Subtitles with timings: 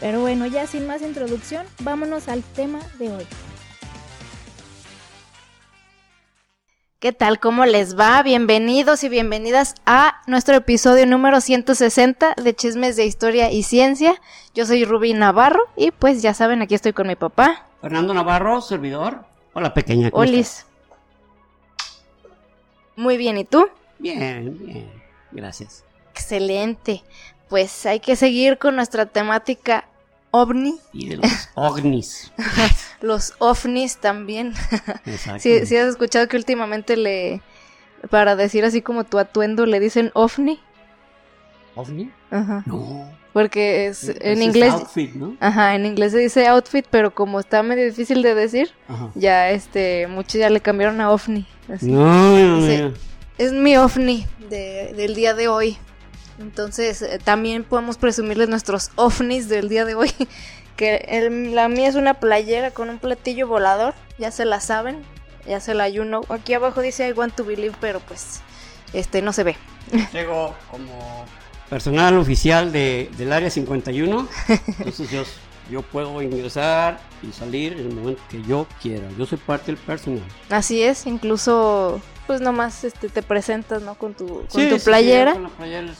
[0.00, 3.26] Pero bueno, ya sin más introducción, vámonos al tema de hoy.
[6.98, 7.38] ¿Qué tal?
[7.38, 8.22] ¿Cómo les va?
[8.22, 14.20] Bienvenidos y bienvenidas a nuestro episodio número 160 de Chismes de Historia y Ciencia.
[14.54, 17.66] Yo soy Rubí Navarro y pues ya saben, aquí estoy con mi papá.
[17.82, 19.24] Fernando Navarro, servidor.
[19.52, 20.10] Hola, pequeña.
[20.10, 20.66] ¿cómo Olis.
[22.96, 23.66] Muy bien, ¿y tú?
[23.98, 24.90] Bien, bien.
[25.30, 25.84] Gracias.
[26.12, 27.02] Excelente.
[27.48, 29.86] Pues hay que seguir con nuestra temática
[30.30, 30.78] ovni.
[30.92, 32.32] Y de los ovnis.
[33.00, 34.54] los ovnis también.
[35.06, 35.40] Exacto.
[35.40, 37.42] ¿Sí, has escuchado que últimamente le,
[38.10, 40.60] para decir así como tu atuendo, le dicen ovni.
[41.74, 42.10] ¿Ovni?
[42.30, 42.62] Ajá.
[42.66, 43.08] No.
[43.32, 44.72] Porque es, en inglés.
[44.72, 45.36] outfit, ¿no?
[45.38, 48.72] Ajá, en inglés se dice outfit, pero como está medio difícil de decir,
[49.14, 51.46] ya este, muchos ya le cambiaron a ovni.
[51.82, 52.92] No, no,
[53.38, 55.78] Es mi ovni de, del día de hoy.
[56.40, 60.12] Entonces, eh, también podemos presumirles nuestros ovnis del día de hoy.
[60.76, 63.92] Que la mía es una playera con un platillo volador.
[64.16, 65.02] Ya se la saben.
[65.46, 66.22] Ya se la ayuno.
[66.30, 68.40] Aquí abajo dice I want to believe, pero pues
[68.94, 69.56] este no se ve.
[70.14, 71.26] Llego como
[71.68, 74.26] personal oficial de, del área 51.
[74.78, 75.24] Entonces yo,
[75.70, 79.06] yo puedo ingresar y salir en el momento que yo quiera.
[79.18, 80.24] Yo soy parte del personal.
[80.48, 83.96] Así es, incluso pues nomás este, te presentas, ¿no?
[83.96, 85.32] Con tu, con tu playera.
[85.32, 85.92] con la playera,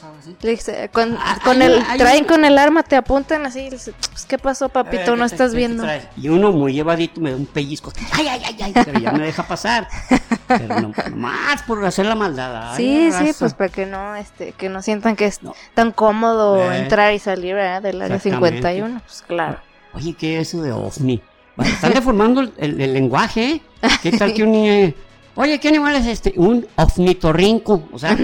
[0.92, 5.16] con, ah, con el, traen con el arma, te apuntan así, pues, ¿qué pasó, papito?
[5.16, 5.84] no estás viendo.
[6.16, 9.24] Y uno muy llevadito me da un pellizco, ay, ay, ay, ay, pero ya me
[9.24, 9.88] deja pasar.
[10.46, 12.76] pero no, más por hacer la maldad.
[12.76, 15.40] sí, sí, pues para que no, este, que no sientan que es
[15.74, 16.78] tan cómodo eh.
[16.78, 17.82] entrar y salir, ¿verdad?
[17.82, 19.58] Del área 51, pues claro.
[19.94, 21.20] Oye, ¿qué es eso de ovni?
[21.58, 23.62] están deformando el, lenguaje, ¿eh?
[24.00, 24.94] ¿Qué tal que un niño
[25.40, 26.34] Oye, ¿qué animal es este?
[26.36, 27.88] Un ofnitorrinco.
[27.92, 28.14] O sea,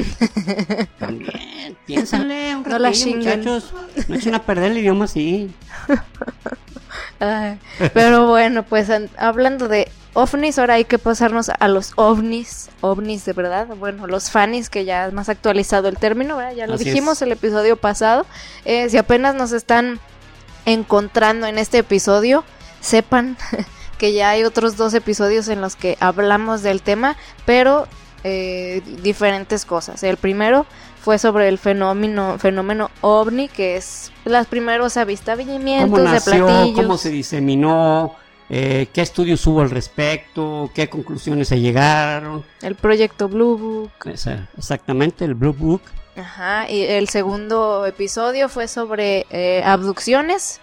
[0.99, 3.73] también, piénsale un no muchachos.
[4.07, 5.51] No echen a perder el idioma así.
[7.95, 13.33] pero bueno, pues hablando de ovnis, ahora hay que pasarnos a los ovnis, ovnis de
[13.33, 16.53] verdad, bueno, los fanis, que ya es más actualizado el término, ¿verdad?
[16.53, 18.27] ya lo dijimos el episodio pasado.
[18.67, 20.01] Eh, si apenas nos están
[20.67, 22.45] encontrando en este episodio,
[22.83, 23.39] sepan
[23.99, 27.87] que ya hay otros dos episodios en los que hablamos del tema, pero
[28.25, 30.03] eh, diferentes cosas.
[30.03, 30.67] El primero
[31.01, 36.73] fue sobre el fenómeno, fenómeno ovni, que es los primeros avistamientos de platillos.
[36.75, 38.17] ¿Cómo se diseminó?
[38.49, 40.71] Eh, ¿Qué estudios hubo al respecto?
[40.75, 42.45] ¿Qué conclusiones se llegaron?
[42.63, 43.91] El proyecto Blue Book.
[44.57, 45.83] exactamente, el Blue Book.
[46.17, 50.61] Ajá, y el segundo episodio fue sobre eh, abducciones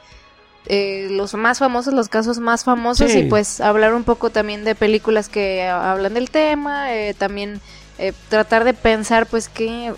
[0.68, 4.75] eh, los más famosos, los casos más famosos y pues hablar un poco también de
[4.75, 7.59] películas que hablan del tema, eh, también
[7.97, 9.94] eh, tratar de pensar pues qué,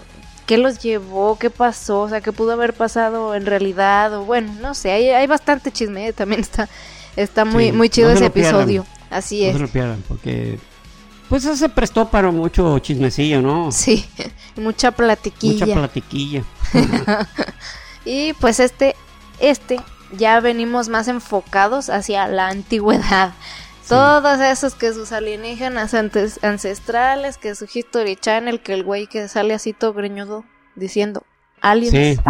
[0.48, 4.54] qué los llevó, qué pasó, o sea, qué pudo haber pasado en realidad o bueno,
[4.60, 6.68] no sé, hay, hay bastante chisme, también está,
[7.16, 9.54] está muy, muy chido ese episodio, así es.
[9.54, 10.58] No se lo pierdan porque
[11.30, 13.72] pues eso se prestó para mucho chismecillo, ¿no?
[13.72, 14.04] Sí,
[14.56, 15.66] mucha platiquilla.
[15.68, 16.44] Mucha platiquilla.
[18.06, 18.96] y pues este,
[19.40, 19.80] este
[20.12, 23.34] ya venimos más enfocados hacia la antigüedad.
[23.88, 29.54] Todos esos que sus alienígenas ancestrales, que su History Channel, que el güey que sale
[29.54, 30.44] así todo greñudo
[30.76, 31.24] diciendo
[31.62, 31.92] aliens.
[31.92, 32.22] Sí.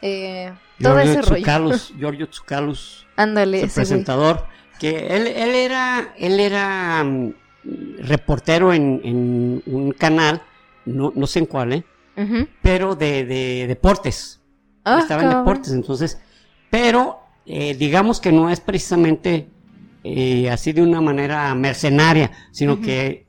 [0.00, 1.76] Eh, todo ese rollo.
[1.98, 3.06] Giorgio Tsukalus.
[3.16, 4.46] Ándale, ese presentador.
[4.78, 7.34] Que él, él era, él era mm,
[7.98, 10.42] reportero en, un canal,
[10.86, 11.84] no, no sé en cuál, ¿eh?
[12.62, 14.40] Pero de, de deportes.
[14.84, 16.18] Ah, estaba en deportes, entonces
[16.72, 19.46] pero eh, digamos que no es precisamente
[20.04, 23.26] eh, así de una manera mercenaria, sino que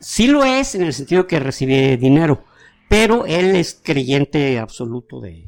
[0.00, 2.42] sí lo es en el sentido que recibe dinero,
[2.88, 5.46] pero él es creyente absoluto de,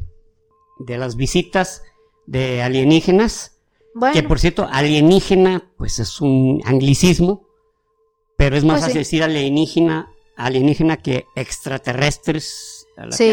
[0.78, 1.82] de las visitas
[2.26, 3.58] de alienígenas,
[4.12, 7.48] que por cierto, alienígena pues es un anglicismo,
[8.36, 12.86] pero es más pues fácil decir alienígena, alienígena que extraterrestres,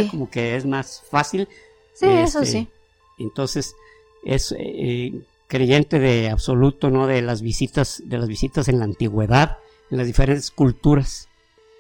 [0.10, 1.48] como que es más fácil.
[1.94, 2.68] Sí, eso este, sí.
[3.18, 3.76] Entonces,
[4.24, 5.14] es eh,
[5.48, 7.08] creyente de absoluto, ¿no?
[7.08, 9.58] De las visitas, de las visitas en la antigüedad,
[9.90, 11.28] en las diferentes culturas.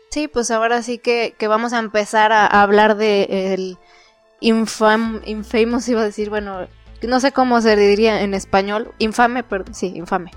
[0.09, 3.77] Sí, pues ahora sí que, vamos a empezar a, hablar de el
[4.39, 6.67] infam, infamous, iba a decir, bueno,
[7.01, 10.31] no sé cómo se diría en español, infame, pero sí, infame.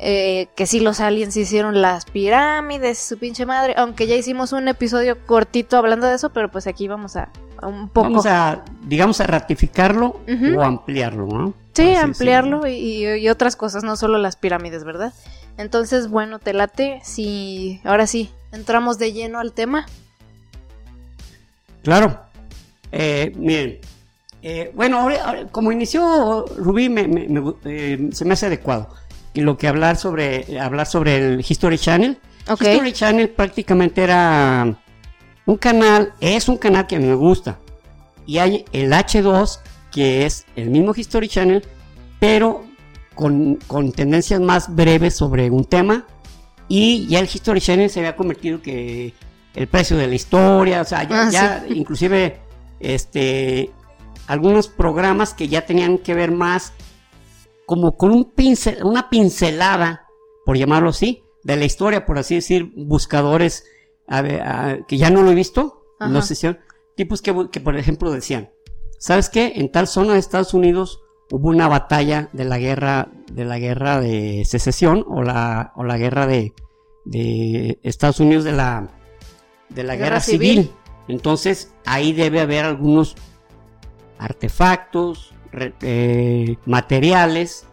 [0.00, 4.68] Eh, que sí los aliens hicieron las pirámides, su pinche madre, aunque ya hicimos un
[4.68, 7.32] episodio cortito hablando de eso, pero pues aquí vamos a,
[7.62, 8.08] un poco...
[8.08, 10.20] Vamos a, digamos, a ratificarlo
[10.56, 11.54] o ampliarlo, ¿no?
[11.74, 15.12] Sí, ampliarlo y, otras cosas, no solo las pirámides, ¿verdad?
[15.56, 19.86] Entonces, bueno, te late si ahora sí entramos de lleno al tema.
[21.82, 22.20] Claro.
[22.90, 23.78] Eh, miren,
[24.42, 25.08] eh, bueno,
[25.50, 26.92] como inició Rubí,
[27.64, 28.88] eh, se me hace adecuado
[29.34, 32.18] lo que hablar sobre hablar sobre el History Channel.
[32.48, 34.74] History Channel prácticamente era
[35.48, 37.58] un canal, es un canal que a mí me gusta.
[38.26, 39.60] Y hay el H2,
[39.90, 41.66] que es el mismo History Channel,
[42.20, 42.66] pero
[43.14, 46.06] con, con tendencias más breves sobre un tema.
[46.68, 49.14] Y ya el History Channel se había convertido que
[49.54, 52.40] el precio de la historia, o sea, ya, ah, inclusive
[52.78, 53.70] este
[54.26, 56.74] algunos programas que ya tenían que ver más
[57.64, 60.04] como con un pincel, una pincelada,
[60.44, 63.64] por llamarlo así, de la historia, por así decir, buscadores
[64.86, 66.48] que ya no lo he visto, no sé si
[66.94, 68.50] tipos que, que, por ejemplo decían,
[68.98, 69.52] ¿sabes qué?
[69.56, 71.00] En tal zona de Estados Unidos
[71.30, 75.98] hubo una batalla de la guerra, de la guerra de secesión o la, o la
[75.98, 76.52] guerra de,
[77.04, 78.88] de Estados Unidos de la,
[79.68, 80.72] de la guerra, civil.
[81.06, 83.14] Entonces ahí debe haber algunos
[84.18, 85.32] artefactos,
[85.80, 87.66] eh, materiales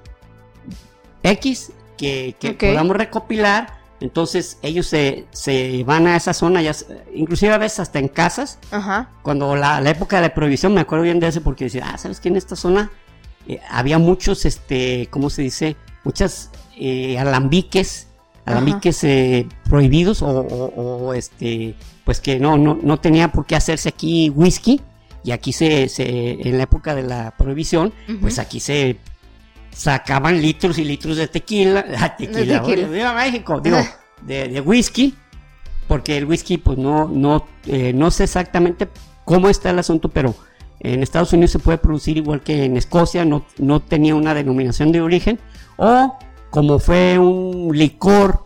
[1.24, 3.75] X que, podamos recopilar.
[4.02, 6.76] Entonces ellos se, van a esa zona, ya,
[7.14, 8.60] inclusive a veces hasta en casas.
[9.22, 12.20] Cuando la, época de la prohibición, me acuerdo bien de eso porque decía, ah, ¿sabes
[12.20, 12.30] qué?
[12.30, 12.92] En esta zona
[13.48, 15.76] eh, había muchos, este, ¿cómo se dice?
[16.04, 18.08] Muchas eh, alambiques,
[18.46, 19.06] alambiques
[19.70, 24.82] prohibidos o, este, pues que no, no, no tenía por qué hacerse aquí whisky
[25.26, 28.98] y aquí se, en la época de la prohibición, pues aquí se
[29.75, 33.77] sacaban litros y litros de tequila, tequila, de México, digo,
[34.22, 35.13] de, whisky,
[35.88, 38.88] porque el whisky, pues no, no, eh, no sé exactamente
[39.25, 40.33] cómo está el asunto, pero
[40.80, 44.92] en Estados Unidos se puede producir igual que en Escocia, no, no tenía una denominación
[44.92, 45.39] de origen,
[45.75, 46.18] o
[46.50, 48.45] como fue un licor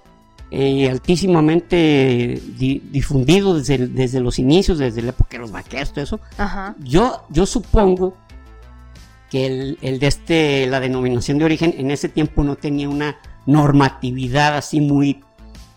[0.49, 6.19] eh, altísimamente difundido desde, desde los inicios, desde la época de los vaqueros, todo eso.
[6.79, 8.15] Yo, yo supongo
[9.29, 13.17] que el, el, de este, la denominación de origen en ese tiempo no tenía una
[13.45, 15.23] normatividad así muy,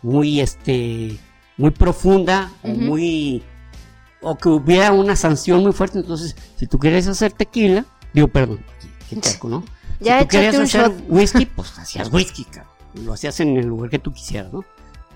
[0.02, 1.19] muy, este,
[1.56, 3.43] muy profunda o muy,
[4.20, 5.99] o que hubiera una sanción muy fuerte.
[5.99, 8.64] Entonces, si tú quieres hacer tequila, digo, perdón,
[9.08, 9.64] qué, ¿no?
[10.00, 13.90] Ya si tú querías hacer whisky, pues hacías whisky, cabrón lo hacías en el lugar
[13.90, 14.64] que tú quisieras, ¿no?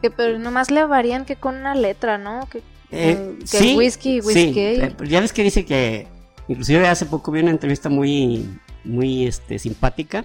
[0.01, 2.49] Que, pero nomás le varían que con una letra, ¿no?
[2.51, 4.53] Que, eh, sí, whisky, whisky.
[4.53, 4.61] Sí.
[4.61, 6.09] Eh, ya ves que dice que,
[6.49, 10.25] inclusive hace poco vi una entrevista muy, muy este, simpática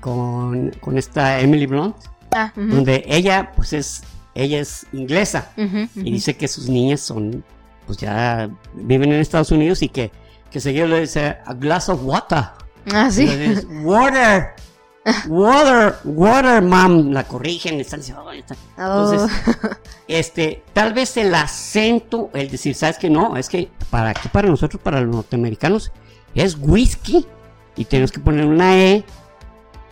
[0.00, 1.96] con, con esta Emily Blunt,
[2.32, 4.02] ah, donde ella, pues es,
[4.34, 7.44] ella es inglesa y dice que sus niñas son,
[7.86, 10.10] pues ya viven en Estados Unidos y que,
[10.50, 12.44] que seguido le dice a glass of water.
[12.92, 13.26] Ah, sí.
[13.82, 14.54] water.
[15.28, 19.68] Water, water, mom, la corrigen, están diciendo, entonces, oh.
[20.08, 24.48] este, tal vez el acento, el decir, sabes que no, es que para aquí, para
[24.48, 25.92] nosotros, para los norteamericanos,
[26.34, 27.26] es whisky
[27.76, 29.04] y tenemos que poner una E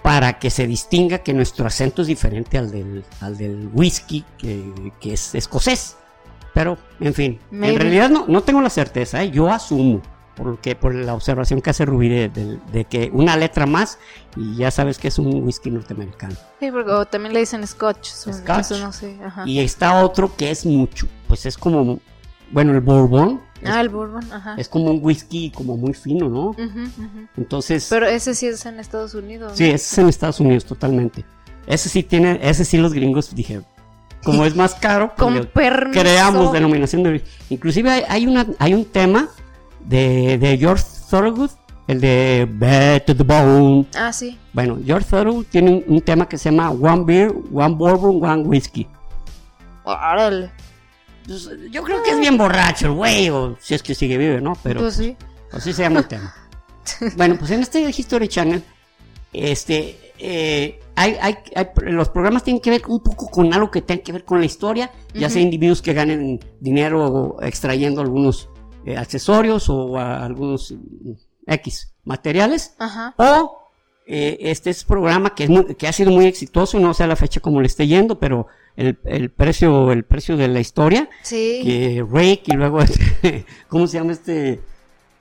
[0.02, 4.92] para que se distinga que nuestro acento es diferente al del, al del whisky, que,
[4.98, 5.96] que es escocés.
[6.54, 9.30] Pero, en fin, en realidad no, no tengo la certeza, ¿eh?
[9.30, 10.02] yo asumo
[10.36, 13.98] porque por la observación que hace Rubí de, que una letra más
[14.36, 16.34] y ya sabes que es un whisky norteamericano.
[16.60, 18.08] Sí, porque también le dicen scotch.
[18.08, 18.80] scotch.
[18.80, 22.00] no sé, Y está otro que es mucho, pues es como,
[22.50, 23.40] bueno, el bourbon.
[23.64, 24.54] Ah, el bourbon, ajá.
[24.56, 26.56] Es como un whisky como muy fino, ¿no?
[27.36, 27.86] Entonces...
[27.88, 29.52] Pero ese sí es en Estados Unidos.
[29.54, 31.24] Sí, ese es en Estados Unidos totalmente.
[31.66, 33.62] Ese sí tiene, ese sí los gringos dije,
[34.24, 35.48] como es más caro, pues
[35.92, 39.28] creamos denominación de Inclusive hay, hay, una, hay un tema
[39.84, 41.50] de, de George Thorogood,
[41.88, 43.86] el de Bad to the Bone.
[43.94, 44.38] Ah, sí.
[44.52, 48.86] Bueno, George Thorogood tiene un, tema que se llama One Beer, One Bourbon, One Whiskey.
[49.84, 50.50] Órale.
[51.26, 54.40] Pues, yo creo que es bien borracho el güey, o si es que sigue vivo,
[54.40, 54.56] ¿no?
[54.62, 55.16] Pero pues sí.
[55.52, 56.34] Así se llama el tema.
[57.16, 58.62] bueno, pues en este History Channel,
[59.32, 61.36] este, eh, hay, hay,
[61.82, 64.46] los programas tienen que ver un poco con algo que tenga que ver con la
[64.46, 68.48] historia, ya sea individuos que ganen dinero extrayendo algunos
[68.86, 71.12] eh, accesorios o algunos mm,
[71.46, 72.74] X materiales.
[73.16, 73.62] O
[74.06, 77.16] eh, este es programa que, es que ha sido muy exitoso, no sé a la
[77.16, 81.08] fecha como le esté yendo, pero el, el precio el precio de la historia.
[81.22, 81.60] Sí.
[81.64, 84.60] Que Rake y luego, este, ¿cómo se llama este?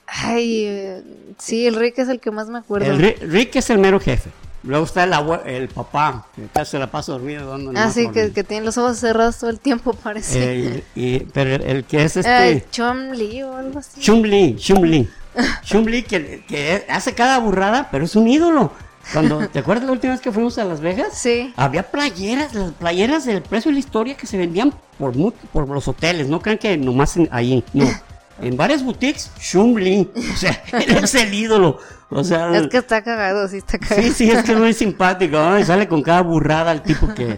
[0.08, 1.03] Ay, eh,
[1.38, 2.91] sí, el Rick es el que más me acuerdo.
[2.91, 4.30] El Rick, es el mero jefe.
[4.63, 5.13] Luego está el,
[5.46, 7.58] el papá, que se la pasa dormido.
[7.75, 10.84] ah, sí, que, tiene los ojos cerrados todo el tiempo, parece.
[10.96, 12.65] Eh, pero el, que es este...
[12.72, 14.00] Chum Lee o algo así.
[14.00, 15.10] Chum Lee, Chum Lee.
[15.63, 18.72] Chum Lee que, que hace cada burrada, pero es un ídolo.
[19.13, 21.18] Cuando, ¿te acuerdas la última vez que fuimos a Las Vegas?
[21.18, 21.53] Sí.
[21.58, 25.13] Había playeras, las playeras del precio de la historia que se vendían por,
[25.51, 27.86] por los hoteles, no crean que nomás ahí, no.
[28.41, 31.77] En varias boutiques, Shumli, o sea, él es el ídolo.
[32.10, 34.01] O sea, es que está cagado, sí está cagado.
[34.01, 35.63] Sí, sí, es que es muy simpático, ¿no?
[35.63, 37.38] sale con cada burrada el tipo que,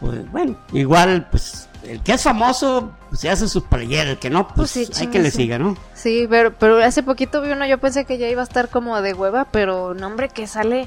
[0.00, 4.30] pues, bueno, igual, pues, el que es famoso, pues se hace sus playeras, el que
[4.30, 5.76] no, pues, pues hay que le siga, ¿no?
[5.94, 9.00] Sí, pero, pero hace poquito vi uno, yo pensé que ya iba a estar como
[9.02, 10.86] de hueva, pero no, hombre, que sale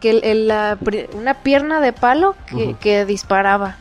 [0.00, 0.76] que la,
[1.14, 2.34] una pierna de palo
[2.80, 3.76] que, disparaba.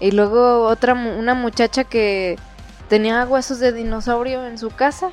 [0.00, 2.38] Y luego otra, una muchacha que
[2.88, 5.10] tenía huesos de dinosaurio en su casa.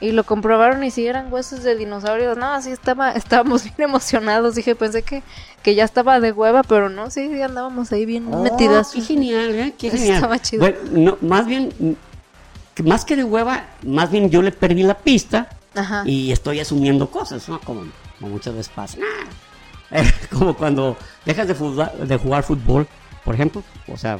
[0.00, 2.34] Y lo comprobaron y si eran huesos de dinosaurio.
[2.34, 4.54] No, así estaba, estábamos bien emocionados.
[4.54, 5.22] Dije, pensé que,
[5.62, 8.92] que ya estaba de hueva, pero no, sí, andábamos ahí bien oh, metidas.
[8.94, 9.74] Qué genial, ¿eh?
[9.76, 10.14] Qué genial.
[10.14, 10.66] Estaba chido.
[10.92, 11.96] no, más bien,
[12.82, 15.50] más que de hueva, más bien yo le perdí la pista
[16.06, 17.60] y estoy asumiendo cosas, ¿no?
[17.60, 17.84] Como
[18.20, 18.98] muchas veces pasa.
[20.30, 22.86] como cuando dejas de, de jugar fútbol,
[23.24, 24.18] por ejemplo, o sea,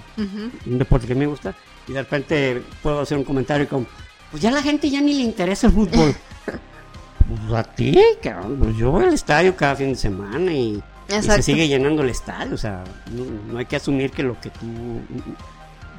[0.66, 1.54] un deporte que me gusta,
[1.88, 3.86] y de repente puedo hacer un comentario como,
[4.30, 6.14] pues ya la gente ya ni le interesa el fútbol.
[6.46, 11.42] pues a ti, cabrón, pues yo voy al estadio cada fin de semana y, se
[11.42, 14.66] sigue llenando el estadio, o sea, no, hay que asumir que lo que tú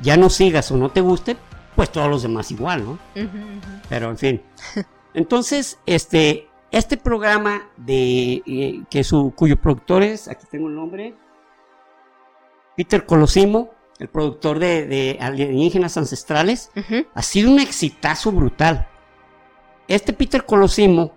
[0.02, 1.36] ya no sigas o no te guste,
[1.76, 3.00] pues todos los demás igual, ¿no?
[3.90, 4.42] Pero en fin.
[5.14, 11.14] Entonces, este, este programa de eh, que su cuyo productor es, aquí tengo el nombre,
[12.76, 16.72] Peter Colosimo, el productor de, Alienígenas Ancestrales,
[17.14, 18.88] ha sido un exitazo brutal.
[19.88, 21.14] Este Peter Colosimo,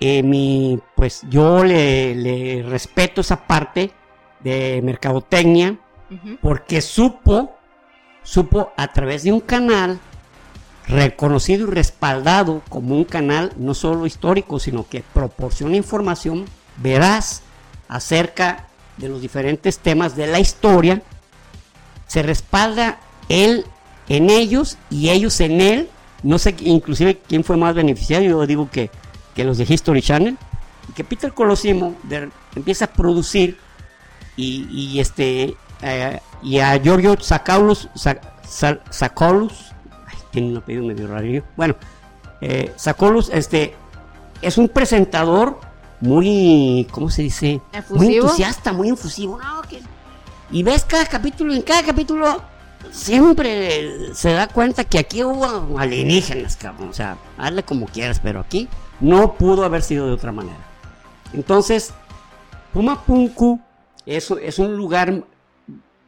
[0.00, 3.92] eh, mi, pues yo le, respeto esa parte
[4.40, 5.78] de mercadotecnia,
[6.42, 7.56] porque supo,
[8.22, 10.00] supo a través de un canal
[10.88, 16.46] reconocido y respaldado como un canal no solo histórico, sino que proporciona información
[16.78, 17.42] veraz
[17.88, 18.66] acerca
[19.00, 21.02] de los diferentes temas de la historia.
[22.06, 23.64] Se respalda él
[24.08, 25.88] en ellos y ellos en él.
[26.22, 28.90] No sé inclusive quién fue más beneficiado, yo digo que,
[29.34, 30.36] que los de History Channel.
[30.88, 31.94] Y que Peter Colosimo
[32.54, 33.58] empieza a producir
[34.36, 37.88] y, este eh, y a Giorgio Sakaulos,
[40.30, 41.44] tiene un apellido medio raro.
[41.56, 41.76] Bueno,
[42.40, 42.72] eh,
[43.32, 43.74] este,
[44.42, 45.60] es un presentador
[46.00, 47.60] muy, ¿cómo se dice?
[47.90, 49.38] Muy entusiasta, muy infusivo.
[50.50, 52.42] y ves cada capítulo, en cada capítulo
[52.90, 56.88] siempre se da cuenta que aquí hubo alienígenas, cabrón.
[56.88, 58.68] O sea, hazle como quieras, pero aquí
[59.00, 60.58] no pudo haber sido de otra manera.
[61.32, 61.92] Entonces,
[62.72, 63.60] Pumapunku
[64.06, 65.24] es, es un lugar,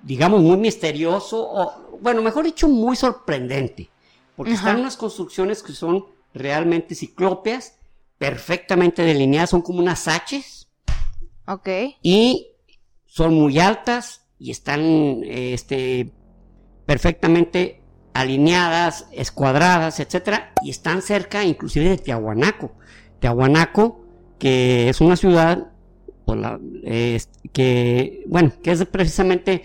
[0.02, 3.90] digamos, muy misterioso, o bueno, mejor dicho, muy sorprendente.
[4.36, 7.76] Porque están unas construcciones que son realmente ciclópeas,
[8.22, 10.68] perfectamente delineadas, son como unas haches.
[11.48, 11.68] Ok.
[12.02, 12.52] Y
[13.04, 16.12] son muy altas y están este,
[16.86, 17.82] perfectamente
[18.14, 22.70] alineadas, escuadradas, etcétera, y están cerca inclusive de Tiahuanaco.
[23.18, 24.04] Tiahuanaco,
[24.38, 25.72] que es una ciudad
[26.24, 26.60] por la,
[27.52, 29.64] que, bueno, que es precisamente,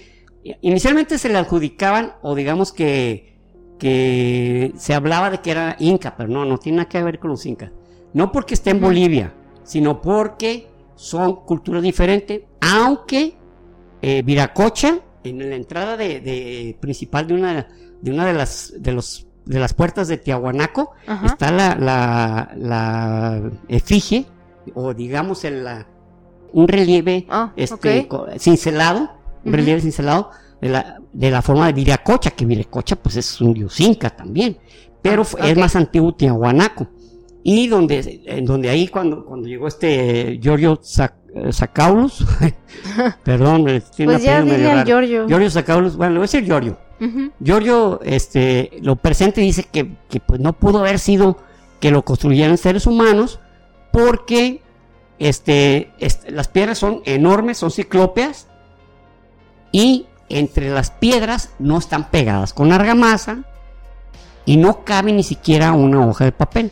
[0.62, 3.38] inicialmente se le adjudicaban, o digamos que
[3.78, 7.30] que se hablaba de que era inca, pero no, no tiene nada que ver con
[7.30, 7.72] los incas.
[8.14, 9.34] No porque esté en Bolivia,
[9.64, 13.36] sino porque son culturas diferentes, aunque
[14.02, 17.68] eh, Viracocha, en la entrada de, principal de una,
[18.02, 20.92] de una de las, de los, de las puertas de Tiahuanaco,
[21.26, 24.26] está la, la, la, efigie,
[24.74, 25.68] o digamos el,
[26.54, 28.08] un relieve ah, este,
[28.40, 29.12] cincelado,
[29.44, 33.54] un relieve cincelado, de la, de la forma de Viracocha, que Viracocha pues es un
[33.54, 34.58] dios inca también,
[35.02, 36.88] pero ah, es más antiguo Tiahuanaco.
[37.44, 42.26] Y donde, en donde ahí cuando, cuando llegó este Giorgio Sacaulus,
[43.24, 43.66] perdón,
[43.96, 45.28] tiene pues ya medio Giorgio.
[45.28, 46.78] Giorgio Sacaulus, bueno, le voy a decir Giorgio.
[47.40, 51.38] Giorgio este, lo presente dice que, que pues no pudo haber sido
[51.80, 53.40] que lo construyeran seres humanos
[53.92, 54.62] porque
[55.20, 58.48] este, este, las piedras son enormes, son ciclópeas
[59.72, 63.44] y entre las piedras no están pegadas con argamasa
[64.46, 66.72] y no cabe ni siquiera una hoja de papel.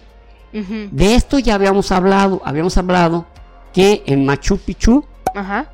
[0.55, 3.25] De esto ya habíamos hablado, habíamos hablado
[3.73, 5.03] que en Machu Picchu,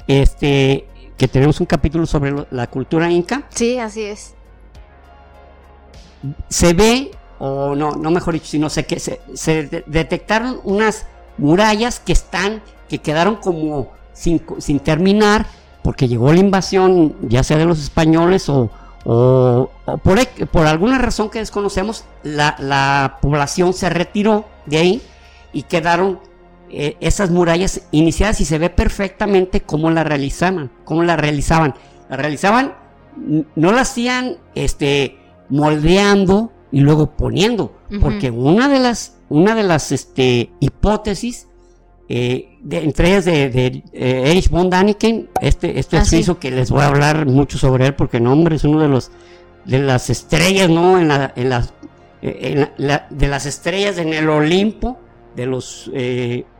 [0.07, 3.43] este, que tenemos un capítulo sobre la cultura inca.
[3.49, 4.33] Sí, así es.
[6.49, 11.05] Se ve o no, no mejor dicho, sino sé que se, se detectaron unas
[11.37, 15.45] murallas que están, que quedaron como sin, sin terminar,
[15.83, 18.71] porque llegó la invasión, ya sea de los españoles o,
[19.03, 19.69] o,
[20.03, 25.01] por, por, alguna razón que desconocemos, la, la, población se retiró de ahí
[25.53, 26.19] y quedaron
[26.69, 31.75] eh, esas murallas iniciadas y se ve perfectamente cómo la realizaban, cómo la realizaban.
[32.09, 32.73] La realizaban,
[33.55, 35.17] no la hacían este,
[35.49, 41.47] moldeando y luego poniendo, porque una de las, una de las este, hipótesis
[42.13, 46.03] eh, entre ellas de, de eh, Erich von Daniken, este, este ah,
[46.37, 49.11] que les voy a hablar mucho sobre él, porque no, hombre, es uno de los
[49.63, 50.99] de las estrellas, ¿no?
[50.99, 51.73] En, la, en las
[52.21, 52.67] eh,
[53.09, 54.99] de las estrellas en el Olimpo,
[55.37, 55.89] de los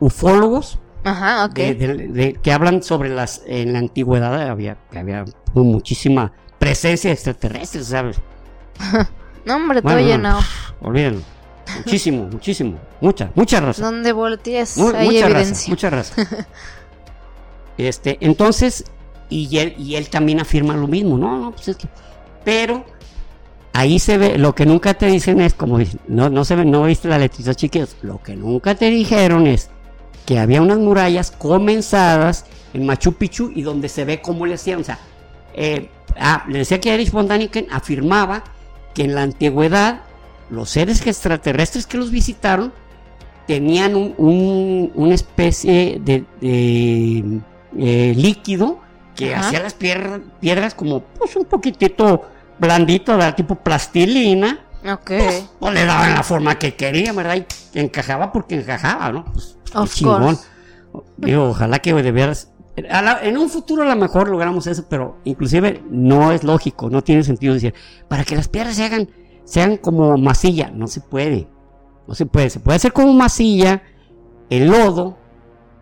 [0.00, 7.84] ufólogos, Ajá, de, que hablan sobre las en la antigüedad había había muchísima presencia extraterrestre,
[7.84, 8.18] ¿sabes?
[9.44, 10.40] no, hombre, todo llenado.
[10.80, 11.20] Olvídenlo.
[11.76, 12.78] Muchísimo, muchísimo.
[13.00, 13.84] Mucha, mucha razón.
[13.84, 15.70] Donde voltees hay mucha evidencia.
[15.70, 16.26] mucha razón.
[17.78, 18.84] este, entonces,
[19.28, 21.88] y él, y él también afirma lo mismo, no, no, pues es que,
[22.44, 22.84] pero
[23.72, 25.78] ahí se ve, lo que nunca te dicen es, como
[26.08, 29.70] no, no se ve, no viste la letrita chiquitos, lo que nunca te dijeron es
[30.26, 34.80] que había unas murallas comenzadas en Machu Picchu y donde se ve cómo le hacían,
[34.80, 34.98] o sea,
[35.54, 35.88] eh,
[36.18, 38.44] ah, le decía que Erich von Daniken afirmaba
[38.94, 40.02] que en la antigüedad
[40.52, 42.72] los seres extraterrestres que los visitaron
[43.46, 48.80] tenían un, una especie de, eh, líquido
[49.16, 52.28] que hacía las piedras, como pues un poquitito
[52.58, 53.34] blandito, ¿verdad?
[53.34, 54.60] tipo plastilina.
[54.84, 55.06] Ok.
[55.06, 57.36] Pues, pues, le daban la forma que quería, ¿verdad?
[57.72, 59.24] Y encajaba porque encajaba, ¿no?
[59.24, 59.56] Pues,
[59.94, 60.38] chingón.
[61.16, 62.50] Digo, ojalá que de veras.
[62.76, 67.22] en un futuro a lo mejor logramos eso, pero inclusive no es lógico, no tiene
[67.22, 67.74] sentido decir,
[68.08, 69.08] para que las piedras se hagan
[69.44, 70.70] sean como masilla.
[70.70, 71.48] No se puede.
[72.06, 72.50] No se puede.
[72.50, 73.82] Se puede hacer como masilla
[74.50, 75.18] el lodo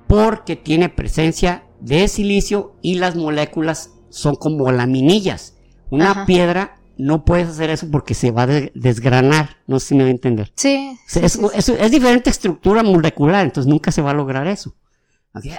[0.06, 5.56] porque tiene presencia de silicio y las moléculas son como laminillas.
[5.90, 9.56] Una piedra no puedes hacer eso porque se va a desgranar.
[9.66, 10.52] No sé si me va a entender.
[10.56, 10.96] Sí.
[11.14, 14.74] es, diferente estructura molecular, entonces nunca se va a lograr eso.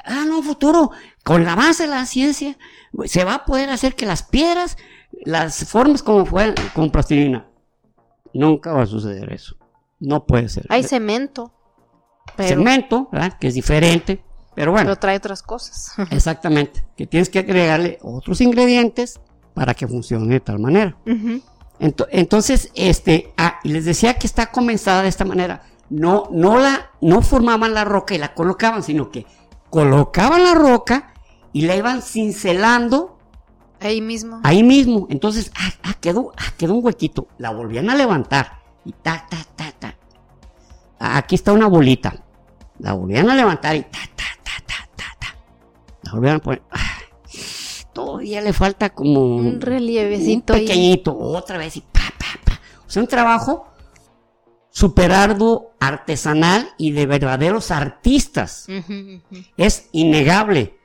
[0.06, 0.92] Ah, no, futuro,
[1.24, 2.58] con la base de la ciencia,
[3.06, 4.78] se va a poder hacer que las piedras
[5.24, 7.48] las formas como fueran con plastilina.
[8.34, 9.56] Nunca va a suceder eso.
[10.00, 10.65] No puede ser.
[10.70, 11.52] Hay cemento.
[12.38, 13.38] Cemento, ¿verdad?
[13.39, 14.24] Que es diferente.
[14.56, 14.86] Pero bueno.
[14.86, 15.94] Pero trae otras cosas.
[16.12, 16.84] exactamente.
[16.96, 19.20] Que tienes que agregarle otros ingredientes
[19.54, 20.98] para que funcione de tal manera.
[21.80, 25.63] entonces, este, ah, y les decía que está comenzada de esta manera.
[25.89, 29.26] No, no la, no formaban la roca y la colocaban, sino que
[29.70, 31.13] colocaban la roca
[31.52, 33.17] y la iban cincelando
[33.82, 34.39] Ahí mismo.
[34.44, 35.08] Ahí mismo.
[35.10, 37.28] Entonces, ah, ah, quedó, ah, quedó un huequito.
[37.38, 38.62] La volvían a levantar.
[38.86, 39.96] Y ta, ta, ta, ta.
[41.00, 42.24] Aquí está una bolita.
[42.80, 45.36] La volvían a levantar y ta, ta, ta, ta, ta, ta.
[46.04, 46.62] La volvían a poner.
[46.72, 47.00] Ah,
[47.91, 49.38] todavía le falta como.
[49.38, 50.54] Un relievecito.
[50.54, 51.17] Un pequeñito.
[51.17, 52.60] Otra vez y pa, pa, pa.
[52.86, 53.67] O sea, un trabajo
[54.70, 58.67] super arduo, artesanal y de verdaderos artistas.
[59.58, 60.81] Es innegable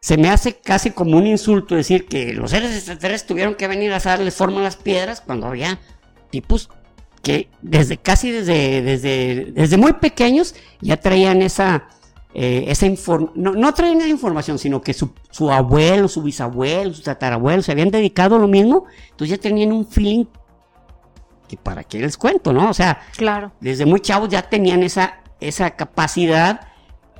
[0.00, 3.92] se me hace casi como un insulto decir que los seres extraterrestres tuvieron que venir
[3.92, 5.78] a darles forma a las piedras cuando había
[6.30, 6.70] tipos
[7.22, 11.88] que desde casi desde, desde, desde muy pequeños ya traían esa,
[12.32, 16.94] eh, esa información, no, no, traían esa información, sino que su, su, abuelo, su bisabuelo,
[16.94, 20.24] su tatarabuelo se habían dedicado a lo mismo, entonces ya tenían un feeling
[21.46, 22.70] que para qué les cuento, ¿no?
[22.70, 23.52] O sea, claro.
[23.60, 26.69] desde muy chavos ya tenían esa, esa capacidad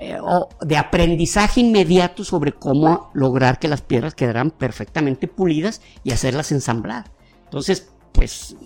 [0.02, 6.12] eh, o de aprendizaje inmediato sobre cómo lograr que las piedras quedaran perfectamente pulidas y
[6.12, 7.12] hacerlas ensamblar.
[7.44, 8.56] Entonces, pues,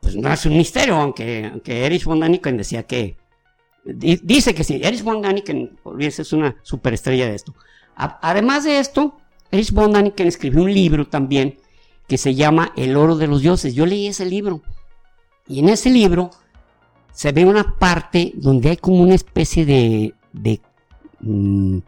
[0.00, 3.18] pues no es un misterio, aunque, aunque Erich von Daniken decía que,
[3.84, 7.54] dice que sí, Erich von Daniken, es una superestrella de esto.
[7.94, 9.18] además de esto,
[9.50, 11.58] Erich von Daniken escribió un libro también
[12.08, 13.74] que se llama El oro de los dioses.
[13.74, 14.62] Yo leí ese libro
[15.46, 16.30] y en ese libro
[17.12, 20.60] se ve una parte donde hay como una especie de, de
[21.20, 21.78] mm,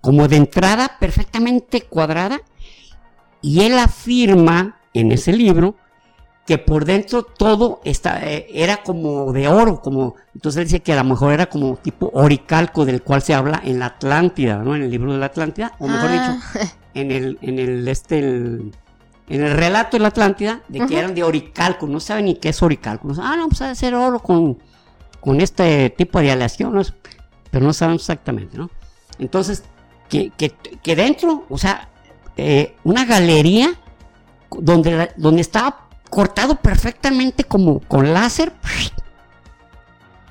[0.00, 2.40] como de entrada perfectamente cuadrada
[3.42, 5.74] y él afirma en ese libro
[6.46, 10.92] que por dentro todo está, eh, era como de oro, como entonces él dice que
[10.92, 14.76] a lo mejor era como tipo oricalco del cual se habla en la Atlántida, ¿no?
[14.76, 16.42] En el libro de la Atlántida, o mejor dicho, ah.
[16.94, 18.18] en el, en el este
[19.26, 22.50] en el relato de la Atlántida, de que eran de oricalco, no saben ni qué
[22.50, 24.58] es oricalco, no ah, no, pues ha de ser oro con,
[25.20, 26.82] con este tipo de aleación, ¿no?
[27.54, 28.68] Pero no sabemos exactamente, ¿no?
[29.20, 29.62] Entonces,
[30.08, 30.32] que,
[30.82, 31.88] que, dentro, o sea,
[32.36, 33.78] eh, una galería
[34.50, 38.52] donde, donde estaba cortado perfectamente como con láser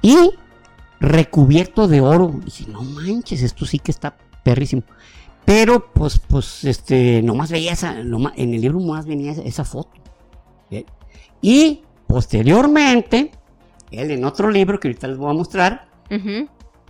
[0.02, 0.32] y
[1.00, 2.34] recubierto de oro.
[2.42, 4.84] Y dije, no manches, esto sí que está perrísimo.
[5.46, 9.92] Pero, pues, pues, este, nomás veía esa, en el libro más venía esa, foto.
[11.42, 13.32] Y posteriormente,
[13.92, 15.88] él en otro libro que ahorita les voy a mostrar,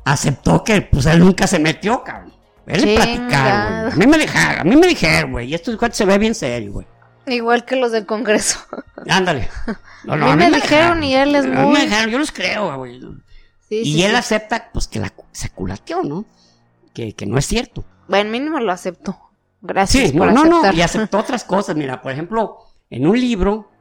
[0.06, 2.34] aceptó que, pues, él nunca se metió, cabrón.
[2.66, 3.94] Él le platicaba, güey.
[3.94, 6.74] A mí me dijeron, a mí me dijeron, güey, y esto se ve bien serio,
[6.74, 6.88] güey.
[7.26, 8.60] Igual que los del Congreso.
[9.10, 9.50] Ándale.
[10.06, 11.56] No, no, a, mí me, dijeron y él es muy...
[11.56, 13.00] A mí me dijeron, yo los creo, güey.
[13.70, 16.26] y él acepta, pues, que la, se culateó, ¿no?
[16.94, 17.86] Que, que no es cierto.
[18.10, 19.18] Bueno, mínimo lo aceptó.
[19.62, 21.78] Gracias sí, no, no, no, y aceptó otras cosas.
[21.78, 22.58] Mira, por ejemplo,
[22.90, 23.72] en un libro,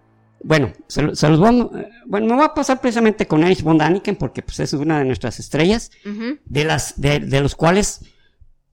[0.45, 4.17] bueno, se, los voy a, bueno, me voy a pasar precisamente con Erich von Daniken
[4.17, 5.91] porque pues es una de nuestras estrellas,
[6.45, 8.01] de las, de, de, los cuales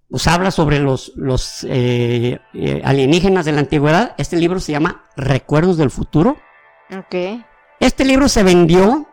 [0.10, 4.16] pues habla sobre los, los eh, eh, alienígenas de la antigüedad.
[4.18, 6.38] Este libro se llama Recuerdos del Futuro.
[6.92, 7.44] Ok.
[7.80, 9.08] Este libro se vendió.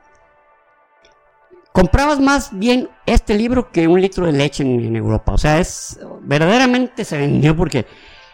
[1.72, 5.32] Comprabas más bien este libro que un litro de leche en, Europa.
[5.32, 7.84] O sea, es verdaderamente se vendió porque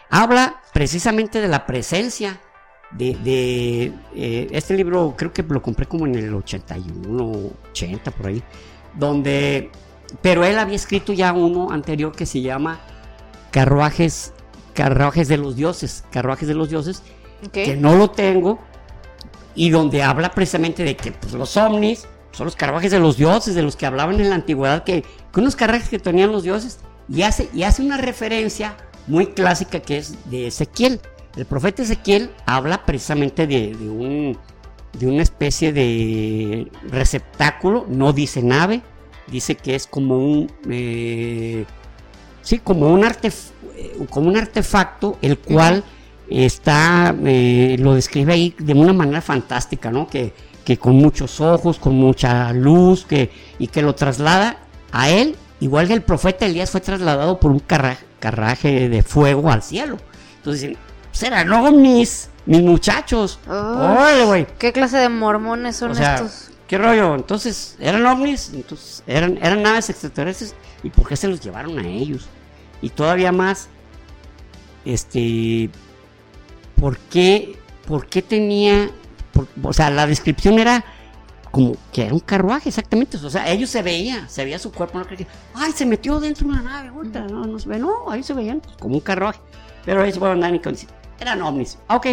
[0.09, 2.39] habla precisamente de la presencia
[2.97, 5.15] de, de eh, este libro.
[5.17, 8.43] Creo que lo compré como en el 81, 80 por ahí,
[8.95, 9.71] donde
[10.21, 12.79] pero él había escrito ya uno anterior que se llama
[13.51, 14.33] Carruajes,
[14.73, 17.01] Carruajes de los Dioses, Carruajes de los Dioses,
[17.51, 18.59] que no lo tengo,
[19.55, 23.53] y donde habla precisamente de que pues, los ovnis son los carruajes de los dioses,
[23.53, 26.79] de los que hablaban en la antigüedad, que, que unos carruajes que tenían los dioses,
[27.07, 28.75] y hace, y hace una referencia
[29.07, 30.99] muy clásica que es de Ezequiel.
[31.35, 34.37] El profeta Ezequiel habla precisamente de, de, un,
[34.97, 38.81] de una especie de receptáculo, no dice nave,
[39.27, 41.65] dice que es como un eh,
[42.41, 43.05] sí como un
[44.09, 45.83] como un artefacto el cual
[46.29, 50.33] está eh, lo describe ahí de una manera fantástica no que,
[50.65, 54.57] que con muchos ojos con mucha luz que y que lo traslada
[54.91, 59.63] a él igual que el profeta Elías fue trasladado por un carraje de fuego al
[59.63, 59.97] cielo.
[60.37, 60.75] Entonces
[61.13, 63.39] serán ovnis mis muchachos
[64.59, 66.49] ¿Qué clase de mormones son estos?
[66.67, 67.15] ¿Qué rollo?
[67.15, 68.51] Entonces, ¿eran ovnis?
[68.53, 70.55] Entonces, ¿eran, eran naves extraterrestres?
[70.81, 72.27] ¿Y por qué se los llevaron a ellos?
[72.81, 73.69] Y todavía más,
[74.83, 75.69] este,
[76.75, 78.89] ¿por qué, por qué tenía,
[79.61, 80.83] o sea, la descripción era
[81.51, 83.17] como que era un carruaje, exactamente.
[83.17, 86.47] O sea, ellos se veía, se veía su cuerpo, no creía, ay, se metió dentro
[86.47, 86.91] de una nave,
[87.29, 89.39] no, no se ve, no, ahí se veían pues, como un carruaje.
[89.85, 90.59] Pero ellos fueron y
[91.19, 91.77] eran ovnis.
[91.89, 92.07] Ok,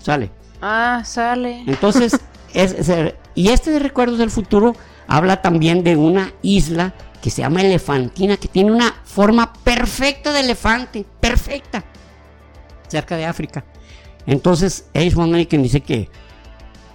[0.00, 0.30] sale.
[0.60, 1.62] Ah, sale.
[1.66, 2.18] Entonces,
[3.34, 4.74] y este de Recuerdos del Futuro
[5.06, 10.40] habla también de una isla que se llama Elefantina, que tiene una forma perfecta de
[10.40, 11.82] elefante, perfecta,
[12.86, 13.64] cerca de África.
[14.26, 16.10] Entonces, Ace Von dice que,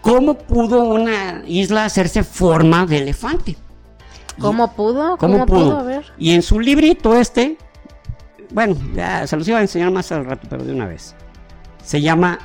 [0.01, 3.57] ¿cómo pudo una isla hacerse forma de elefante?
[4.39, 5.17] ¿Cómo pudo?
[5.17, 5.83] ¿Cómo, pudo?
[5.83, 6.05] ver.
[6.17, 7.57] Y en su librito este,
[8.51, 11.15] bueno, ya se los iba a enseñar más al rato, pero de una vez.
[11.89, 12.37] Se llama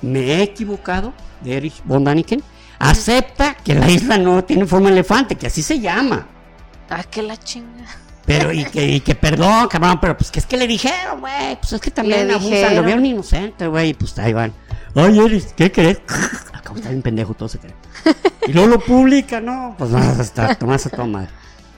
[0.00, 2.42] Me he equivocado de Erich von Daniken,
[2.78, 6.26] acepta que la isla no tiene forma de elefante, que así se llama.
[6.88, 7.84] Ah, que la chinga.
[8.24, 11.60] Pero, y que, y que perdón, cabrón, pero pues que es que le dijeron, güey,
[11.60, 14.54] pues es que también abusan, lo vieron inocente, güey, y pues ahí van.
[14.94, 16.00] Oye, Erich, ¿qué crees?
[16.54, 17.74] Acabo de estar un pendejo, todo se cree.
[18.46, 19.74] Y luego lo publica, ¿no?
[19.76, 21.28] Pues vas a estar, tomas a tomar.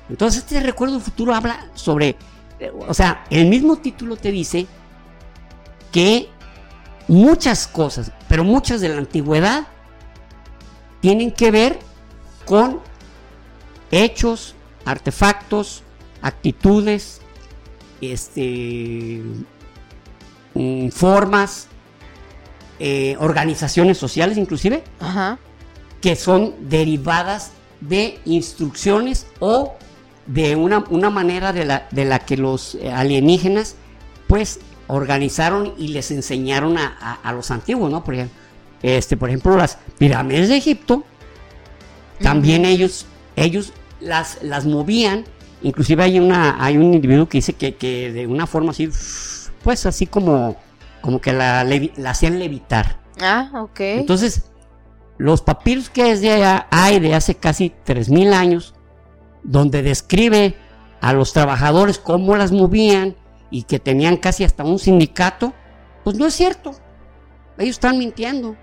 [0.08, 2.14] Entonces, este recuerdo futuro habla sobre,
[2.86, 4.68] o sea, el mismo título te dice
[5.90, 6.30] que
[7.10, 9.66] muchas cosas, pero muchas de la antigüedad
[11.00, 11.80] tienen que ver
[12.44, 12.78] con
[13.90, 15.82] hechos, artefactos,
[16.22, 17.20] actitudes,
[18.00, 19.22] este,
[20.54, 21.66] mm, formas,
[22.78, 24.84] eh, organizaciones sociales inclusive,
[26.00, 29.74] que son derivadas de instrucciones o
[30.26, 33.74] de una, una manera de la, de la, que los alienígenas
[34.28, 38.04] pues organizaron y les enseñaron a, los antiguos, ¿no?
[38.04, 38.36] Por ejemplo,
[38.82, 41.04] este, por ejemplo, las pirámides de Egipto,
[42.20, 45.24] también ellos, ellos las, las movían,
[45.62, 48.88] inclusive hay, una, hay un individuo que dice que, que de una forma así,
[49.62, 50.56] pues así como,
[51.00, 53.00] como que la, la hacían levitar.
[53.20, 53.80] Ah, ok.
[53.80, 54.50] Entonces,
[55.18, 58.74] los papiros que es de, hay de hace casi 3.000 años,
[59.42, 60.56] donde describe
[61.00, 63.16] a los trabajadores cómo las movían,
[63.50, 65.52] y que tenían casi hasta un sindicato,
[66.04, 66.72] pues no es cierto.
[67.58, 68.56] Ellos están mintiendo.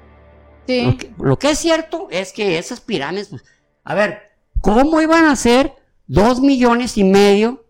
[1.18, 3.44] Lo, que, es cierto es que esas pirámides, pues,
[3.86, 4.20] a ver,
[4.60, 5.74] ¿cómo iban a ser
[6.08, 7.66] dos millones y medio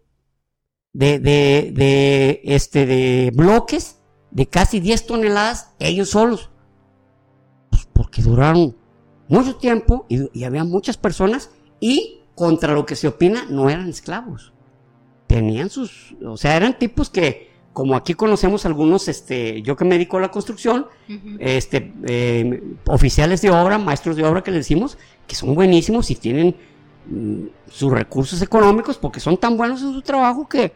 [0.94, 4.00] de, de, de, este, de bloques
[4.32, 6.50] de casi 10 toneladas ellos solos?
[7.70, 8.76] Pues, porque duraron
[9.28, 14.54] mucho tiempo y, había muchas personas y contra lo que se opina no eran esclavos.
[15.28, 19.96] Tenían sus, o sea, eran tipos que, como aquí conocemos algunos, este, yo que me
[19.96, 20.88] dedico a la construcción,
[21.40, 26.16] este, eh, oficiales de obra, maestros de obra que le decimos, que son buenísimos y
[26.16, 26.56] tienen
[27.08, 30.74] mm, sus recursos económicos porque son tan buenos en su trabajo que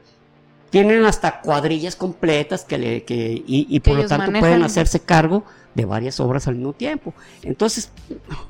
[0.71, 5.43] tienen hasta cuadrillas completas que le, que, y, por lo tanto pueden hacerse cargo
[5.75, 7.13] de varias obras al mismo tiempo.
[7.43, 7.91] Entonces,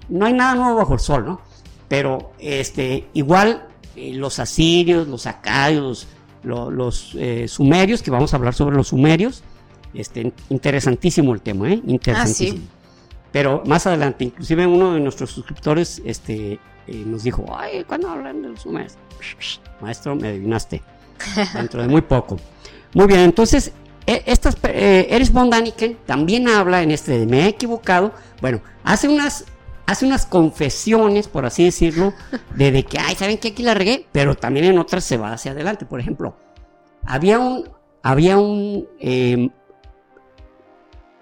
[0.07, 1.41] no hay nada nuevo bajo el sol, ¿no?
[1.87, 6.07] Pero este, igual eh, los asirios, los acadios,
[6.43, 9.43] los, eh, sumerios, que vamos a hablar sobre los sumerios,
[9.93, 11.81] este, interesantísimo el tema, ¿eh?
[11.85, 12.65] Interesantísimo.
[12.65, 16.53] Ah, Pero más adelante, inclusive uno de nuestros suscriptores este,
[16.87, 18.97] eh, nos dijo, ay, ¿cuándo hablan de los sumerios?
[19.81, 20.81] Maestro, me adivinaste.
[21.53, 22.37] Dentro de muy poco.
[22.93, 23.71] Muy bien, entonces
[24.07, 28.13] e, estas, Erich von Daniken también habla en este de me he equivocado.
[28.41, 29.45] Bueno, hace unas,
[29.85, 32.13] hace unas confesiones, por así decirlo,
[32.55, 34.05] de, que, ay, ¿saben que aquí la regué?
[34.11, 35.85] Pero también en otras se va hacia adelante.
[35.85, 36.37] Por ejemplo,
[37.03, 37.69] había un,
[38.01, 39.49] había un em,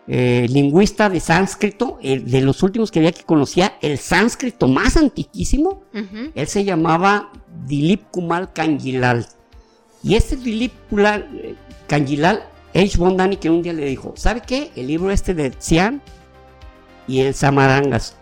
[0.08, 5.84] eh, lingüista de sánscrito, de los últimos que había que conocía el sánscrito más antiquísimo.
[6.36, 7.32] Él se llamaba
[7.66, 9.28] Dilip Kumal Kangilal.
[10.02, 11.56] Y este Dilip Kumal eh,
[11.88, 12.44] Kangilal
[12.74, 12.98] H.
[12.98, 14.72] Bondani que un día le dijo, ¿sabe qué?
[14.76, 16.02] El libro este de Xian
[17.10, 18.16] y el Samarangas,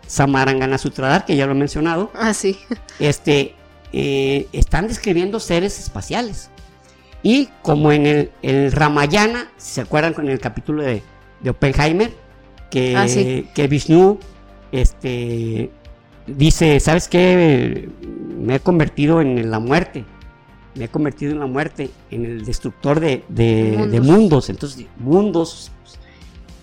[0.80, 2.12] Sutradar, que ya lo he mencionado.
[2.16, 2.58] Ah, sí.
[3.00, 3.54] Este,
[3.92, 6.50] eh, están describiendo seres espaciales.
[7.22, 11.04] Y como en el, Ramayana, ¿se acuerdan con el capítulo de,
[11.48, 12.12] Oppenheimer?
[12.72, 13.06] Que, ah,
[13.54, 14.20] que Vishnu
[14.72, 15.70] este,
[16.26, 17.90] dice, ¿sabes qué?
[18.38, 20.06] Me he convertido en la muerte
[20.78, 23.24] me he convertido en la muerte, en el destructor de,
[24.02, 24.50] mundos.
[24.50, 25.72] Entonces, mundos,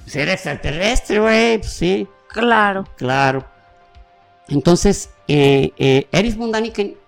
[0.07, 2.07] ser extraterrestre, güey, pues sí.
[2.35, 2.85] Claro.
[2.97, 3.45] Claro.
[4.49, 6.37] Entonces, eh, eh, Eris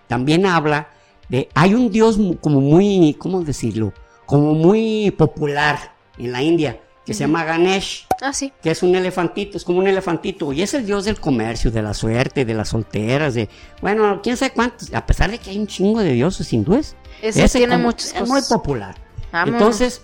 [0.07, 0.89] también habla
[1.29, 3.93] de, hay un dios como muy, ¿cómo decirlo?
[4.25, 8.07] Como muy popular en la India, que se llama Ganesh.
[8.23, 8.53] Ah, sí.
[8.63, 10.53] Que es un elefantito, es como un elefantito.
[10.53, 13.49] Y es el dios del comercio, de la suerte, de las solteras, de.
[13.83, 14.95] Bueno, quién sabe cuántos.
[14.95, 16.97] A pesar de que hay un chingo de dioses hindúes.
[17.21, 18.15] Ese, tiene muchos.
[18.15, 18.95] Es muy popular.
[19.33, 20.03] Entonces,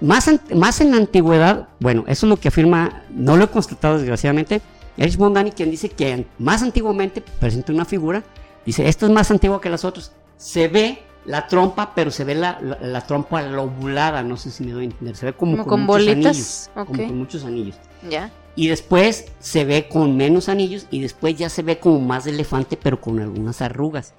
[0.00, 3.98] más, más en la antigüedad, bueno, eso es lo que afirma, no lo he constatado
[3.98, 4.62] desgraciadamente.
[4.96, 8.24] Erich Mondani, quien dice que más antiguamente presenta una figura,
[8.64, 10.12] dice: Esto es más antiguo que las otras.
[10.36, 14.72] Se ve la trompa, pero se ve la, la, trompa lobulada, no sé si me
[14.72, 17.76] doy a entender, se ve como, con, bolitas, como con muchos anillos.
[18.08, 18.32] Ya.
[18.56, 22.76] Y después se ve con menos anillos y después ya se ve como más elefante,
[22.76, 24.14] pero con algunas arrugas.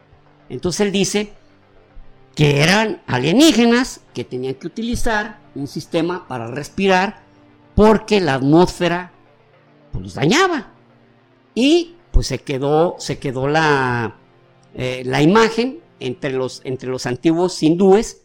[0.49, 1.33] Entonces él dice
[2.39, 7.21] que eran alienígenas que tenían que utilizar un sistema para respirar
[7.75, 9.11] porque la atmósfera
[9.91, 10.71] pues, los dañaba.
[11.53, 14.15] Y pues se quedó, se quedó la,
[14.73, 18.21] eh, la imagen entre los, entre los antiguos hindúes,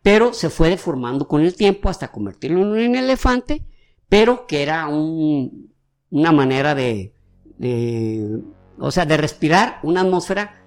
[0.00, 3.66] pero se fue deformando con el tiempo hasta convertirlo en un elefante,
[4.08, 5.74] pero que era un,
[6.08, 7.12] una manera de,
[8.78, 10.64] o sea, de respirar una atmósfera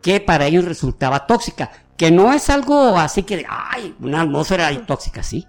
[0.00, 5.22] que para ellos resultaba tóxica, que no es algo así que, ay, una atmósfera tóxica,
[5.22, 5.46] sí.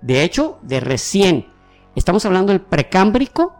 [0.00, 1.46] De hecho, de recién,
[1.94, 3.54] estamos hablando del precámbrico,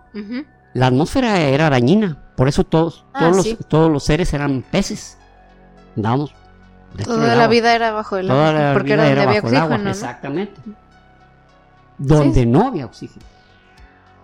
[0.75, 5.19] la atmósfera era dañina, por eso todos, ah, todos, los, todos los seres eran peces
[5.97, 6.35] andábamos.
[7.05, 8.73] Toda la vida era bajo el agua.
[8.75, 9.91] porque era donde había oxígeno.
[9.91, 10.61] Exactamente.
[11.99, 13.25] Donde no había oxígeno.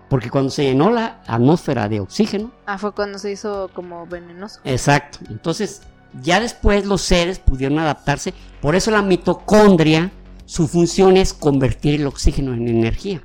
[0.08, 2.50] Porque cuando se llenó la atmósfera de oxígeno.
[2.66, 4.60] Ah, fue cuando se hizo como venenoso.
[4.64, 5.18] Exacto.
[5.28, 5.82] Entonces,
[6.22, 8.34] ya después los seres pudieron adaptarse.
[8.60, 10.12] Por eso la mitocondria,
[10.46, 13.20] su función es convertir el oxígeno en energía.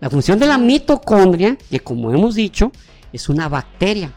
[0.00, 2.72] La función de la mitocondria, que como hemos dicho,
[3.12, 4.12] es una bacteria,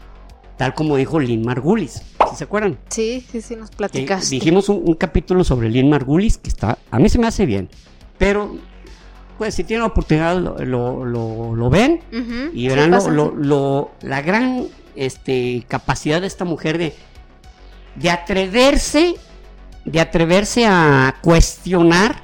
[0.56, 2.02] tal como dijo Lynn Margulis
[2.38, 2.78] se acuerdan?
[2.88, 4.34] Sí, sí, sí, nos platicaste.
[4.34, 7.68] dijimos un, capítulo sobre Lynn Margulis que está, a mí se me hace bien,
[8.16, 8.56] pero
[9.36, 12.00] pues si tienen la oportunidad lo, ven
[12.52, 16.94] y verán lo, la gran este, capacidad de esta mujer de,
[17.98, 19.16] de atreverse,
[19.84, 22.22] de atreverse a cuestionar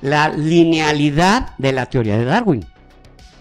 [0.00, 2.66] la linealidad de la teoría de Darwin.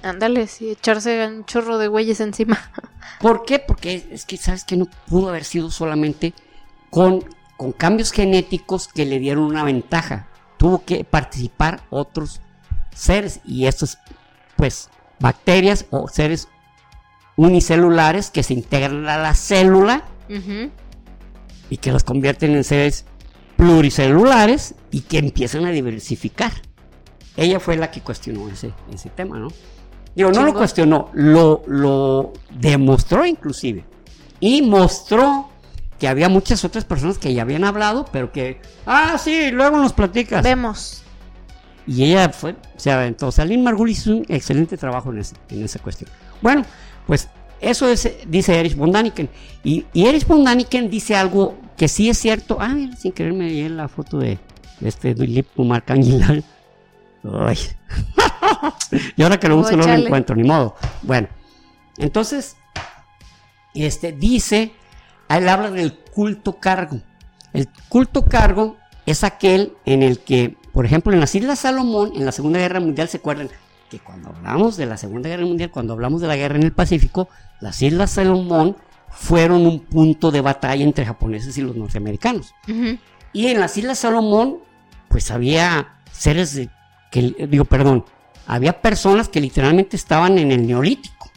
[0.04, 2.72] Ándale, sí, echarse un chorro de güeyes encima.
[3.20, 3.60] ¿Por qué?
[3.60, 6.34] Porque es que, ¿sabes que No pudo haber sido solamente
[6.90, 7.26] con,
[7.58, 10.28] con cambios genéticos que le dieron una ventaja.
[10.58, 12.40] Tuvo que participar otros
[12.94, 13.98] seres y estos,
[14.56, 16.48] pues, bacterias o seres
[17.36, 20.06] unicelulares que se integran a la célula
[21.70, 23.06] y que los convierten en seres
[23.58, 26.52] pluricelulares y que empiezan a diversificar.
[27.38, 29.50] Ella fue la que cuestionó ese, ese tema, ¿no?
[30.16, 33.84] Digo, no lo cuestionó, lo, lo demostró inclusive.
[34.40, 35.50] Y mostró
[36.00, 39.92] que había muchas otras personas que ya habían hablado, pero que, ah, sí, luego nos
[39.92, 40.44] platicas.
[40.44, 41.04] Vemos.
[41.88, 43.28] Y ella fue, se aventó.
[43.28, 46.10] O sea, Lynn Margulis hizo un excelente trabajo en, en esa cuestión.
[46.42, 46.64] Bueno,
[47.06, 49.30] pues eso es, dice Erich von Daniken.
[49.64, 52.58] Y, y Erich von Daniken dice algo que sí es cierto.
[52.60, 54.40] Ah, mira, sin querer me di la foto de,
[54.82, 56.44] este Lip Marcanguilal.
[57.24, 57.58] Ay.
[59.18, 60.76] y ahora que lo uso no lo encuentro, ni modo.
[61.02, 61.28] Bueno,
[61.98, 62.56] entonces,
[63.74, 64.74] este dice,
[65.30, 67.02] él habla del culto cargo.
[67.54, 72.26] El culto cargo es aquel en el que, por ejemplo, en las Islas Salomón, en
[72.26, 73.50] la Segunda Guerra Mundial, se acuerdan
[73.90, 76.74] que cuando hablamos de la Segunda Guerra Mundial, cuando hablamos de la guerra en el
[76.74, 77.30] Pacífico,
[77.62, 78.76] las Islas Salomón
[79.10, 82.54] fueron un punto de batalla entre japoneses y los norteamericanos.
[83.34, 84.60] Y en las Islas Salomón,
[85.08, 86.70] pues había seres de,
[87.12, 88.06] que, digo, perdón,
[88.48, 91.32] había personas que literalmente estaban en el neolítico.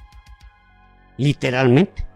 [1.16, 2.06] Literalmente.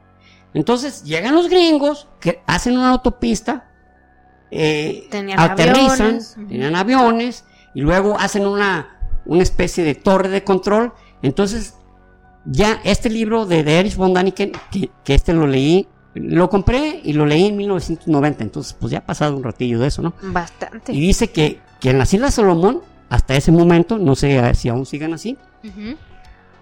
[0.54, 3.70] Entonces llegan los gringos que hacen una autopista,
[4.50, 8.91] eh, aterrizan, tenían aviones y luego hacen una,
[9.24, 10.92] una especie de torre de control.
[11.22, 11.74] Entonces
[12.44, 17.12] ya este libro de, Erich von Daniken, que, que, este lo leí, lo compré y
[17.12, 20.14] lo leí en 1990, entonces pues ya ha pasado un ratillo de eso, ¿no?
[20.22, 20.92] Bastante.
[20.92, 24.86] Y dice que, que en las Islas Salomón, hasta ese momento, no sé si aún
[24.86, 25.36] sigan así,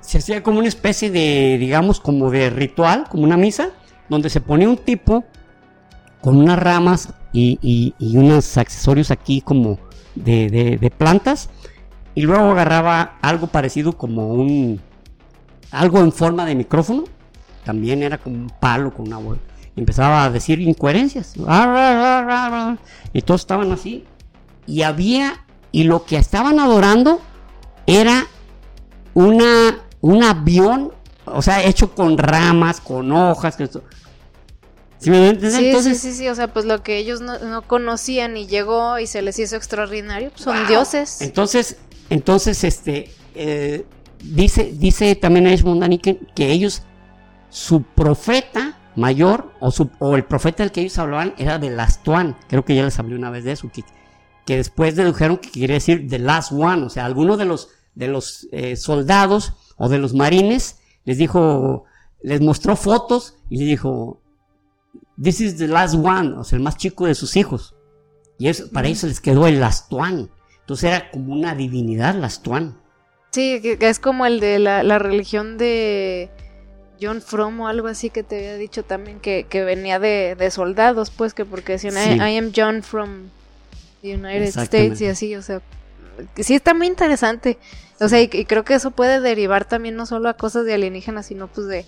[0.00, 3.70] se hacía como una especie de, digamos, como de ritual, como una misa,
[4.08, 5.24] donde se ponía un tipo
[6.20, 9.78] con unas ramas y, y, unos accesorios aquí como
[10.16, 11.48] de, de, de plantas,
[12.14, 14.80] y luego agarraba algo parecido como un
[15.70, 17.04] algo en forma de micrófono,
[17.64, 19.38] también era como un palo con una voz.
[19.76, 21.34] Empezaba a decir incoherencias.
[23.12, 24.04] Y todos estaban así.
[24.66, 27.20] Y había, y lo que estaban adorando
[27.86, 28.26] era
[29.14, 30.92] una, un avión,
[31.24, 33.56] o sea, hecho con ramas, con hojas.
[34.98, 38.98] ¿Sí, me sí, sí, sí, o sea, pues lo que ellos no, conocían y llegó
[38.98, 41.22] y se les hizo extraordinario, pues son dioses.
[41.22, 41.78] Entonces,
[42.10, 43.86] entonces, este, eh,
[44.22, 46.82] dice, dice también Edmund Daniken que ellos,
[47.48, 52.06] su profeta mayor, o, su, o el profeta del que ellos hablaban, era de Last
[52.06, 52.34] One.
[52.48, 53.84] Creo que ya les hablé una vez de eso, que,
[54.44, 56.84] que después dedujeron que quiere decir The Last One.
[56.84, 61.84] O sea, alguno de los, de los eh, soldados o de los marines les dijo,
[62.22, 64.20] les mostró fotos y les dijo,
[65.22, 67.74] This is the last one, o sea, el más chico de sus hijos.
[68.38, 70.28] Y eso, para ellos les quedó el Last One.
[70.70, 72.70] Entonces era como una divinidad Last One.
[73.32, 76.30] Sí, que, es como el de la, religión de
[77.02, 81.34] John Fromm o algo así que te había dicho también, que, venía de, soldados, pues,
[81.34, 83.30] que porque decían, I, am John from
[84.02, 85.60] the United States y así, o sea,
[86.36, 87.58] sí está muy interesante.
[87.98, 91.26] O sea, y, creo que eso puede derivar también no solo a cosas de alienígenas,
[91.26, 91.84] sino pues de,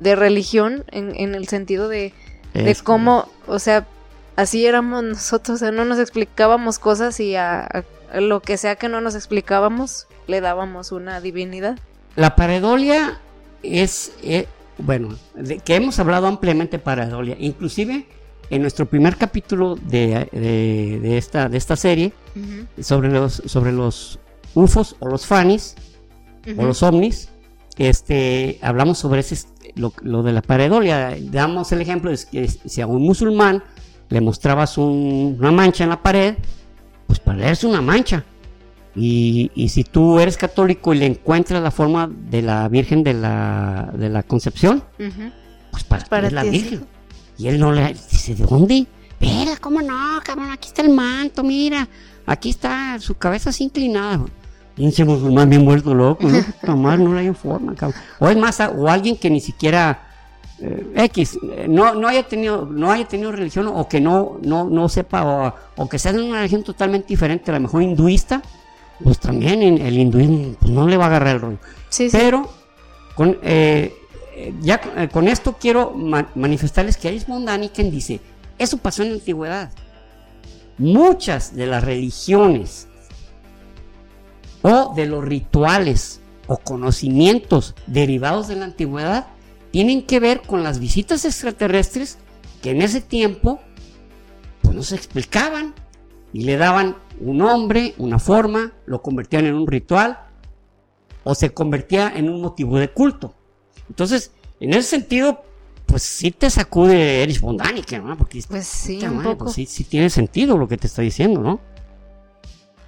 [0.00, 2.14] de religión en, en el sentido de,
[2.54, 3.86] de cómo, o sea,
[4.34, 8.88] así éramos nosotros, o sea, no nos explicábamos cosas y a lo que sea que
[8.88, 11.78] no nos explicábamos, le dábamos una divinidad.
[12.16, 13.20] La paredolia
[13.62, 14.46] es, eh,
[14.78, 18.06] bueno, de, que hemos hablado ampliamente de paredolia, inclusive
[18.50, 22.12] en nuestro primer capítulo de, de, esta, de esta serie,
[22.80, 24.18] sobre, los, sobre los
[24.54, 25.74] UFOs o los FANIS,
[26.56, 27.28] o los OVNIs,
[27.76, 31.16] este, hablamos sobre ese, lo, lo, de la paredolia.
[31.20, 33.62] Damos el ejemplo de que si a un musulmán
[34.08, 36.36] le mostrabas una mancha en la pared,
[37.08, 38.24] pues para es una mancha.
[38.94, 43.14] Y, y, si tú eres católico y le encuentras la forma de la Virgen de
[43.14, 44.82] la, de la Concepción,
[45.70, 46.86] pues para, pues es la Virgen.
[47.36, 48.86] Y él no le dice, ¿de dónde?
[49.08, 50.50] Espera, ¿cómo no, cabrón?
[50.50, 51.88] Aquí está el manto, mira.
[52.26, 54.26] Aquí está su cabeza así inclinada.
[54.74, 56.96] Pinche musulmán bien vuelto loco, ¿no?
[56.96, 58.00] no le hay forma, cabrón.
[58.18, 60.07] O es más, o alguien que ni siquiera
[60.60, 64.64] eh, X, eh, no, no haya tenido, no haya tenido religión o que no, no,
[64.64, 68.42] no sepa, o, que sea de una religión totalmente diferente, a lo mejor hinduista,
[69.02, 71.58] pues también el hinduismo pues, no le va a agarrar el rollo.
[72.10, 72.50] Pero
[73.14, 73.94] con, eh,
[74.60, 75.92] ya con esto quiero
[76.34, 77.26] manifestarles que Aris
[77.72, 78.20] quien dice,
[78.58, 79.70] eso pasó en la antigüedad.
[80.76, 82.88] Muchas de las religiones
[84.62, 89.26] o de los rituales o conocimientos derivados de la antigüedad
[89.70, 92.18] tienen que ver con las visitas extraterrestres
[92.62, 93.60] que en ese tiempo
[94.62, 95.74] pues, no se explicaban
[96.32, 100.20] y le daban un nombre, una forma, lo convertían en un ritual
[101.24, 103.34] o se convertía en un motivo de culto.
[103.88, 105.42] Entonces, en ese sentido,
[105.86, 108.16] pues sí te sacude Erich von Däniken, ¿no?
[108.16, 109.00] Porque pues sí,
[109.38, 111.60] pues sí, sí tiene sentido lo que te está diciendo, ¿no?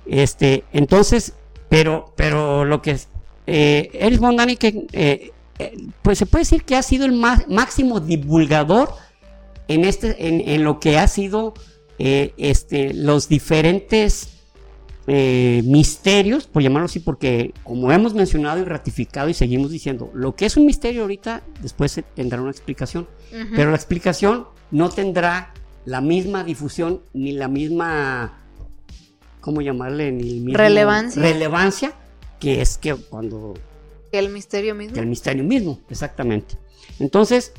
[0.07, 1.35] Este, entonces,
[1.69, 2.99] pero, pero lo que
[3.47, 5.33] eh, Erich von Däniken, eh, eh,
[6.03, 8.91] pues se puede decir que ha sido el máximo divulgador
[9.69, 11.55] en, este, en, lo que ha sido
[11.99, 14.37] este, los diferentes
[15.07, 20.47] misterios, por llamarlo así, porque como hemos mencionado y ratificado y seguimos diciendo, lo que
[20.47, 23.09] es un misterio ahorita, después tendrá una explicación,
[23.57, 25.53] pero la explicación no tendrá
[25.85, 28.39] la misma difusión ni la misma,
[29.41, 30.13] ¿cómo llamarle?
[30.13, 31.23] Ni relevancia.
[31.23, 31.95] Relevancia
[32.41, 33.55] que es que cuando...
[34.11, 34.95] Que el misterio mismo.
[34.95, 36.57] Que el misterio mismo, exactamente.
[36.99, 37.53] Entonces,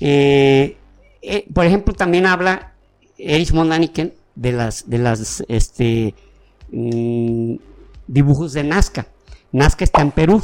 [0.00, 0.76] eh,
[1.20, 2.72] eh, por ejemplo, también habla
[3.18, 6.14] Erich von Daniken de las, de las este,
[6.70, 7.56] mm,
[8.06, 9.06] dibujos de Nazca.
[9.52, 10.42] Nazca está en Perú,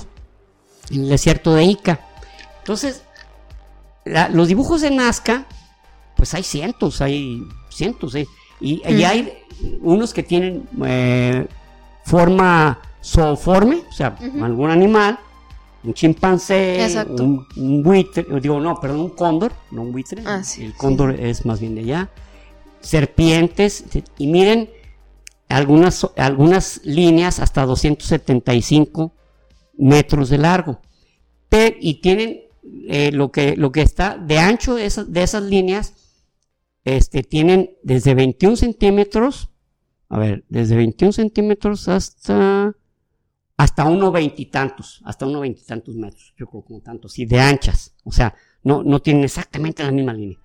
[0.91, 2.01] en el desierto de Ica.
[2.59, 3.03] Entonces,
[4.05, 5.47] los dibujos de Nazca,
[6.17, 8.27] pues hay cientos, hay cientos, ¿eh?
[8.61, 9.33] y, hay
[9.81, 10.69] unos que tienen
[12.05, 15.19] forma zooforme, o sea, algún animal,
[15.85, 16.87] un chimpancé,
[17.57, 21.61] un, buitre, digo, no, perdón, un cóndor, no un buitre, ah, el cóndor es más
[21.61, 22.11] bien de allá,
[22.81, 23.85] serpientes,
[24.19, 24.71] y miren
[25.49, 29.13] algunas, algunas líneas hasta 275
[29.77, 30.81] metros de largo,
[31.81, 32.41] y tienen
[32.89, 35.95] eh, lo, que, lo que está de ancho de esas, de esas líneas,
[36.85, 39.51] este, tienen desde 21 centímetros,
[40.09, 42.75] a ver, desde 21 centímetros hasta
[43.59, 48.13] hasta uno veintitantos, hasta uno veintitantos metros, yo creo como tantos, y de anchas, o
[48.13, 50.39] sea, no, no tienen exactamente la misma línea.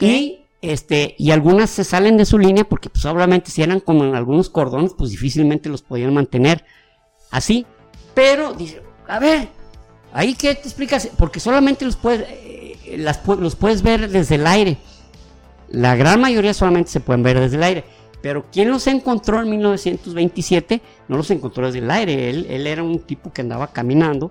[0.00, 4.02] Y este, y algunas se salen de su línea porque pues obviamente si eran como
[4.04, 6.64] en algunos cordones, pues difícilmente los podían mantener
[7.30, 7.66] así.
[8.14, 9.50] Pero dice, a ver,
[10.12, 14.46] ahí qué te explicas, porque solamente los puedes, eh, las, los puedes ver desde el
[14.46, 14.78] aire.
[15.68, 17.84] La gran mayoría solamente se pueden ver desde el aire.
[18.20, 22.30] Pero quien los encontró en 1927 no los encontró desde el aire.
[22.30, 24.30] Él, él era un tipo que andaba caminando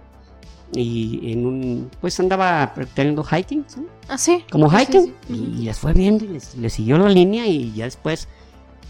[0.73, 3.85] y en un pues andaba teniendo hiking ¿sí?
[4.09, 4.43] ah sí.
[4.51, 5.13] Como hiking.
[5.29, 8.27] y les fue viendo y les, siguió la línea y ya después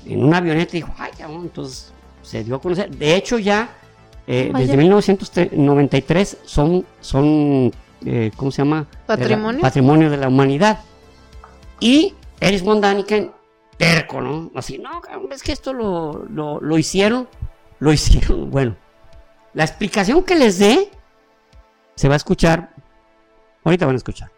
[0.06, 1.93] en una avioneta dijo ay cabrón entonces
[2.24, 2.89] se dio a conocer.
[2.89, 3.70] De hecho ya
[4.26, 7.72] eh, desde 1993 son son
[8.06, 9.62] eh, cómo se llama patrimonio.
[9.62, 10.80] patrimonio de la humanidad.
[11.80, 13.32] Y Erich von Daniken
[13.78, 14.52] terco, ¿no?
[14.56, 15.02] Así, no,
[15.32, 17.30] es que esto lo, lo, hicieron,
[17.80, 18.50] lo hicieron.
[18.50, 18.76] Bueno,
[19.54, 20.92] la explicación que les dé
[21.96, 22.74] se va a escuchar,
[23.64, 24.32] ahorita van a escuchar.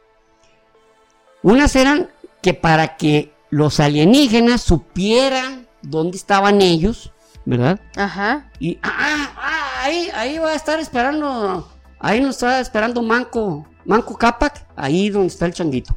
[1.42, 2.10] Unas eran
[2.42, 7.14] que para que los alienígenas supieran dónde estaban ellos,
[7.46, 7.80] ¿verdad?
[7.96, 8.52] Ajá.
[8.60, 14.18] Y, ah, ah, ahí, ahí va a estar esperando, ahí nos está esperando Manco, Manco
[14.18, 15.96] Capac, ahí donde está el changuito.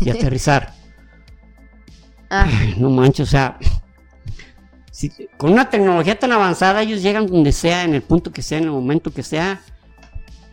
[0.00, 0.81] y aterrizar.
[2.34, 2.48] Ah.
[2.78, 3.58] no manches, o sea,
[5.36, 8.64] con una tecnología tan avanzada ellos llegan donde sea, en el punto que sea, en
[8.64, 9.60] el momento que sea.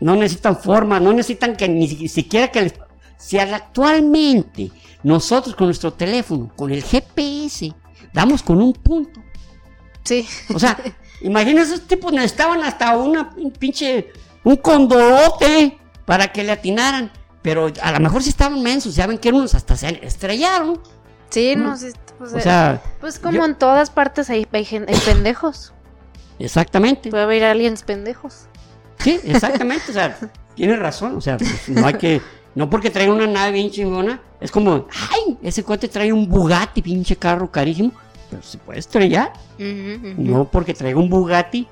[0.02, 2.74] No necesitan forma, no necesitan que ni siquiera que les...
[3.18, 4.72] Si actualmente
[5.04, 7.74] nosotros con nuestro teléfono, con el GPS,
[8.14, 9.22] damos con un punto.
[10.04, 10.28] Sí.
[10.54, 10.78] O sea,
[11.22, 14.12] imagínense, esos tipos necesitaban hasta una un pinche,
[14.44, 17.10] un condorote para que le atinaran.
[17.42, 20.82] Pero a lo mejor si estaban mensos, ya ven que unos hasta se estrellaron.
[21.30, 21.94] Sí, no sé.
[22.18, 24.66] Pues, o sea, pues como en todas partes hay, hay,
[25.06, 25.74] pendejos.
[26.38, 27.10] Exactamente.
[27.10, 28.48] Puede haber aliens pendejos.
[29.00, 29.86] Sí, exactamente.
[29.90, 30.18] o sea,
[30.56, 31.16] tiene razón.
[31.16, 32.22] O sea, pues, no hay que.
[32.56, 34.22] No porque traiga una nave bien chingona.
[34.42, 37.94] Es como, ay, ese cohete trae un Bugatti, pinche carro carísimo.
[38.30, 39.32] Pero se puede estrellar.
[39.58, 41.68] No porque traiga un Bugatti.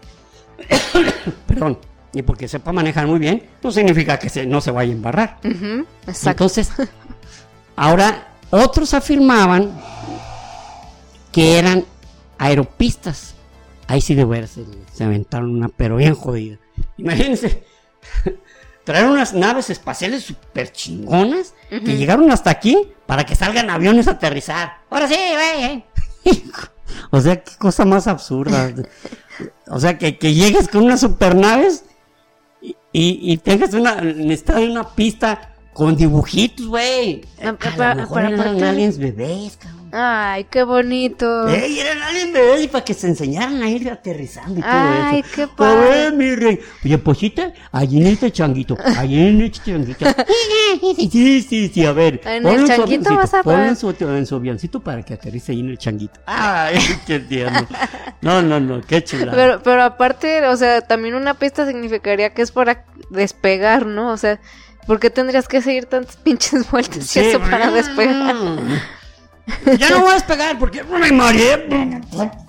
[1.47, 1.77] perdón.
[2.13, 5.39] Y porque sepa manejar muy bien, no significa que se, no se vaya a embarrar.
[6.07, 6.29] exacto.
[6.29, 6.71] Entonces,
[7.75, 9.71] ahora otros afirmaban
[11.31, 11.85] que eran
[12.37, 13.35] aeropistas.
[13.87, 16.57] Ahí sí de ver, se, se aventaron una, pero bien jodida.
[16.97, 17.63] Imagínense,
[18.83, 24.11] traer unas naves espaciales super chingonas que llegaron hasta aquí para que salgan aviones a
[24.11, 24.77] aterrizar.
[24.89, 25.85] Ahora sí, güey.
[27.11, 28.73] o sea, qué cosa más absurda.
[29.67, 31.85] o sea, que, llegues con unas supernaves
[32.61, 37.21] y, y, y tengas una, de una pista con dibujitos, güey.
[37.39, 39.89] Ah, a, lo mejor eran aliens bebés, cabrón.
[39.91, 41.47] Ay, qué bonito.
[41.47, 45.03] Ey, eran aliens bebés y para que se enseñaran a ir aterrizando y todo eso.
[45.03, 46.11] Ay, qué padre.
[46.13, 46.59] mi rey.
[46.83, 50.03] Oye, posita, allí en este changuito, allí en este changuito.
[50.97, 52.21] sí, sí, sí, a ver.
[52.25, 55.69] En el changuito vas a Ponle su, en su avioncito para que aterrice ahí en
[55.69, 56.19] el changuito.
[56.25, 57.67] Ay, qué tierno.
[58.21, 59.31] No, no, no, qué chula.
[59.31, 64.11] Pero, pero aparte, o sea, también una pista significaría que es para despegar, ¿no?
[64.11, 64.39] O sea...
[64.87, 68.35] ¿Por qué tendrías que seguir tantas pinches vueltas y eso para despegar?
[69.77, 72.01] Ya no voy a despegar porque me mareé.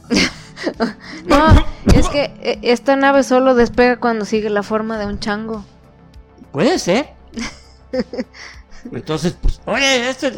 [1.26, 1.55] No,
[1.95, 5.64] Es que eh, esta nave solo despega cuando sigue la forma de un chango.
[6.51, 7.11] Puede ser.
[8.93, 10.32] Entonces, pues, oye, este,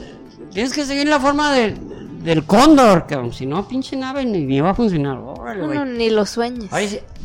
[0.53, 1.75] tienes que seguir la forma de,
[2.23, 3.33] del cóndor, cabrón.
[3.33, 5.17] Si no, pinche nave ni, va a funcionar.
[5.19, 6.71] Órale, ni lo sueñes.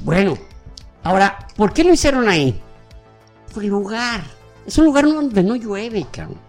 [0.04, 0.38] bueno,
[1.04, 2.62] ahora, ¿por qué lo hicieron ahí?
[3.54, 4.24] Por lugar.
[4.66, 6.40] Es un lugar donde no llueve, cabrón.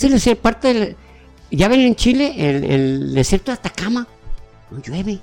[0.00, 0.96] Es parte del.
[1.50, 4.06] Ya ven en Chile, el, el desierto de Atacama.
[4.70, 5.20] No llueve.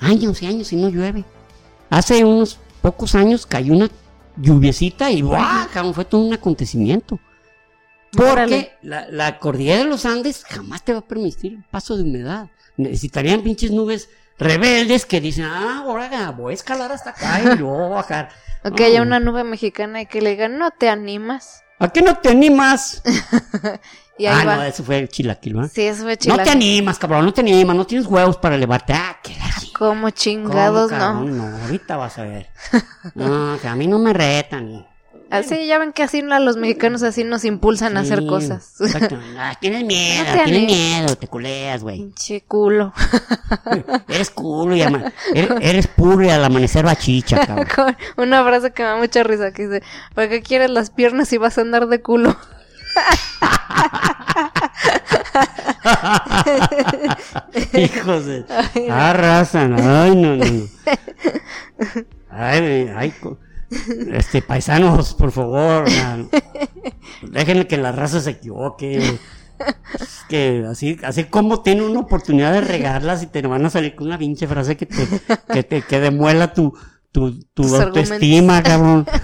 [0.00, 1.24] Años y años y no llueve.
[1.90, 3.88] Hace unos pocos años cayó una
[4.36, 5.94] lluviecita y ¡guau!
[5.94, 7.18] Fue todo un acontecimiento.
[8.12, 12.04] Porque la, la, cordillera de los Andes jamás te va a permitir el paso de
[12.04, 12.48] humedad.
[12.76, 14.08] Necesitarían pinches nubes
[14.38, 18.28] rebeldes que dicen, ah, ahora voy a escalar hasta acá y luego voy a bajar.
[18.64, 21.62] O que haya una nube mexicana y que le digan, no te animas.
[21.78, 23.02] ¿A qué no te animas?
[24.26, 25.70] ah, no, eso fue chilaquil, ¿verdad?
[25.72, 26.38] Sí, eso fue chilaquil.
[26.38, 28.94] No te animas, cabrón, no te animas, no tienes huevos para levarte.
[28.94, 29.34] Ah, qué
[29.76, 31.24] Como chingados, no.
[31.24, 32.48] No, ahorita vas a ver.
[33.14, 34.86] No, que a mí no me retan.
[35.34, 38.74] Así, ya ven que así los mexicanos así nos impulsan a hacer cosas.
[39.36, 41.98] Ah, tienes miedo, tienes miedo, te culeas, güey.
[41.98, 42.92] Pinche culo.
[44.08, 44.82] eres culo y
[45.34, 47.96] eres, eres, puro y al amanecer bachicha, cabrón.
[48.16, 49.82] Una frase que me da mucha risa que dice,
[50.14, 52.36] ¿para qué quieres las piernas si vas a andar de culo?
[57.74, 58.44] Hijos de...
[58.90, 60.68] Arrasan, ay, no, no.
[62.30, 63.14] Ay, ay,
[64.12, 65.84] este, paisanos, por favor,
[67.22, 69.18] déjenle que la raza se equivoque.
[70.28, 74.08] que así, así como tiene una oportunidad de regarlas y te van a salir con
[74.08, 75.06] una pinche frase que te,
[75.52, 76.76] que te, que demuela tu,
[77.12, 79.06] tu, tu autoestima, cabrón.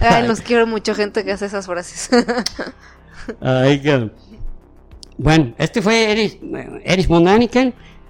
[0.00, 2.10] Ay, los quiero mucho gente que hace esas frases.
[3.40, 3.80] Ay,
[5.16, 6.40] Bueno, este fue Erich,
[6.84, 7.08] Erich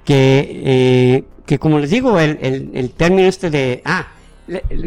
[0.04, 4.08] que, eh, que como les digo, el, el, el término este de, ah,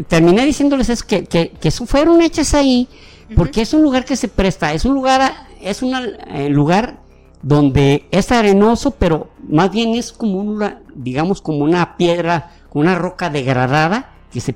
[0.08, 2.88] terminé diciéndoles es que, que, que fueron hechas ahí
[3.34, 7.00] porque es un lugar que se presta, es un lugar, es un eh, lugar
[7.42, 13.30] donde es arenoso, pero más bien es como una, digamos, como una piedra, una roca
[13.30, 14.54] degradada que se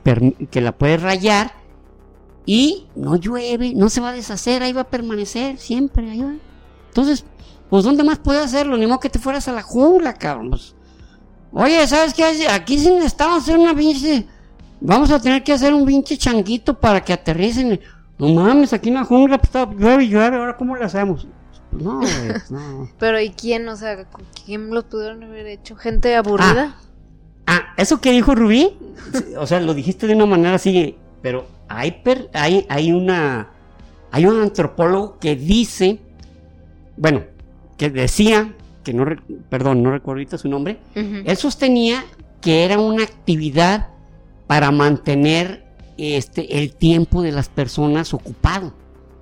[0.51, 1.53] que la puedes rayar
[2.47, 6.35] y no llueve, no se va a deshacer, ahí va a permanecer siempre, ahí va.
[6.89, 7.25] Entonces,
[7.71, 8.77] pues ¿dónde más puedes hacerlo?
[8.77, 10.51] Ni modo que te fueras a la jungla, cabrón.
[10.51, 10.75] Pues,
[11.53, 12.25] oye, ¿sabes qué?
[12.49, 14.27] Aquí sí necesitamos hacer una pinche
[14.83, 17.81] vamos a tener que hacer un pinche changuito para que aterricen.
[18.19, 21.27] No mames, aquí en la jungla pues, está llueve y llueve, ahora cómo lo hacemos.
[21.71, 22.01] Pues no,
[22.51, 22.91] no.
[22.99, 23.69] Pero ¿y quién?
[23.69, 24.07] O sea,
[24.45, 25.77] ¿quién lo pudieron haber hecho?
[25.77, 26.77] ¿Gente aburrida?
[27.47, 28.77] Ah, ah, eso que dijo Rubí,
[29.39, 32.03] o sea, lo dijiste de una manera así, pero hay,
[32.35, 33.49] hay, hay una,
[34.11, 35.99] hay un antropólogo que dice,
[36.97, 37.25] bueno,
[37.77, 38.53] que decía,
[38.85, 39.07] que no,
[39.49, 42.05] perdón, no recuerdo ahorita su nombre, él sostenía
[42.41, 43.92] que era una actividad
[44.53, 45.65] para mantener
[45.97, 48.75] este, el tiempo de las personas ocupado.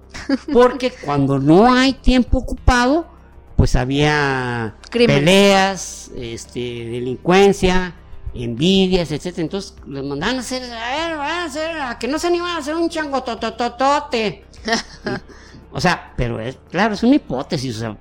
[0.53, 3.07] Porque cuando no hay tiempo ocupado,
[3.55, 7.95] pues había peleas, este, delincuencia,
[8.35, 9.43] envidias, etcétera.
[9.43, 12.57] Entonces les mandaban a hacer, a ver, van a hacer, a que no se animan
[12.57, 14.45] a hacer un chango totototote.
[15.72, 17.97] o sea, pero es, claro, es una hipótesis, o sea,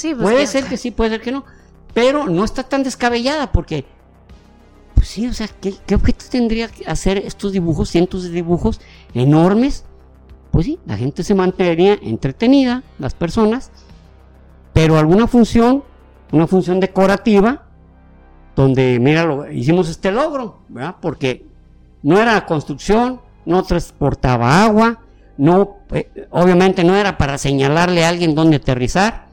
[0.00, 1.44] pues puede ser que sí, puede ser que no,
[1.92, 3.84] pero no está tan descabellada porque
[5.02, 8.80] pues sí, o sea, ¿qué, objeto tendría que hacer estos dibujos, cientos de dibujos
[9.14, 9.84] enormes?
[10.52, 13.72] Pues sí, la gente se mantendría entretenida, las personas,
[14.72, 15.82] pero alguna función,
[16.30, 17.64] una función decorativa,
[18.54, 20.94] donde, mira, lo, hicimos este logro, ¿verdad?
[21.02, 21.46] Porque
[22.04, 25.00] no era construcción, no transportaba agua,
[25.36, 29.26] no, eh, obviamente no era para señalarle a alguien dónde aterrizar.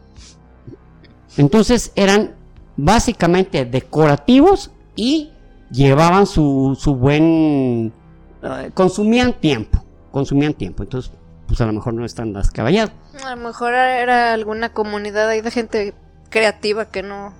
[1.37, 2.31] Entonces eran
[2.75, 5.33] básicamente decorativos y
[5.71, 7.93] llevaban su, su buen...
[8.41, 11.11] Eh, consumían tiempo, consumían tiempo, entonces
[11.47, 12.91] pues a lo mejor no están las caballadas.
[13.23, 15.95] A lo mejor era alguna comunidad ahí de gente
[16.29, 17.33] creativa que no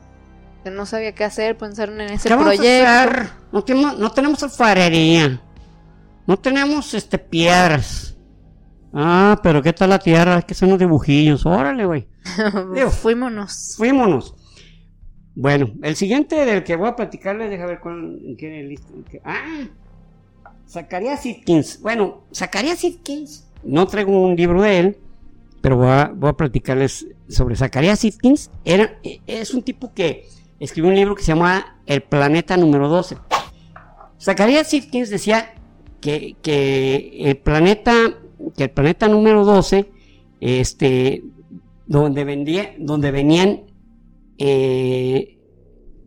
[0.64, 3.32] que no sabía qué hacer, pensaron en ese proyecto.
[3.52, 5.42] No tenemos, no tenemos alfarería.
[6.28, 8.18] No tenemos este piedras.
[8.94, 10.42] Ah, pero ¿qué tal la tierra?
[10.42, 11.46] Que son los dibujillos.
[11.46, 12.08] Órale, güey.
[13.02, 13.76] Fuímonos.
[13.78, 14.36] Fuímonos.
[15.42, 18.92] Bueno, el siguiente del que voy a platicarles, deja ver cuál, en qué lista.
[19.24, 19.68] ah,
[20.68, 21.80] Zacarías Sitkins.
[21.82, 24.98] Bueno, Zacarías Sitkins, no traigo un libro de él,
[25.62, 28.52] pero voy a, voy a platicarles sobre Zacarías Sitkins.
[28.66, 30.28] Era, es un tipo que
[30.60, 33.16] escribió un libro que se llama El planeta número 12.
[34.20, 35.54] Zacarías Sitkins decía
[36.02, 37.94] que, que el planeta,
[38.58, 39.90] que el planeta número 12,
[40.42, 41.24] este,
[41.88, 43.68] donde, vendía, donde venían
[44.40, 45.38] eh,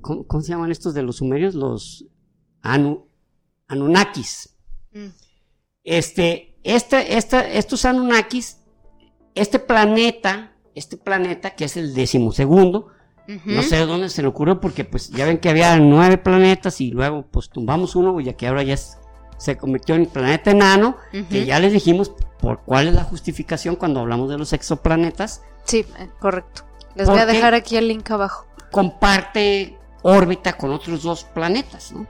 [0.00, 1.54] ¿cómo, se llaman estos de los sumerios?
[1.54, 2.06] Los
[3.68, 4.56] Anunnakis.
[4.92, 5.08] Mm.
[5.84, 8.58] Este, este, estos Anunnakis,
[9.34, 12.88] este planeta, este planeta que es el decimosegundo,
[13.44, 16.80] no sé de dónde se le ocurrió porque pues ya ven que había nueve planetas
[16.80, 20.96] y luego pues tumbamos uno, ya que ahora ya se convirtió en planeta enano,
[21.30, 25.42] que ya les dijimos por cuál es la justificación cuando hablamos de los exoplanetas.
[25.64, 26.64] Sí, eh, correcto.
[26.94, 28.46] Les voy a dejar aquí el link abajo.
[28.70, 32.06] Comparte órbita con otros dos planetas, ¿no?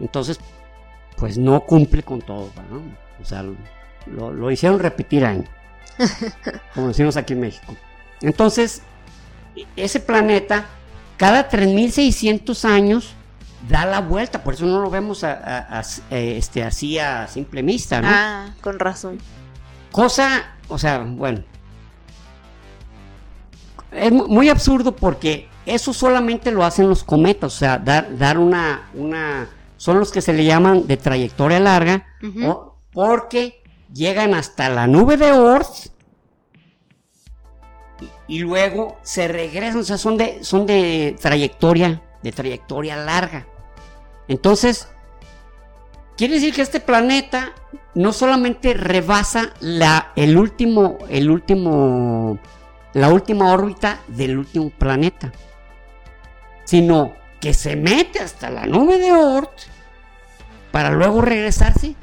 [0.00, 0.38] Entonces,
[1.16, 2.82] pues no cumple con todo, ¿no?
[3.20, 3.44] O sea,
[4.06, 5.44] lo, hicieron repetir año,
[6.74, 7.74] como decimos aquí en México.
[8.20, 8.82] Entonces,
[9.74, 10.66] ese planeta,
[11.16, 13.14] cada 3600 años,
[13.68, 15.24] da la vuelta, por eso no lo vemos
[16.10, 18.08] este, así a simple vista, ¿no?
[18.10, 19.18] Ah, con razón.
[19.90, 21.42] Cosa, o sea, bueno,
[23.96, 28.90] es muy absurdo porque eso solamente lo hacen los cometas, o sea, dar, dar una,
[28.94, 32.06] una, son los que se le llaman de trayectoria larga,
[32.92, 35.68] porque llegan hasta la nube de Oort
[38.28, 43.46] y, luego se regresan, o sea, son de, son de trayectoria, de trayectoria larga.
[44.28, 44.88] Entonces,
[46.16, 47.54] quiere decir que este planeta
[47.94, 52.38] no solamente rebasa la, el último, el último,
[52.96, 55.30] la última órbita del último planeta,
[56.64, 59.52] sino que se mete hasta la nube de Oort
[60.72, 61.94] para luego regresarse.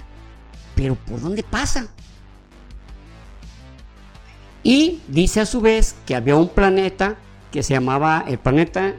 [0.76, 1.88] Pero ¿por dónde pasa?
[4.62, 7.16] Y dice a su vez que había un planeta
[7.52, 8.94] que se llamaba el planeta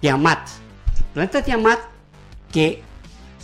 [0.00, 0.48] Tiamat.
[0.96, 1.78] El planeta Tiamat
[2.50, 2.82] que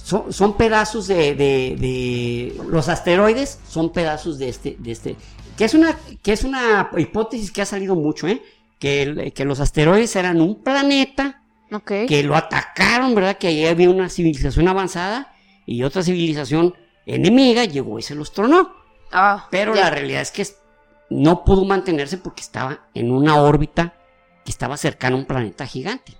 [0.03, 5.17] son, pedazos de, los asteroides son pedazos de este de este
[5.57, 8.43] que es una que es una hipótesis que ha salido mucho, ¿eh?
[8.79, 11.43] Que, que los asteroides eran un planeta
[11.87, 13.39] que lo atacaron, ¿verdad?
[13.39, 15.33] Que ahí había una civilización avanzada
[15.67, 16.75] y otra civilización
[17.07, 18.73] enemiga llegó y se los tronó.
[19.13, 20.47] Ah, Pero la realidad es que
[21.11, 23.95] no pudo mantenerse porque estaba en una órbita
[24.45, 26.17] que estaba cercana a un planeta gigante.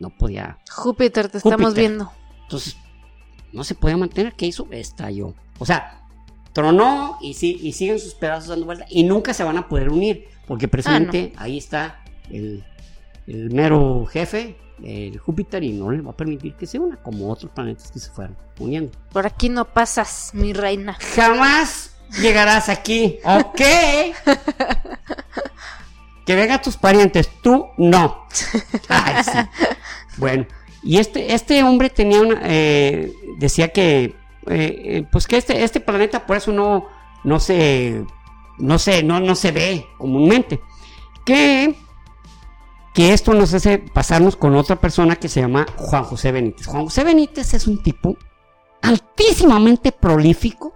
[0.00, 0.58] No podía.
[0.70, 2.12] Júpiter, te estamos viendo.
[2.42, 2.76] Entonces,
[3.52, 4.34] no se podía mantener.
[4.34, 4.66] ¿Qué hizo?
[4.70, 5.34] Estalló.
[5.58, 6.03] O sea,
[6.54, 9.90] tronó y, sí, y siguen sus pedazos dando vuelta y nunca se van a poder
[9.90, 12.64] unir porque precisamente ah, ahí está el,
[13.26, 17.30] el mero jefe el Júpiter y no le va a permitir que se una, como
[17.30, 18.96] otros planetas que se fueron uniendo.
[19.12, 20.96] Por aquí no pasas, mi reina.
[21.14, 23.56] Jamás llegarás aquí, ¿ok?
[26.26, 28.26] que vengan tus parientes, tú no.
[30.16, 30.46] Bueno,
[30.84, 34.14] y este, este hombre tenía una, eh, decía que,
[34.48, 36.86] eh, eh, pues que este, este planeta por eso no,
[37.24, 38.04] no se,
[38.58, 40.60] no se, no, no se ve comúnmente.
[41.24, 41.74] Que
[42.94, 46.68] que esto nos hace pasarnos con otra persona que se llama Juan José Benítez.
[46.68, 48.16] Juan José Benítez es un tipo
[48.80, 50.74] altísimamente prolífico,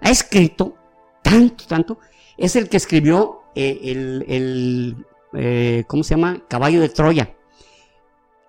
[0.00, 0.74] ha escrito
[1.22, 1.98] tanto, tanto,
[2.38, 3.80] es el que escribió eh,
[4.26, 6.42] el, eh, ¿cómo se llama?
[6.48, 7.36] Caballo de Troya,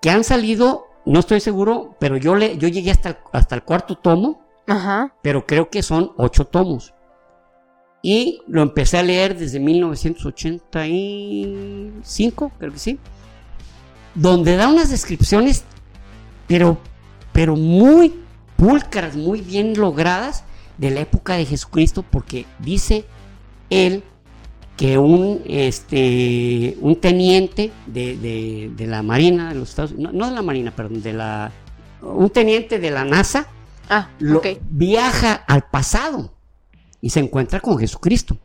[0.01, 3.63] que han salido, no estoy seguro, pero yo, le, yo llegué hasta el, hasta el
[3.63, 4.42] cuarto tomo,
[5.21, 6.93] pero creo que son ocho tomos.
[8.01, 12.99] Y lo empecé a leer desde 1985, creo que sí.
[14.13, 15.63] Donde da unas descripciones,
[16.47, 16.77] pero,
[17.31, 18.13] pero muy
[18.57, 20.43] pulcras, muy bien logradas
[20.77, 23.05] de la época de Jesucristo, porque dice
[23.69, 24.03] él
[24.77, 30.41] que un, este, un teniente de, la Marina de los Estados Unidos, no, de la
[30.41, 31.51] Marina, perdón, de la,
[32.01, 33.47] un teniente de la NASA,
[33.89, 34.09] ah,
[34.69, 36.33] viaja al pasado
[37.01, 38.37] y se encuentra con Jesucristo.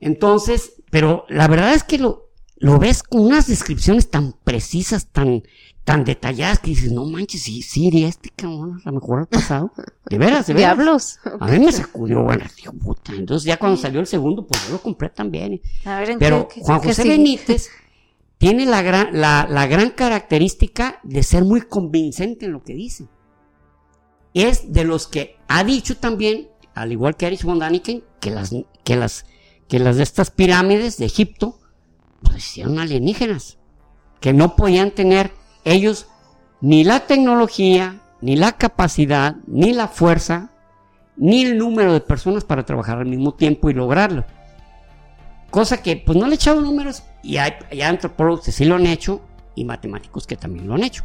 [0.00, 5.42] Entonces, pero la verdad es que lo, lo ves con unas descripciones tan precisas, tan,
[5.84, 9.72] tan detalladas, que dices, no manches, sí, sí, este cabrón a lo mejor al pasado.
[10.08, 10.76] De veras, de veras.
[10.76, 11.18] Diablos.
[11.40, 13.12] A mí me sacudió, bueno, digo, puta.
[13.12, 15.60] Entonces ya cuando salió el segundo, pues yo lo compré también.
[15.84, 17.70] A ver, pero Juan José Benítez
[18.38, 23.08] tiene la gran, la, la gran característica de ser muy convincente en lo que dice.
[24.36, 28.54] Es de los que ha dicho también al igual que Erich von Daniken, que las,
[28.84, 29.24] que las,
[29.66, 31.58] que las de estas pirámides de Egipto,
[32.22, 33.56] pues eran alienígenas,
[34.20, 35.32] que no podían tener
[35.64, 36.06] ellos
[36.60, 40.50] ni la tecnología, ni la capacidad, ni la fuerza,
[41.16, 44.26] ni el número de personas para trabajar al mismo tiempo y lograrlo.
[45.50, 48.74] Cosa que pues no le he echado números y hay, hay antropólogos que sí lo
[48.74, 49.22] han hecho
[49.54, 51.04] y matemáticos que también lo han hecho.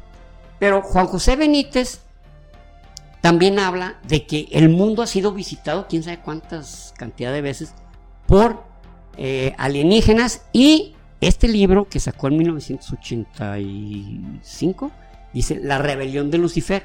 [0.59, 2.01] Pero Juan José Benítez
[3.21, 7.73] también habla de que el mundo ha sido visitado, quién sabe cuántas cantidad de veces,
[8.27, 8.63] por
[9.17, 14.91] eh, alienígenas y este libro que sacó en 1985
[15.33, 16.83] dice La rebelión de Lucifer.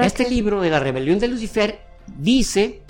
[0.00, 1.80] este libro de la rebelión de Lucifer
[2.16, 2.82] dice,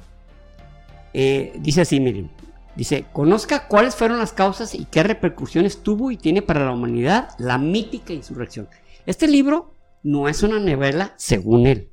[1.12, 2.30] eh, dice así, miren,
[2.76, 7.30] dice, conozca cuáles fueron las causas y qué repercusiones tuvo y tiene para la humanidad
[7.38, 8.68] la mítica insurrección.
[9.07, 11.90] Este libro no es una novela según él,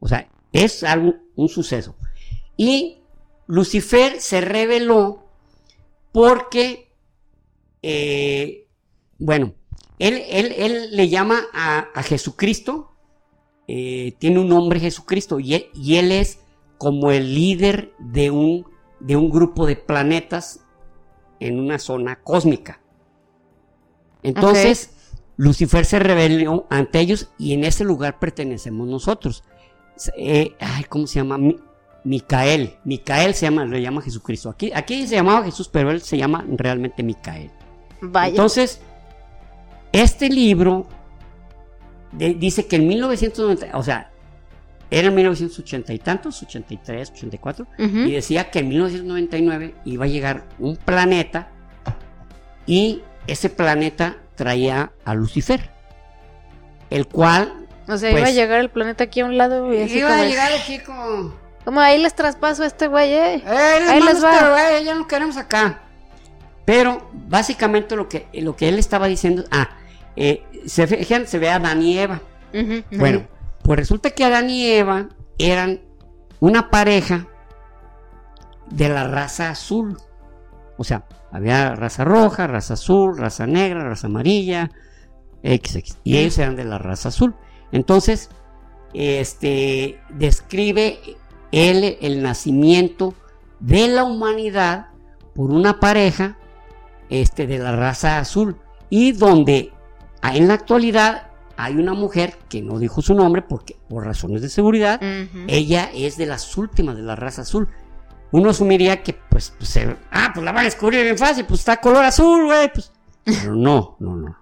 [0.00, 1.96] o sea, es algo, un suceso.
[2.56, 2.98] Y
[3.46, 5.24] Lucifer se reveló
[6.12, 6.92] porque,
[7.82, 8.66] eh,
[9.18, 9.54] bueno,
[9.98, 12.92] él, él, le llama a, Jesucristo,
[13.66, 16.40] eh, tiene un nombre Jesucristo, y él, es
[16.78, 18.66] como el líder de un,
[19.00, 20.60] de un grupo de planetas
[21.40, 22.80] en una zona cósmica.
[24.22, 24.90] Entonces,
[25.36, 29.44] Lucifer se rebeló ante ellos y en ese lugar pertenecemos nosotros.
[30.16, 31.38] Eh, ay, ¿Cómo se llama?
[32.04, 32.76] Micael.
[32.84, 34.50] Micael se llama, le llama Jesucristo.
[34.50, 37.50] Aquí, aquí se llamaba Jesús, pero él se llama realmente Micael.
[38.00, 38.30] Vaya.
[38.30, 38.80] Entonces,
[39.92, 40.86] este libro
[42.12, 44.10] dice que en 1990, o sea,
[44.90, 50.48] era en 1980 y tantos, 83, 84, y decía que en 1999 iba a llegar
[50.58, 51.50] un planeta
[52.66, 55.70] y ese planeta traía a Lucifer,
[56.90, 57.66] el cual...
[57.88, 60.14] O sea, iba a pues, llegar el planeta aquí a un lado y así Iba
[60.14, 61.34] a llegar aquí como...
[61.64, 63.34] Como ahí les traspaso a este güey, eh.
[63.34, 64.32] eh ahí les va.
[64.32, 65.82] Este güey, ya no queremos acá.
[66.64, 69.70] Pero básicamente lo que, lo que él estaba diciendo, ah,
[70.16, 70.86] eh, se,
[71.26, 72.20] se ve a Adán y Eva.
[72.92, 73.26] bueno,
[73.62, 75.08] pues resulta que Adán y Eva
[75.38, 75.80] eran
[76.40, 77.26] una pareja
[78.70, 79.98] de la raza azul.
[80.76, 84.70] O sea, había raza roja, raza azul, raza negra, raza amarilla,
[85.42, 85.98] XX.
[86.04, 87.34] Y ellos eran de la raza azul.
[87.72, 88.30] Entonces,
[88.94, 90.98] este describe
[91.52, 93.14] él el nacimiento
[93.60, 94.88] de la humanidad
[95.34, 96.36] por una pareja
[97.08, 98.56] este, de la raza azul
[98.90, 99.72] y donde
[100.22, 104.48] en la actualidad hay una mujer que no dijo su nombre porque por razones de
[104.48, 105.00] seguridad
[105.48, 107.68] ella es de las últimas de la raza azul.
[108.30, 109.78] Uno asumiría que pues, pues
[110.12, 112.92] ah pues la van a descubrir bien fácil pues está color azul güey pues
[113.24, 114.36] pero no no no.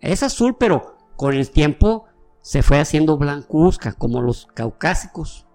[0.00, 2.06] Es azul pero con el tiempo
[2.42, 5.46] se fue haciendo blancuzca como los caucásicos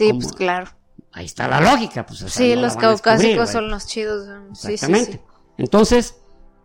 [0.00, 0.70] Sí, pues claro.
[1.12, 2.20] Ahí está la lógica, pues.
[2.28, 4.26] sí, los caucásicos son los chidos.
[4.50, 5.20] Exactamente.
[5.58, 6.16] Entonces,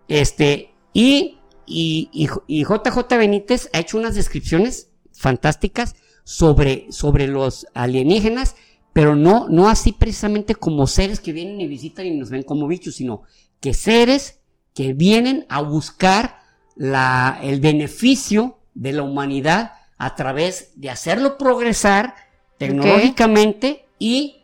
[0.08, 2.10] este, y, y,
[2.48, 8.56] y, JJ Benítez ha hecho unas descripciones fantásticas sobre, sobre los alienígenas,
[8.94, 12.68] pero no, no así precisamente como seres que vienen y visitan y nos ven como
[12.68, 13.24] bichos, sino
[13.60, 14.40] que seres
[14.74, 16.38] que vienen a buscar
[16.78, 22.16] la, el beneficio de la humanidad a través de hacerlo progresar
[22.58, 24.44] tecnológicamente y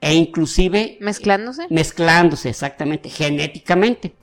[0.00, 1.66] e inclusive mezclándose.
[1.70, 4.14] mezclándose exactamente genéticamente.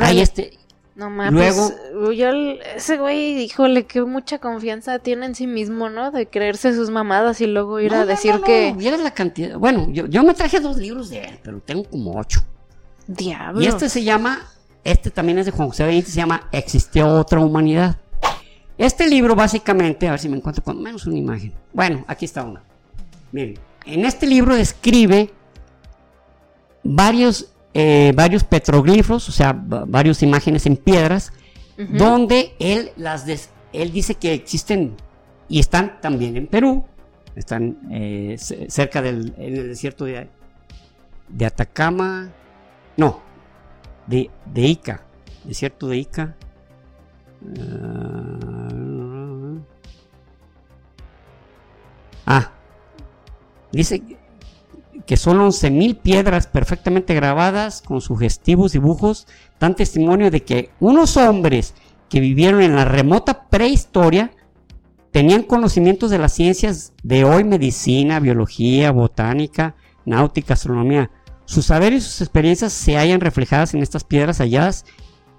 [0.00, 0.58] Ahí este
[0.96, 1.32] no mames.
[1.32, 1.72] luego
[2.04, 2.30] pues, yo
[2.76, 7.40] ese güey híjole que mucha confianza tiene en sí mismo no de creerse sus mamadas
[7.40, 10.76] y luego ir a decir que mira la cantidad bueno yo, yo me traje dos
[10.76, 12.40] libros de él pero tengo como ocho.
[13.06, 13.60] Diablo.
[13.60, 14.48] Y este se llama
[14.84, 17.96] este también es de Juan José Benítez se llama existió otra humanidad
[18.76, 21.52] este libro básicamente, a ver si me encuentro con menos una imagen.
[21.72, 22.62] Bueno, aquí está una.
[23.32, 25.30] Miren, en este libro describe
[26.82, 31.32] varios, eh, varios petroglifos, o sea, varias imágenes en piedras,
[31.76, 33.26] donde él, las
[33.72, 34.94] él dice que existen
[35.48, 36.84] y están también en Perú,
[37.34, 40.28] están eh, cerca del en el desierto de,
[41.28, 42.30] de Atacama,
[42.96, 43.20] no,
[44.06, 45.02] de, de Ica,
[45.44, 46.36] desierto de Ica,
[52.26, 52.50] ah,
[53.72, 54.02] dice
[55.06, 59.26] que son 11.000 piedras perfectamente grabadas con sugestivos dibujos,
[59.60, 61.74] dan testimonio de que unos hombres
[62.08, 64.30] que vivieron en la remota prehistoria
[65.10, 69.74] tenían conocimientos de las ciencias de hoy, medicina, biología, botánica,
[70.04, 71.10] náutica, astronomía.
[71.44, 74.84] Sus saberes y sus experiencias se hallan reflejadas en estas piedras halladas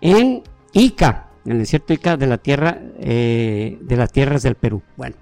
[0.02, 0.44] en
[0.74, 4.82] Ica, en el desierto Ica de la tierra, eh, de las tierras del Perú.
[4.98, 5.16] Bueno,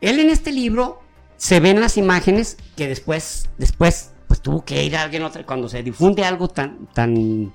[0.00, 1.00] él en este libro
[1.36, 5.68] se ven las imágenes que después, después, pues tuvo que ir a alguien otra, cuando
[5.68, 7.52] se difunde algo tan, tan,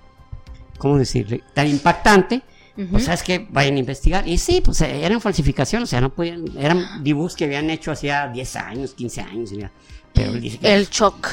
[0.78, 1.44] ¿cómo decirle?
[1.54, 2.42] Tan impactante,
[2.92, 4.28] pues sabes que vayan a investigar.
[4.28, 8.28] Y sí, pues eran falsificaciones, o sea, no podían, eran dibujos que habían hecho hacía
[8.28, 9.52] 10 años, 15 años,
[10.14, 11.28] pero él dice que, El shock.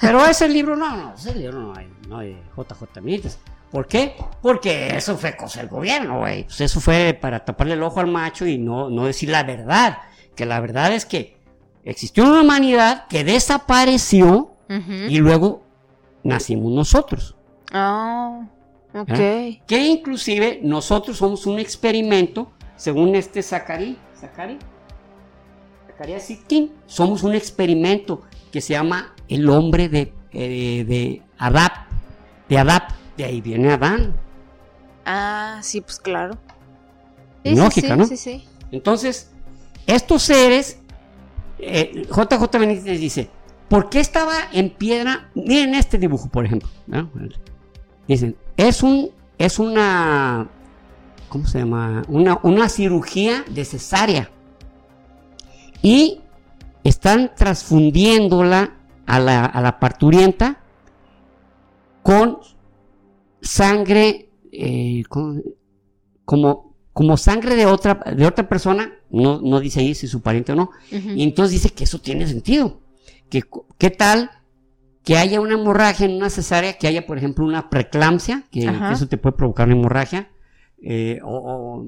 [0.00, 3.38] Pero ese libro no, no, ese libro no hay, no hay JJ Benítez.
[3.72, 4.14] ¿Por qué?
[4.42, 6.44] Porque eso fue cosa del gobierno, güey.
[6.44, 9.98] Pues eso fue para taparle el ojo al macho y no, no decir la verdad.
[10.36, 11.38] Que la verdad es que
[11.82, 14.50] existió una humanidad que desapareció
[15.08, 15.62] y luego
[16.22, 17.34] nacimos nosotros.
[17.72, 18.46] Ah,
[18.94, 19.14] ok.
[19.66, 24.58] Que inclusive nosotros somos un experimento, según este Zachary, Zachary,
[25.86, 31.86] Zachary Sitkin, somos un experimento que se llama el hombre de, eh, de Adap,
[32.48, 34.14] de Adap, de ahí viene Adán.
[35.04, 36.38] Ah, sí, pues claro.
[37.44, 38.06] Lógica, ¿no?
[38.06, 38.44] Sí, sí.
[38.70, 39.30] Entonces,
[39.86, 40.78] estos seres,
[41.58, 43.30] eh, JJ Benítez dice,
[43.68, 45.30] ¿por qué estaba en piedra?
[45.34, 46.68] Miren este dibujo, por ejemplo.
[46.86, 47.10] ¿no?
[48.06, 50.48] Dicen, es un, es una,
[51.28, 52.02] ¿cómo se llama?
[52.08, 54.30] Una, una cirugía de cesárea.
[55.82, 56.20] Y
[56.84, 60.60] están transfundiéndola a la, a la parturienta
[62.02, 62.38] con
[63.42, 65.02] sangre, eh,
[66.24, 70.22] como, como sangre de otra, de otra persona, no, no dice ahí si es su
[70.22, 72.80] pariente o no, y entonces dice que eso tiene sentido.
[73.28, 73.42] Que,
[73.78, 74.30] ¿Qué tal
[75.04, 78.60] que haya una hemorragia en una cesárea, que haya, por ejemplo, una preeclampsia, que,
[78.92, 80.30] eso te puede provocar una hemorragia?
[80.84, 81.36] eh, o-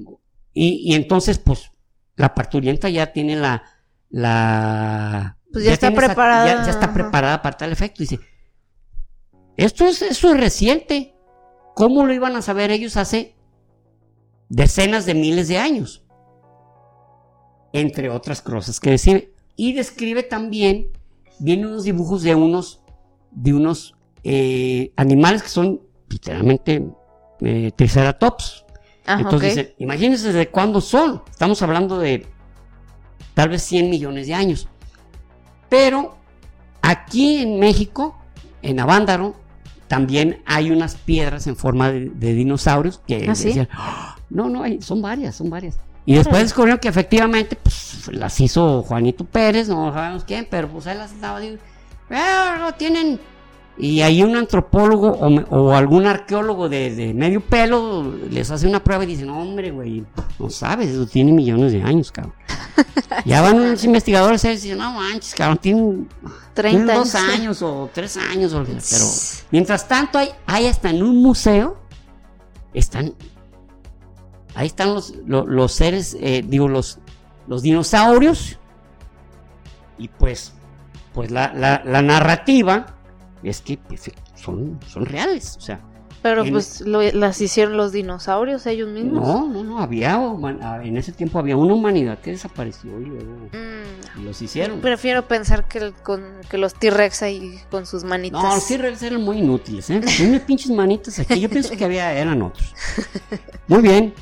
[0.05, 0.19] o-
[0.53, 1.71] y, y entonces, pues,
[2.15, 3.63] la parturienta ya tiene la...
[4.09, 8.03] la Pues ya está esa- preparada, ya, ya está preparada para tal efecto.
[8.03, 8.19] Dice,
[9.57, 11.14] esto es, eso es reciente.
[11.75, 13.35] ¿Cómo lo iban a saber ellos hace
[14.47, 16.03] decenas de miles de años?
[17.73, 19.33] Entre otras cosas que describe.
[19.57, 20.87] Y describe también,
[21.37, 22.81] viene unos dibujos de unos,
[23.31, 26.87] de unos eh, animales que son literalmente
[27.41, 28.65] eh, triceratops.
[29.05, 29.57] Ah, Entonces ok.
[29.57, 31.23] dice, imagínense de cuándo son.
[31.29, 32.25] Estamos hablando de
[33.33, 34.69] tal vez 100 millones de años.
[35.67, 36.15] Pero
[36.81, 38.17] aquí en México,
[38.61, 39.35] en Avándaro,
[39.87, 43.47] también hay unas piedras en forma de, de dinosaurios que ¿Ah, sí?
[43.49, 45.77] decían, "Ah, no, no, hay- son varias, son varias.
[46.07, 50.85] Y después descubrieron que efectivamente pues, las hizo Juanito Pérez, no sabemos quién, pero pues
[50.87, 51.61] él las estaba diciendo,
[52.09, 53.19] "Ah, no tienen...
[53.77, 59.03] Y ahí un antropólogo o, algún arqueólogo de, de medio pelo les hace una prueba
[59.03, 60.05] y dice, no hombre, güey,
[60.39, 62.33] no sabes, eso tiene millones de años, cabrón.
[63.25, 66.07] ya van unos investigadores y dicen, no manches, cabrón, tienen
[66.53, 67.33] 30 tienen dos años.
[67.33, 69.05] años o tres años, o- pero
[69.51, 71.75] mientras tanto hay, hay hasta en un museo,
[72.73, 73.13] están,
[74.55, 76.99] ahí están los, lo- los, seres, eh, digo, los,
[77.45, 78.57] los dinosaurios,
[79.97, 80.53] y pues,
[81.13, 82.94] pues la, la, la narrativa
[83.49, 85.79] es que pues, son, son reales, o sea,
[86.21, 89.27] Pero en- pues lo- las hicieron los dinosaurios ellos mismos.
[89.27, 93.31] no, no, no, había, ah, en ese tiempo había una humanidad que desapareció y luego
[93.53, 94.79] Mm, los hicieron.
[94.81, 98.41] prefiero pensar que, el- con, que los T-Rex ahí con sus manitas.
[98.41, 100.01] No, los T-Rex eran muy inútiles, ¿eh?
[100.27, 101.39] Unas pinches manitas aquí.
[101.39, 102.73] Yo pienso que había, eran otros.
[103.67, 104.13] Muy bien.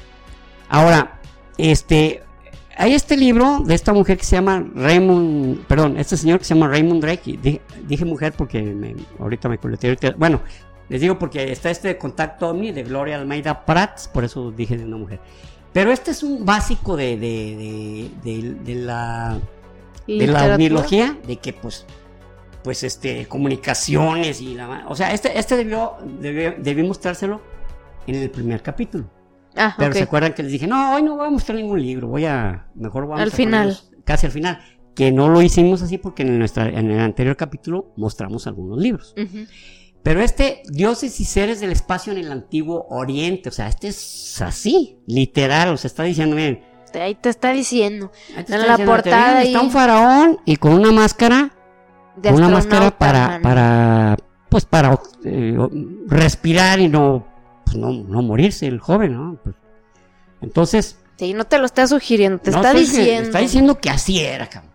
[0.69, 1.19] Ahora,
[1.57, 2.23] este,
[2.77, 6.53] hay este libro de esta mujer que se llama Raymond, perdón, este señor que se
[6.55, 7.31] llama Raymond Drake.
[7.31, 9.87] y di- Dije, mujer porque me- ahorita me coleté.
[9.87, 10.41] ahorita- Bueno,
[10.89, 14.77] les digo porque está este de Contacto Omni de Gloria Almeida Prats, por eso dije
[14.77, 15.19] de una mujer.
[15.71, 19.39] Pero este es un básico de, de, de, de- de la
[20.07, 21.85] de la biología, de que pues,
[22.63, 27.41] pues este, comunicaciones y la o sea, este, este debió, debió, debí mostrárselo
[28.07, 29.05] en el primer capítulo.
[29.55, 32.07] Ah, Pero se acuerdan que les dije, no, hoy no voy a mostrar ningún libro,
[32.07, 33.77] voy a, mejor vamos Al a final.
[34.03, 34.59] casi al final.
[34.95, 39.15] Que no lo hicimos así porque en, nuestra, en el anterior capítulo mostramos algunos libros.
[40.03, 44.41] Pero este, dioses y seres del espacio en el antiguo oriente, o sea, este es
[44.41, 46.61] así, literal, o sea, está diciendo, miren,
[46.93, 48.11] Ahí te está diciendo.
[48.37, 49.65] ahí te En está la diciendo, portada ven, está ahí.
[49.65, 51.51] un faraón y con una máscara
[52.17, 53.41] De una máscara para, man.
[53.41, 54.17] para,
[54.49, 55.57] pues para eh,
[56.05, 57.25] respirar y no,
[57.73, 59.37] pues no, no morirse el joven, ¿no?
[59.43, 59.55] Pues,
[60.41, 63.23] entonces, Sí, no te lo está sugiriendo, te no, está pues, que diciendo.
[63.29, 64.71] está diciendo que así era, cabrón.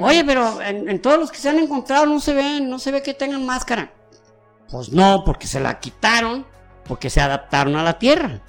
[0.00, 2.90] Oye, pero en, en todos los que se han encontrado no se ven, no se
[2.90, 3.92] ve que tengan máscara.
[4.70, 6.44] Pues no, porque se la quitaron,
[6.84, 8.40] porque se adaptaron a la Tierra.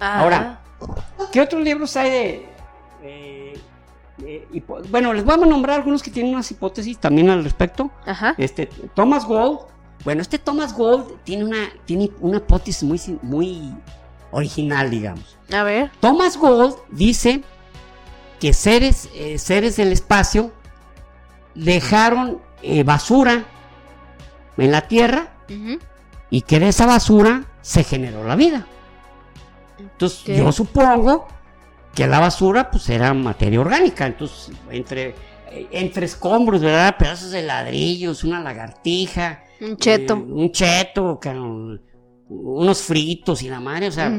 [0.00, 0.60] Ah, ahora,
[1.30, 2.48] ¿Qué otros libros hay de...
[3.04, 3.62] eh,
[4.26, 7.90] eh, bueno, les vamos a nombrar algunos que tienen unas hipótesis también al respecto.
[8.04, 8.34] Ajá.
[8.38, 9.60] Este, Thomas Gold.
[10.04, 13.74] Bueno, este Thomas Gold tiene una, tiene una hipótesis muy, muy
[14.30, 15.36] original, digamos.
[15.52, 15.90] A ver.
[16.00, 17.42] Thomas Gold dice
[18.40, 20.52] que seres, eh, seres del espacio
[21.54, 23.44] dejaron eh, basura
[24.56, 25.32] en la Tierra
[26.30, 28.66] y que de esa basura se generó la vida.
[29.78, 31.28] Entonces, yo supongo
[31.94, 34.06] que la basura pues era materia orgánica.
[34.06, 35.14] Entonces, entre,
[35.50, 36.96] eh, entre escombros, ¿verdad?
[36.96, 39.44] Pedazos de ladrillos, una lagartija.
[39.62, 40.14] Un cheto.
[40.14, 41.82] eh, un cheto, cabrón,
[42.28, 44.10] unos fritos y la madre, o sea,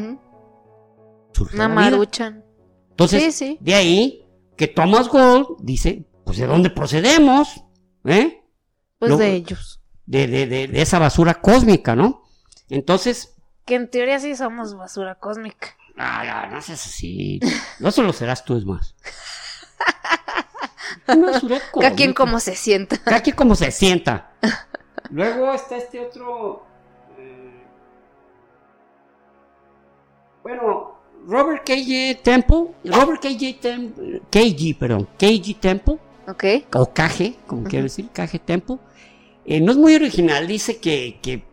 [1.34, 2.44] surgió Una maruchan.
[2.91, 3.58] Entonces, Sí, sí.
[3.60, 4.26] de ahí
[4.56, 7.64] que Thomas Gold dice, pues de dónde procedemos,
[8.06, 8.44] ¿eh?
[9.00, 9.82] Pues Luego- de ellos.
[10.06, 12.24] De, de- de- de esa basura cósmica, ¿no?
[12.70, 13.36] Entonces...
[13.66, 15.70] Que en teoría sí somos basura cósmica.
[15.98, 17.39] Ah, no, no seas así.
[17.80, 18.96] No solo serás tú, es más.
[21.08, 21.82] basura cósmica.
[21.82, 22.98] Cada quien como se sienta.
[23.04, 24.32] Cada quien como se sienta.
[25.12, 26.64] Luego está este otro...
[27.18, 27.64] Eh,
[30.43, 30.93] bueno,
[31.28, 32.22] Robert K.J.
[32.22, 33.60] Temple, Robert K.J.
[33.62, 35.97] Temple, KG, perdón, KG Temple,
[36.28, 36.43] Ok.
[36.76, 38.78] o KG, como quiero decir, KG Temple,
[39.45, 41.43] eh, no es muy original, dice que, que,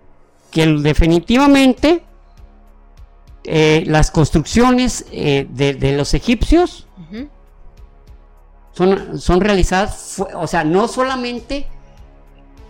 [0.51, 2.03] que definitivamente
[3.45, 6.87] eh, las construcciones eh, de, de los egipcios
[8.73, 11.67] son, son realizadas, o sea, no solamente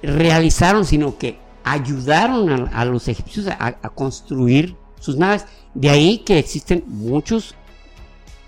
[0.03, 5.46] realizaron, sino que ayudaron a, a los egipcios a, a construir sus naves.
[5.74, 7.55] De ahí que existen muchos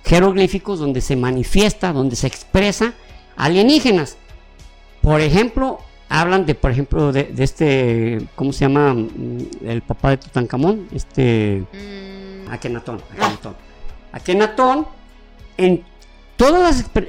[0.04, 2.94] jeroglíficos donde se manifiesta, donde se expresa
[3.36, 4.16] alienígenas.
[5.00, 5.78] Por ejemplo,
[6.08, 8.94] hablan de, por ejemplo, de, de este, ¿cómo se llama?
[8.94, 11.64] Mm, El papá de Tutankamón, este...
[11.72, 13.56] Mm, Akenatón, Akenatón.
[14.12, 14.86] Akenatón,
[15.56, 15.84] en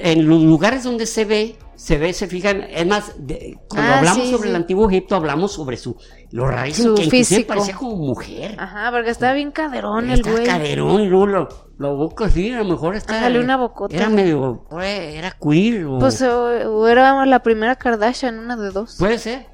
[0.01, 3.97] en los lugares donde se ve, se ve, se fijan, es más, de- cuando Ah,
[3.97, 4.49] hablamos sí, sobre sí.
[4.51, 5.97] el antiguo Egipto, hablamos sobre su,
[6.31, 7.47] lo rarísimo Su que inclusive físico.
[7.49, 8.55] parecía como mujer.
[8.57, 10.45] Ajá, porque está bien caderón el Está güey.
[10.45, 13.17] caderón y luego lo, lo así, a lo mejor está.
[13.17, 13.93] Ándale, una bocota.
[13.97, 18.95] Era medio, pues, era queer o, Pues o, era la primera Kardashian, una de dos.
[18.97, 19.47] Puede ser.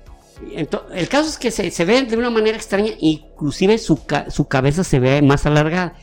[0.56, 4.30] Ento- el caso es que se, se ve de una manera extraña, inclusive su, ca-
[4.30, 5.96] su cabeza se ve más alargada.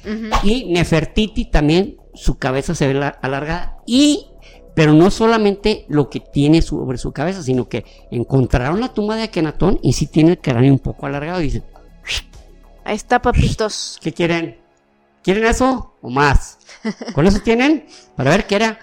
[0.43, 3.77] Y Nefertiti también, su cabeza se ve la- alargada.
[3.87, 4.27] Y,
[4.77, 9.22] pero no solamente lo que tiene sobre su cabeza, sino que encontraron la tumba de
[9.22, 11.41] Akenatón y sí tiene el cráneo un poco alargado.
[11.41, 11.64] Y dicen,
[12.85, 13.99] Ahí está, papitos.
[14.03, 14.59] ¿qué quieren?
[15.22, 16.59] ¿Quieren eso o más?
[17.14, 18.79] Con eso tienen para ver que era,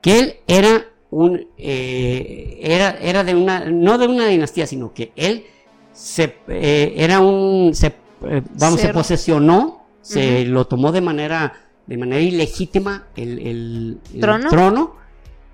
[0.00, 5.12] que él era un, eh, era, era de una, no de una dinastía, sino que
[5.16, 5.44] él
[5.92, 11.96] se, eh, era un, se, eh, vamos, se posesionó, se lo tomó de manera, de
[11.96, 14.48] manera ilegítima el, el- el ¿Trono?
[14.48, 14.96] trono,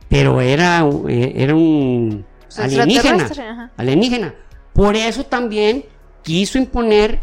[0.09, 4.35] pero era, eh, era un Pues, alienígena alienígena.
[4.75, 5.85] Por eso también
[6.23, 7.21] quiso imponer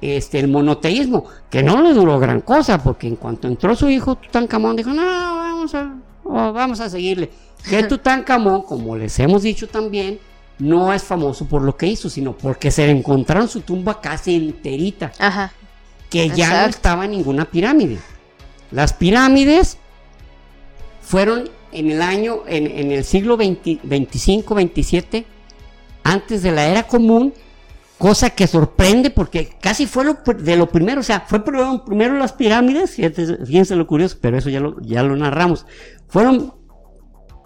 [0.00, 4.16] este, el monoteísmo, que no le duró gran cosa, porque en cuanto entró su hijo
[4.16, 5.94] Tutankamón, dijo, no, vamos a,
[6.24, 7.30] oh, vamos a seguirle.
[7.68, 10.18] Que Tutankamón, como les hemos dicho también,
[10.58, 14.34] no es famoso por lo que hizo, sino porque se le encontraron su tumba casi
[14.36, 15.52] enterita, Ajá.
[16.10, 17.98] que ya no estaba en ninguna pirámide.
[18.72, 19.78] Las pirámides
[21.00, 25.24] fueron en el año, en, en el siglo 20 25, 27,
[26.04, 27.32] antes de la era común,
[27.98, 32.18] cosa que sorprende porque casi fue lo, de lo primero, o sea, fue primero, primero
[32.18, 35.64] las pirámides, fíjense, fíjense lo curioso, pero eso ya lo, ya lo narramos.
[36.08, 36.54] Fueron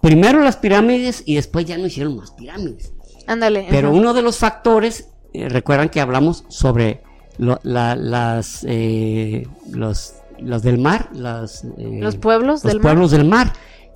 [0.01, 2.93] primero las pirámides y después ya no hicieron más pirámides.
[3.27, 3.67] Ándale.
[3.69, 3.97] Pero ajá.
[3.97, 7.03] uno de los factores, eh, recuerdan que hablamos sobre
[7.37, 12.81] lo- la- las, eh, los, los del mar, las, eh, Los pueblos los del mar.
[12.81, 13.53] pueblos del mar,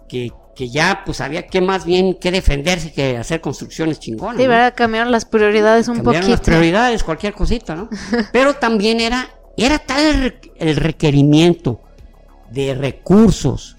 [0.09, 4.37] que, que ya pues había que más bien que defenderse que hacer construcciones chingonas.
[4.37, 4.49] Sí, ¿no?
[4.49, 4.73] ¿verdad?
[4.75, 6.51] Cambiaron las prioridades un Cambiaron las poquito.
[6.57, 7.89] prioridades, cualquier cosita, ¿no?
[8.33, 11.81] Pero también era, era tal el, re- el requerimiento
[12.51, 13.77] de recursos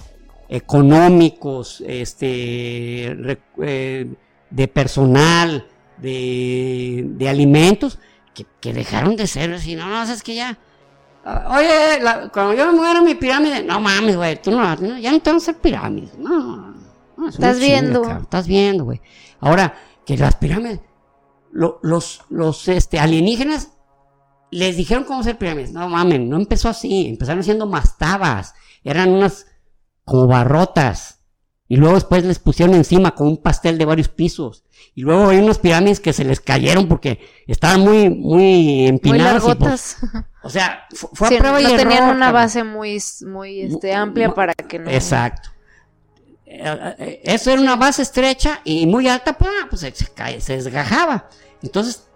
[0.49, 4.07] económicos, este, re- eh,
[4.51, 5.67] de personal,
[5.99, 7.99] de, de alimentos,
[8.35, 10.59] que, que dejaron de ser así, no, no, es que ya,
[11.25, 15.13] oye, la- cuando yo me muera mi pirámide, no mames, güey, tú no, no, ya
[15.13, 16.75] no te van a hacer pirámides, no,
[17.17, 18.03] no, es Estás viendo.
[18.19, 19.01] estás viendo, güey.
[19.41, 20.81] Ahora, que las pirámides,
[21.53, 23.71] lo- los, los este, alienígenas
[24.51, 25.73] les dijeron cómo hacer pirámides.
[25.73, 27.07] No mamen, no empezó así.
[27.09, 28.55] Empezaron siendo mastabas.
[28.85, 29.47] Eran unas
[30.05, 31.22] como barrotas.
[31.73, 34.63] Y luego después les pusieron encima con un pastel de varios pisos.
[34.95, 39.43] Y luego hay unas pirámides que se les cayeron porque estaban muy, muy Muy empinadas.
[39.49, 39.97] y, pues,
[40.43, 43.63] o sea, fu- fue Sí, a prueba no y tenían error, una base muy, muy
[43.63, 44.91] este, amplia para que no.
[44.91, 45.49] Exacto.
[46.45, 50.57] Eh, eh, Eso era una base estrecha y muy alta, pues se, se cae- se
[50.57, 51.31] desgajaba.
[51.63, 52.07] Entonces,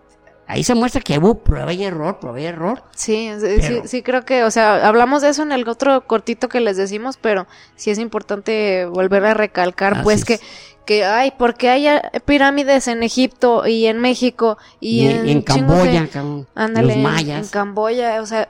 [0.46, 2.82] ahí se muestra que hubo prueba y error, prueba y error.
[2.94, 6.48] Sí, sí, sí, sí, creo que, o sea, hablamos de eso en el otro cortito
[6.48, 10.24] que les decimos, pero sí es importante volver a recalcar, Así pues, es.
[10.24, 10.40] que,
[10.86, 11.88] que, ay, porque hay
[12.24, 16.08] pirámides en Egipto y en México y, Y, en, en Camboya,
[16.54, 17.44] ándale, los en- mayas.
[17.46, 18.48] En Camboya, o sea,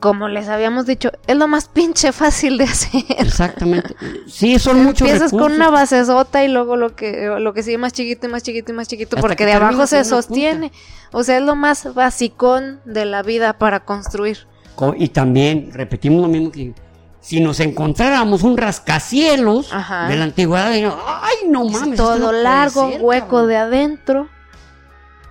[0.00, 3.04] como les habíamos dicho, es lo más pinche fácil de hacer.
[3.18, 3.94] Exactamente.
[4.26, 7.92] Sí, son muchos Empiezas con una basezota y luego lo que, lo que sigue más
[7.92, 10.72] chiquito y más chiquito y más chiquito, Hasta porque que de abajo se sostiene.
[11.12, 14.46] O sea, es lo más basicón de la vida para construir.
[14.74, 16.72] Co- Y también repetimos lo mismo que
[17.20, 20.08] si nos encontráramos un rascacielos Ajá.
[20.08, 21.96] de la antigüedad, diríamos, ay, no Es mames.
[21.96, 23.48] todo no largo, ser, hueco cabrón".
[23.48, 24.28] de adentro.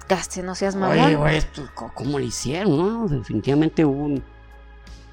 [0.01, 0.99] podcast, no seas mamón.
[0.99, 1.63] Oye, güey, esto,
[1.93, 2.77] ¿cómo lo hicieron?
[2.77, 4.23] No, definitivamente hubo un,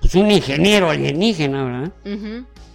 [0.07, 1.93] pues un ingeniero alienígena, ¿verdad?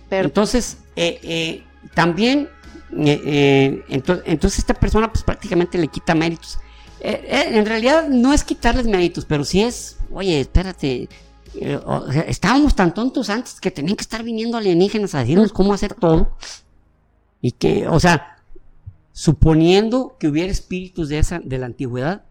[0.09, 0.25] Pero...
[0.25, 1.63] Entonces, eh, eh,
[1.93, 2.49] también,
[2.97, 6.59] eh, entonces, entonces esta persona pues prácticamente le quita méritos.
[6.99, 11.07] en realidad no es quitarles méritos, pero sí es, oye, espérate,
[12.27, 16.35] estábamos tan tontos antes que tenían que estar viniendo alienígenas a decirnos cómo hacer todo.
[17.41, 18.37] Y que, o sea,
[19.13, 22.25] suponiendo que hubiera espíritus de esa, de la antigüedad,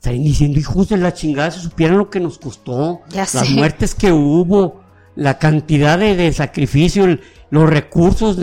[0.00, 4.10] estarían diciendo, hijos de la chingada, si supieran lo que nos costó, las muertes que
[4.10, 4.80] hubo,
[5.14, 7.18] la cantidad de, sacrificio,
[7.50, 8.38] los recursos,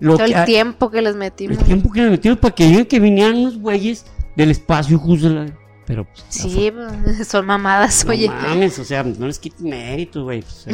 [0.00, 1.58] lo el tiempo que les metimos.
[1.58, 4.04] El tiempo que les metimos para que que vinieran unos güeyes
[4.34, 5.46] del espacio, hijos de la...
[5.86, 8.28] Pero, pues, sí, pues, son mamadas, no oye.
[8.28, 10.42] Mames, o sea, no les quiten méritos, güey.
[10.42, 10.66] Pues,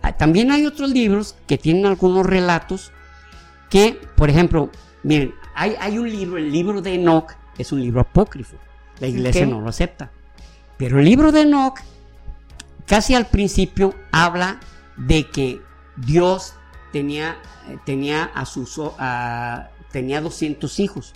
[0.00, 2.92] ah, también hay otros libros que tienen algunos relatos
[3.68, 4.70] que, por ejemplo,
[5.02, 8.56] miren, hay, hay un libro, el libro de Enoch, es un libro apócrifo.
[9.00, 10.10] La iglesia no lo acepta.
[10.76, 11.78] Pero el libro de Enoch,
[12.86, 14.60] casi al principio, habla
[14.96, 15.60] de que
[15.96, 16.54] Dios
[16.92, 17.36] tenía,
[17.84, 18.80] tenía a sus
[19.90, 21.14] tenía 200 hijos.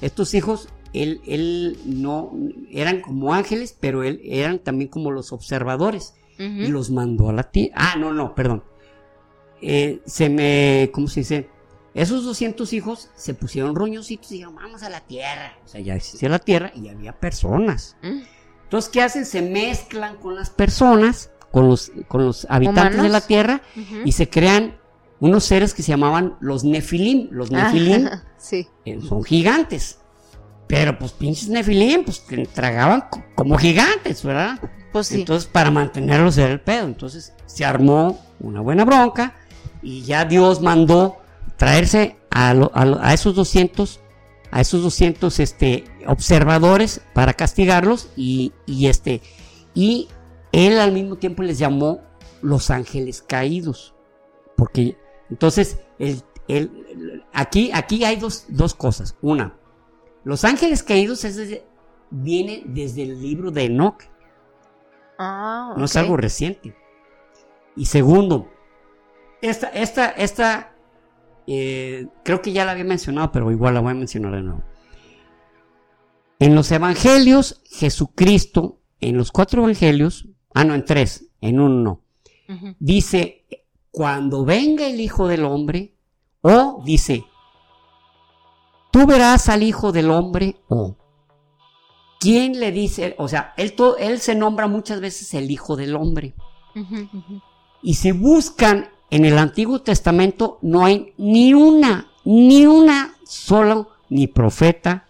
[0.00, 2.32] Estos hijos él, él no,
[2.70, 6.14] eran como ángeles, pero él eran también como los observadores.
[6.38, 7.74] Y los mandó a la tierra.
[7.76, 8.64] Ah, no, no, perdón.
[9.60, 11.48] Eh, se me, ¿cómo se dice?
[11.94, 15.58] Esos 200 hijos se pusieron roñositos y dijeron, vamos a la tierra.
[15.64, 17.96] O sea, ya existía la tierra y había personas.
[18.02, 18.22] Mm.
[18.64, 19.26] Entonces, ¿qué hacen?
[19.26, 23.60] Se mezclan con las personas, con los, con los habitantes de la tierra
[24.04, 24.78] y se crean
[25.20, 27.28] unos seres que se llamaban los nefilim.
[27.30, 28.66] Los nefilim sí.
[28.86, 29.98] Eh, son gigantes.
[30.66, 32.24] Pero pues pinches nefilim, pues
[32.54, 34.58] tragaban como gigantes, ¿verdad?
[34.90, 35.20] Pues sí.
[35.20, 36.86] Entonces, para mantenerlos era el pedo.
[36.86, 39.34] Entonces, se armó una buena bronca
[39.82, 41.21] y ya Dios mandó
[41.62, 44.00] traerse a, a, esos 200
[44.50, 49.22] a esos 200 este, observadores para castigarlos y, y, este
[49.72, 50.08] y
[50.50, 52.00] él al mismo tiempo les llamó
[52.42, 53.94] los ángeles caídos
[54.56, 54.96] porque
[55.30, 59.56] entonces el, el, aquí, aquí hay dos, dos cosas una
[60.24, 61.62] los ángeles caídos es
[62.10, 64.02] viene desde el libro de Enoch.
[65.16, 66.76] Ah, no es algo reciente.
[67.74, 68.48] Y segundo,
[69.40, 70.71] esta, esta, esta,
[71.46, 74.62] eh, creo que ya la había mencionado, pero igual la voy a mencionar de nuevo.
[76.38, 82.02] En los evangelios, Jesucristo, en los cuatro evangelios, ah, no, en tres, en uno,
[82.78, 83.46] dice,
[83.90, 85.96] cuando venga el Hijo del Hombre,
[86.40, 87.24] o dice,
[88.90, 90.96] tú verás al Hijo del Hombre o...
[92.20, 93.16] ¿Quién le dice?
[93.18, 96.36] O sea, él, él se nombra muchas veces el Hijo del Hombre.
[97.82, 104.26] Y si buscan en el Antiguo Testamento, no hay ni una, ni una sola, ni
[104.26, 105.04] profeta,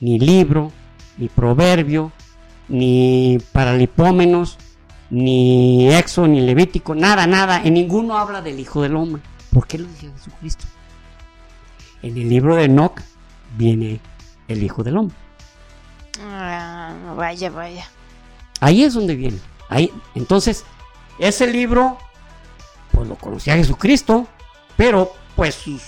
[0.00, 0.72] ni libro,
[1.18, 2.12] ni proverbio,
[2.68, 4.56] ni paralipómenos,
[5.10, 7.62] ni Exo, ni Levítico, nada, nada.
[7.62, 9.20] En ninguno habla del Hijo del Hombre.
[9.52, 10.64] ¿Por qué lo dice Jesucristo?
[12.02, 13.02] En el libro de Enoch
[13.58, 14.00] viene
[14.48, 15.16] el Hijo del Hombre.
[16.24, 17.86] Ah, vaya, vaya.
[18.60, 19.40] Ahí es donde viene.
[19.68, 20.64] Ahí, entonces,
[21.18, 21.98] ese libro,
[22.92, 24.26] pues lo conocía Jesucristo,
[24.76, 25.82] pero pues sus,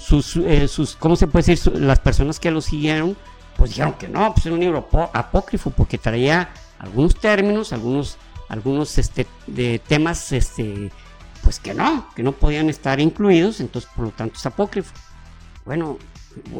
[0.00, 1.72] sus, eh, sus ¿cómo se puede decir?
[1.80, 3.16] Las personas que lo siguieron,
[3.56, 8.18] pues dijeron que no, pues era un libro apócrifo porque traía algunos términos, algunos,
[8.48, 10.90] algunos este, de temas, este,
[11.42, 14.94] pues que no, que no podían estar incluidos, entonces por lo tanto es apócrifo.
[15.64, 15.98] Bueno,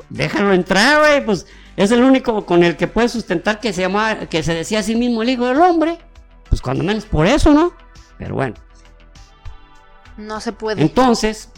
[0.08, 1.46] déjalo entrar, güey, pues
[1.76, 4.82] es el único con el que puede sustentar que se llama, que se decía a
[4.82, 5.98] sí mismo el hijo del hombre.
[6.48, 7.72] Pues cuando menos por eso, ¿no?
[8.18, 8.54] Pero bueno.
[10.18, 10.82] No se puede.
[10.82, 11.48] Entonces,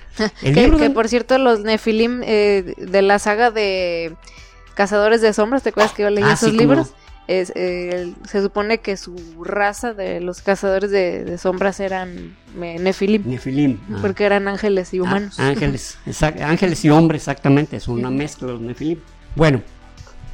[0.40, 4.14] que, por cierto, los Nefilim eh, de la saga de
[4.74, 6.92] Cazadores de Sombras, ¿te acuerdas que yo leí ah, esos libros?
[7.32, 13.22] Eh, se supone que su raza de los cazadores de, sombras eran Nefilim.
[13.24, 13.78] Nefilim.
[13.88, 13.98] Ah.
[14.02, 15.38] Porque eran ángeles y ah, humanos.
[15.38, 15.96] ángeles,
[16.42, 17.76] ángeles y hombres, exactamente.
[17.76, 18.98] Es una mezcla de los Nefilim.
[19.36, 19.62] Bueno,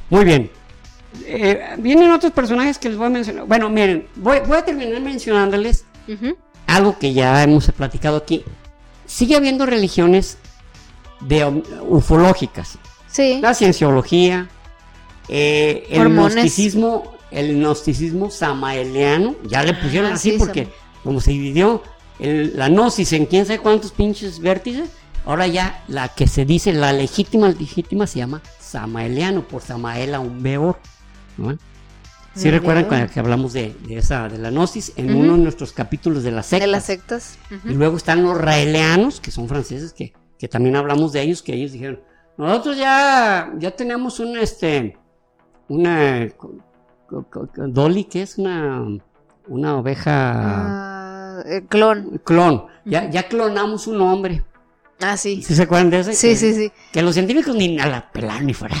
[0.09, 0.49] muy bien.
[1.25, 3.45] Eh, vienen otros personajes que les voy a mencionar.
[3.45, 5.85] Bueno, miren, voy, a terminar mencionándoles
[6.67, 8.43] algo que ya hemos platicado aquí.
[9.05, 10.37] Sigue habiendo religiones
[11.21, 12.77] de ufológicas.
[13.07, 13.39] Sí.
[13.41, 14.49] La cienciología,
[15.29, 20.67] eh, el gnosticismo, el gnosticismo samaeliano, ya le pusieron ah, así porque
[21.03, 21.81] como se dividió
[22.19, 24.89] la gnosis en quién sabe cuántos pinches vértices,
[25.25, 30.43] ahora ya la que se dice la legítima, legítima se llama samaeliano por Samaela un
[30.43, 30.79] beor.
[32.37, 36.31] Si recuerdan que hablamos de, esa de la gnosis en uno de nuestros capítulos de
[36.31, 36.65] las sectas.
[36.65, 37.39] De las sectas.
[37.65, 41.53] Y luego están los raelianos, que son franceses, que, que también hablamos de ellos, que
[41.53, 42.01] ellos dijeron,
[42.37, 44.97] nosotros ya, ya tenemos un, este,
[45.67, 46.29] una,
[47.67, 48.85] Dolly, que es una,
[49.47, 51.43] una oveja...
[51.45, 52.21] Uh, clon.
[52.23, 52.65] Clon.
[52.85, 54.43] Ya, ya clonamos un hombre.
[54.99, 55.41] Ah, sí.
[55.43, 56.13] ¿Sí se acuerdan de ese?
[56.13, 56.71] Sí, sí, sí.
[56.91, 58.75] Que los científicos ni a la pelar ni fuera.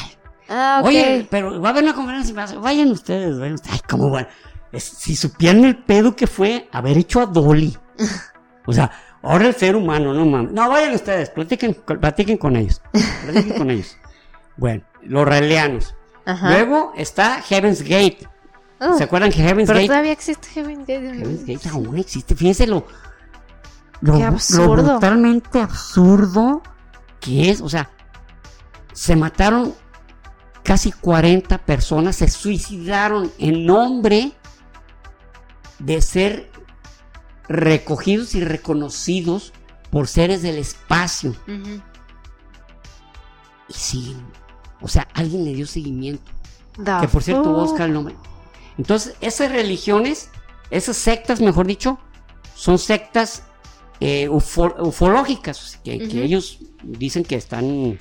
[0.49, 0.81] Ah.
[0.83, 3.73] Oye, pero va a haber una conferencia, vayan ustedes, vayan ustedes.
[3.73, 4.27] Ay, ¿cómo van?
[4.77, 7.77] si supieran el pedo que fue haber hecho a Dolly.
[8.65, 8.91] O sea,
[9.21, 10.51] ahora el ser humano, no mames.
[10.51, 12.81] No, vayan ustedes, platiquen, platiquen con ellos.
[13.23, 13.97] Platiquen con ellos.
[14.57, 15.95] Bueno, los raelianos.
[16.43, 18.27] Luego está Heaven's Gate.
[18.97, 19.87] ¿Se acuerdan que Heaven's pero Gate?
[19.87, 21.13] todavía existe Heaven's Gate.
[21.13, 22.35] Heaven's Gate aún existe.
[22.35, 22.85] Fíjense lo,
[24.01, 26.61] lo, lo brutalmente absurdo
[27.19, 27.61] que es.
[27.61, 27.89] O sea,
[28.93, 29.73] se mataron
[30.67, 34.33] casi 40 personas, se suicidaron en nombre
[35.79, 36.51] de ser
[37.47, 39.53] recogidos y reconocidos
[39.91, 41.33] por seres del espacio.
[43.69, 44.25] Y siguen.
[44.81, 46.29] O sea, alguien le dio seguimiento.
[46.75, 48.17] que por cierto, busca el nombre.
[48.77, 50.29] Entonces, esas religiones,
[50.69, 51.97] esas sectas, mejor dicho,
[52.55, 53.43] son sectas
[54.01, 57.97] eh, ufológicas, que, ellos dicen que están,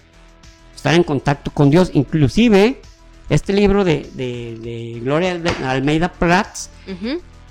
[0.86, 1.90] están en contacto con Dios.
[1.94, 2.80] Inclusive,
[3.28, 6.70] este libro de, Gloria Almeida Prats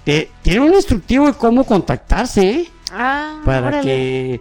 [0.05, 2.69] tiene un instructivo de cómo contactarse, ¿eh?
[2.91, 4.39] Ah, para que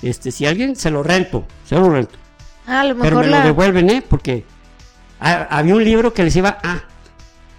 [0.00, 2.18] este si alguien se lo rento, se lo rento.
[2.66, 4.02] Ah, lo Pero me lo devuelven, ¿eh?
[4.02, 4.44] Porque
[5.20, 6.82] había un libro que les iba ah,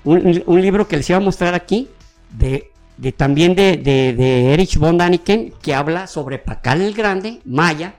[0.03, 1.87] un, libro que les iba a mostrar aquí
[2.29, 7.93] de, de también de, de, Erich von Daniken que habla sobre Pacal el Grande, Maya,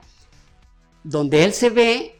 [1.03, 2.14] donde él se ve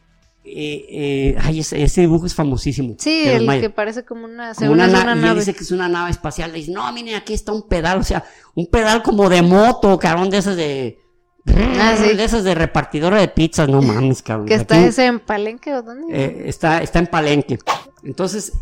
[0.48, 2.96] eh, eh, ay, ese, dibujo es famosísimo.
[3.00, 5.40] Sí, el que parece como una, nave.
[5.40, 6.52] dice que es una nave espacial.
[6.52, 8.24] Le dice, no, miren, aquí está un pedal, o sea,
[8.54, 11.00] un pedal como de moto, cabrón, de esas de.
[11.48, 14.48] Ah, de esas de repartidora de pizzas, no mames, cabrón.
[14.48, 16.16] ¿Que está ese en Palenque o dónde?
[16.16, 17.58] Eh, está, está en Palenque.
[18.04, 18.54] Entonces,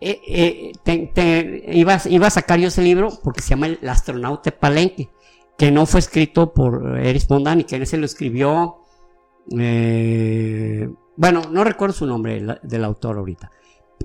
[0.00, 5.10] iba, iba, a sacar yo ese libro porque se llama El astronauta Palenque,
[5.58, 8.76] que no fue escrito por Erich Mondani, que ese lo escribió
[9.58, 13.50] eh, bueno, no recuerdo su nombre del autor ahorita.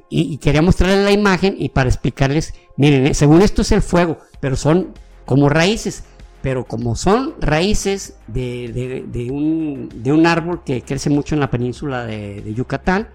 [0.10, 4.18] Y, quería mostrarles la imagen y para explicarles, miren, eh, según esto es el fuego,
[4.42, 4.90] pero son
[5.26, 6.04] como raíces,
[6.42, 13.08] pero como son raíces de, un, árbol que crece mucho en la península de, Yucatán,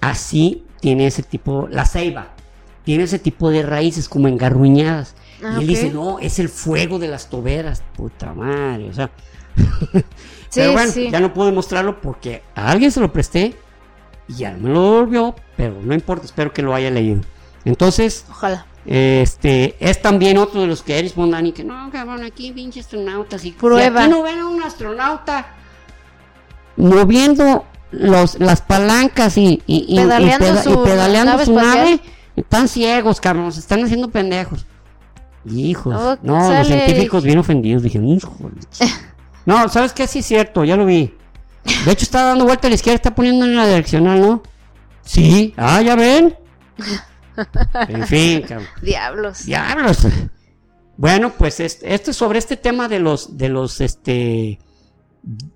[0.00, 2.34] así tiene ese tipo, la ceiba,
[2.84, 5.14] tiene ese tipo de raíces como engarruñadas.
[5.42, 9.10] Ah, y él dice, no, es el fuego de las toberas, puta madre, o sea.
[10.54, 13.56] Pero bueno, ya no pude mostrarlo porque a alguien se lo presté
[14.28, 17.20] y ya me lo devolvió, pero no importa, espero que lo haya leído.
[17.64, 18.66] Entonces, ojalá.
[18.86, 23.42] Este, es también otro de los que eres Mondani que no, cabrón, aquí pinche astronautas
[23.46, 24.02] y prueba.
[24.02, 25.46] aquí no ven a un astronauta
[26.76, 32.00] moviendo los, las palancas y, y, pedaleando, su, nave,
[32.36, 34.66] están ciegos, cabrón, se están haciendo pendejos.
[35.46, 38.34] Hijos, oh, no, los científicos bien ofendidos, dijeron, hijo.
[39.46, 40.06] No, ¿sabes qué?
[40.06, 41.14] Sí es cierto, ya lo vi.
[41.84, 44.42] De hecho, está dando vuelta a la izquierda, está poniendo en la direccional, ¿no?
[45.02, 46.34] Sí, ah, ya ven.
[47.88, 48.68] En fin, cabrón.
[48.82, 49.44] Diablos.
[49.44, 50.06] Diablos.
[50.96, 54.60] Bueno, pues esto es sobre este tema de los, de los, este,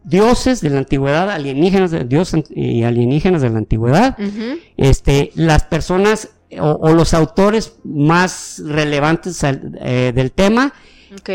[0.05, 4.17] dioses de la antigüedad, alienígenas, de, dioses y alienígenas de la antigüedad.
[4.77, 10.73] Este, las personas o, los autores más relevantes eh, del tema.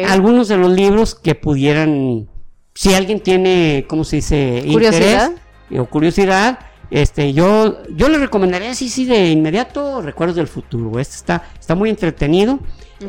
[0.08, 2.28] Algunos de los libros que pudieran
[2.74, 4.64] si alguien tiene, ¿cómo se dice?
[4.72, 5.32] Curiosidad.
[5.78, 6.60] o curiosidad,
[6.90, 11.00] este, yo, yo le recomendaría, sí, sí, de inmediato, Recuerdos del Futuro.
[11.00, 12.60] Este está, está muy entretenido.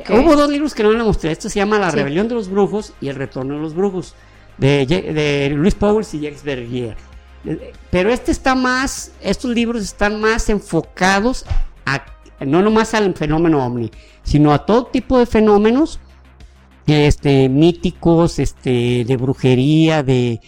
[0.09, 1.33] Hubo dos libros que no le mostré.
[1.33, 4.15] Este se llama La Rebelión de los Brujos y El Retorno de los Brujos,
[4.59, 6.97] de, de Luis Powers y Jacques Bergier.
[7.91, 11.45] Pero este está más, estos libros están más enfocados
[11.85, 12.05] a,
[12.41, 13.91] no nomás al fenómeno ovni,
[14.23, 16.01] sino a todo tipo de fenómenos
[16.87, 20.41] este, míticos, este, de brujería, de,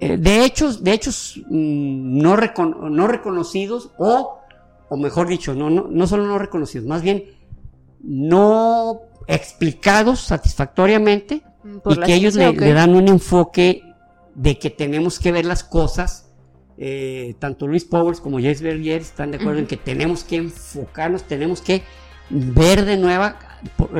[0.00, 2.36] eh, de hechos, de hechos mm, no,
[2.90, 4.38] no reconocidos o,
[4.88, 7.24] o mejor dicho, no, no, no solo no reconocidos, más bien
[8.02, 13.82] no explicados satisfactoriamente y que ellos le, dan un enfoque
[14.34, 16.30] de que tenemos que ver las cosas.
[16.76, 21.22] Eh, tanto Luis Powers como James Berger están de acuerdo en que tenemos que enfocarnos,
[21.22, 21.82] tenemos que
[22.28, 23.38] ver de nueva,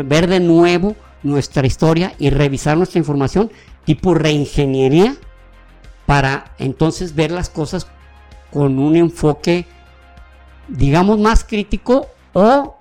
[0.05, 3.51] ver de nuevo nuestra historia y revisar nuestra información
[3.85, 5.17] tipo reingeniería
[6.07, 7.89] para entonces ver las cosas
[8.53, 9.67] con un enfoque
[10.69, 12.77] digamos más crítico o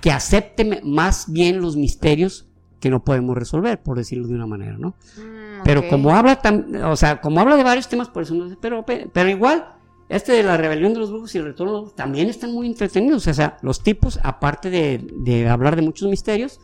[0.00, 2.46] que acepte más bien los misterios
[2.80, 4.94] que no podemos resolver, por decirlo de una manera, ¿no?
[5.18, 6.40] Mm, Pero como habla,
[6.86, 9.74] o sea, como habla de varios temas, por eso no sé, pero, pero igual,
[10.08, 13.26] este de la rebelión de los brujos y el retorno también están muy entretenidos.
[13.26, 16.60] O sea, los tipos, aparte de, hablar de muchos misterios,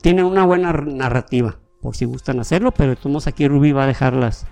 [0.00, 4.46] tienen una buena narrativa, por si gustan hacerlo, pero todos aquí Ruby va a dejarlas.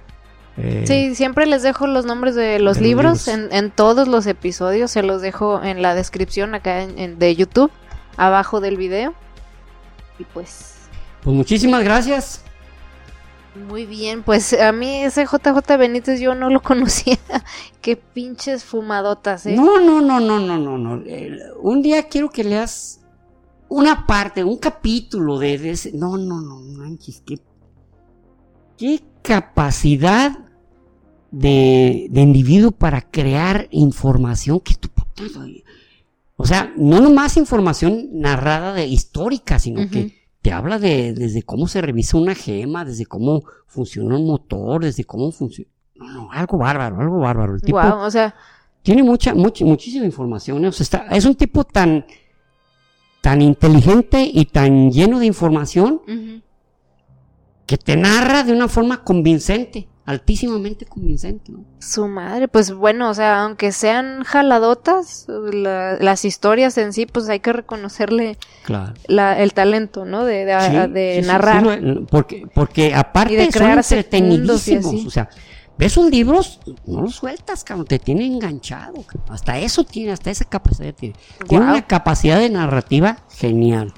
[0.57, 5.03] Eh, sí, siempre les dejo los nombres de los libros, En, todos los episodios, se
[5.03, 7.71] los dejo en la descripción acá de YouTube,
[8.17, 9.15] abajo del video.
[10.19, 10.75] Y pues...
[11.23, 12.43] Pues muchísimas gracias.
[13.69, 17.19] Muy bien, pues a mí ese JJ Benítez yo no lo conocía.
[17.81, 19.55] Qué pinches fumadotas, ¿eh?
[19.55, 21.03] No, no, no, no, no, no, no.
[21.61, 22.98] un día quiero que leas
[23.69, 25.93] una parte, un capítulo de, ese.
[25.93, 27.39] No, no, no, manches, qué,
[28.77, 30.39] qué capacidad
[31.31, 34.89] de, de individuo para crear información que tu
[36.37, 41.69] O sea, no nomás información narrada de histórica, sino que te habla de desde cómo
[41.69, 45.71] se revisa una gema, desde cómo funciona un motor, desde cómo funciona.
[45.97, 47.57] No, no, algo bárbaro, algo bárbaro.
[47.57, 48.35] El tipo o sea.
[48.81, 50.65] Tiene mucha, mucha, muchísima información.
[50.65, 50.69] ¿eh?
[50.69, 52.07] O sea, está, es un tipo tan,
[53.21, 56.01] tan inteligente y tan lleno de información
[57.67, 61.67] que te narra de una forma convincente altísimamente convincente, ¿no?
[61.81, 67.41] Su madre, pues bueno, o sea, aunque sean jaladotas, las historias en sí, pues hay
[67.41, 68.39] que reconocerle
[69.07, 70.25] el talento, ¿no?
[70.25, 71.63] De, narrar.
[72.11, 75.29] porque, porque aparte de son entretenidísimos, o sea,
[75.79, 80.45] ves sus libros, no los sueltas, cabrón, te tiene enganchado, hasta eso tiene, hasta esa
[80.45, 81.15] capacidad tiene.
[81.49, 83.95] Tiene una capacidad de narrativa genial.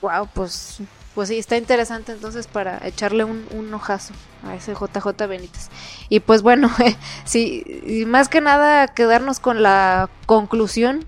[0.00, 0.80] Wow, pues
[1.16, 4.12] pues sí, está interesante entonces para echarle un, un ojazo
[4.46, 5.70] a ese JJ Benítez.
[6.10, 6.70] Y pues bueno,
[7.24, 11.06] sí, más que nada quedarnos con la conclusión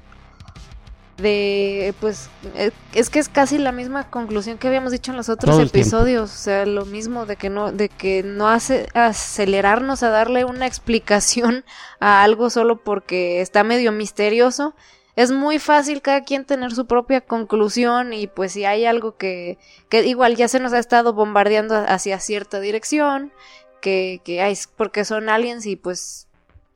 [1.19, 5.29] de, pues, eh, es que es casi la misma conclusión que habíamos dicho en los
[5.29, 10.11] otros episodios, o sea, lo mismo de que no, de que no hace acelerarnos a
[10.11, 11.65] darle una explicación
[12.01, 14.75] a algo solo porque está medio misterioso
[15.19, 19.59] es muy fácil cada quien tener su propia conclusión y pues si hay algo que,
[19.89, 23.33] que igual ya se nos ha estado bombardeando hacia cierta dirección,
[23.81, 26.28] que, que hay porque son aliens y pues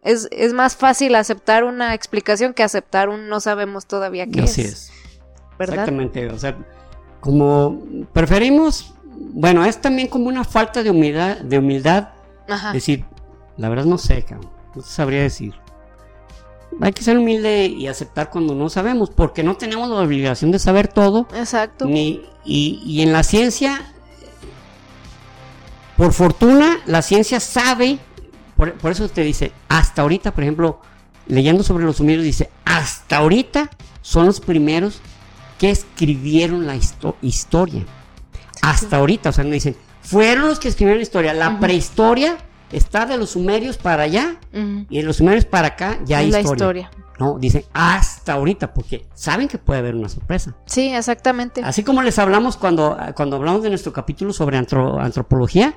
[0.03, 4.62] es, es, más fácil aceptar una explicación que aceptar un no sabemos todavía qué Así
[4.62, 4.93] es.
[5.59, 5.77] ¿verdad?
[5.77, 6.57] Exactamente, o sea,
[7.20, 12.11] como preferimos, bueno, es también como una falta de humildad, de humildad,
[12.49, 12.73] Ajá.
[12.73, 13.05] decir,
[13.57, 14.24] la verdad no sé,
[14.74, 15.55] no sabría decir
[16.81, 20.59] hay que ser humilde y aceptar cuando no sabemos, porque no tenemos la obligación de
[20.59, 21.29] saber todo.
[21.35, 21.87] Exacto.
[21.87, 23.93] Ni, y, en la ciencia,
[25.97, 27.99] por fortuna, la ciencia sabe,
[28.70, 30.80] por, eso te dice, hasta ahorita, por ejemplo,
[31.26, 33.70] leyendo sobre los sumerios, dice, hasta ahorita
[34.02, 35.01] son los primeros
[35.59, 36.76] que escribieron la
[37.20, 37.84] historia.
[38.60, 41.34] Hasta ahorita, o sea, no dicen, fueron los que escribieron la historia.
[41.34, 42.39] La prehistoria
[42.73, 44.36] está de los sumerios para allá
[44.89, 46.90] y de los sumerios para acá ya hay historia.
[47.19, 50.57] No, dicen hasta ahorita, porque saben que puede haber una sorpresa.
[50.66, 51.61] Sí, exactamente.
[51.62, 55.74] Así como les hablamos cuando, cuando hablamos de nuestro capítulo sobre antropología,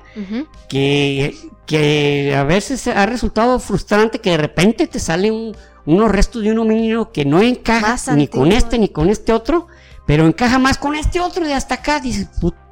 [0.68, 1.36] que,
[1.66, 5.54] que a veces ha resultado frustrante que de repente te salen
[5.84, 9.68] unos restos de un homínido que no encaja ni con este ni con este otro,
[10.04, 12.65] pero encaja más con este otro y hasta acá dices, puta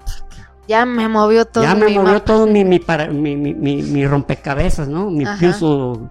[0.66, 1.64] ya me movió todo.
[1.64, 2.80] Ya me movió todo mi, mi,
[3.10, 5.10] mi, mi, rompecabezas, ¿no?
[5.10, 6.08] Mi piso.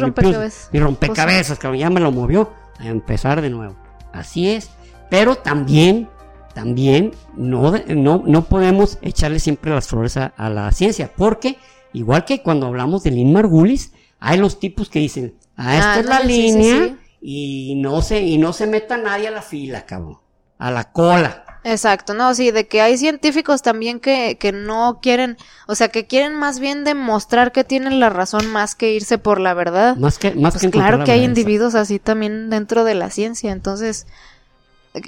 [0.00, 0.68] rompecabezas.
[0.72, 2.52] Mi, rompecabezas, que ya me lo movió.
[2.78, 3.76] A empezar de nuevo.
[4.12, 4.70] Así es.
[5.10, 6.08] Pero también,
[6.54, 11.10] también no, no, no podemos echarle siempre las flores a, la ciencia.
[11.14, 11.58] Porque,
[11.92, 16.00] igual que cuando hablamos de Lin Margulis, hay los tipos que dicen, ah, esta ah,
[16.00, 16.96] es la línea.
[17.22, 20.16] Y no se, y no se meta nadie a la fila, cabrón.
[20.58, 21.44] A la cola.
[21.62, 26.06] Exacto, no, sí, de que hay científicos también que, que no quieren, o sea, que
[26.06, 29.96] quieren más bien demostrar que tienen la razón más que irse por la verdad.
[29.96, 34.06] Más que, más pues claro que hay individuos así también dentro de la ciencia, entonces,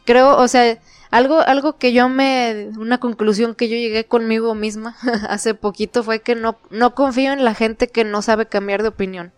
[0.05, 0.79] creo, o sea,
[1.11, 4.97] algo, algo que yo me, una conclusión que yo llegué conmigo misma
[5.29, 8.89] hace poquito fue que no, no confío en la gente que no sabe cambiar de
[8.89, 9.33] opinión.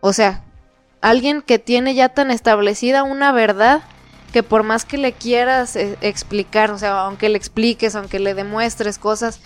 [0.00, 0.44] O sea,
[1.00, 3.82] alguien que tiene ya tan establecida una verdad,
[4.36, 8.34] que por más que le quieras eh, explicar, o sea, aunque le expliques, aunque le
[8.34, 9.40] demuestres cosas,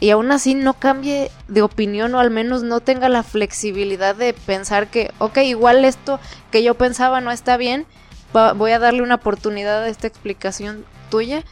[0.00, 4.34] y aún así no cambie de opinión o al menos no tenga la flexibilidad de
[4.34, 7.86] pensar que, ok, igual esto que yo pensaba no está bien,
[8.34, 11.42] voy a darle una oportunidad a esta explicación tuya.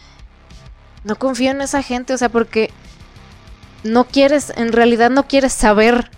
[1.02, 2.68] No confío en esa gente, o sea, porque
[3.84, 6.10] no quieres, en realidad no quieres saber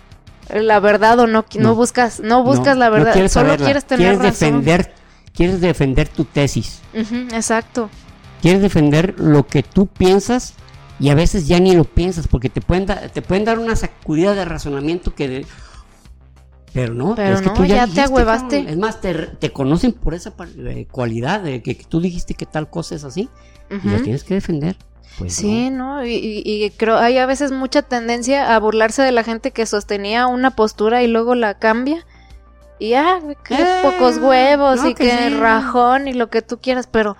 [0.53, 5.04] la verdad o no, no, buscas, no buscas la verdad, solo quieres tener quieres defender
[5.35, 6.81] quieres defender tu tesis.
[6.93, 7.89] exacto.
[8.41, 10.53] Quieres defender lo que tú piensas
[10.99, 14.33] Y a veces ya ni lo piensas porque te pueden, te pueden dar una sacudida
[14.33, 15.45] de razonamiento que...
[16.73, 18.69] Pero no, Pero no, ya, te agüevaste.
[18.69, 22.95] Es más, te, conocen por esa eh, cualidad de que, tú dijiste que tal cosa
[22.95, 23.29] es así.
[23.69, 24.75] Y lo tienes que defender.
[25.17, 26.05] Pues sí, ¿no?
[26.05, 30.51] Y, creo hay a veces mucha tendencia a burlarse de la gente que sostenía una
[30.51, 32.05] postura y luego la cambia.
[32.77, 37.15] Y ah, qué eh, pocos huevos y qué rajón y lo que tú quieras, pero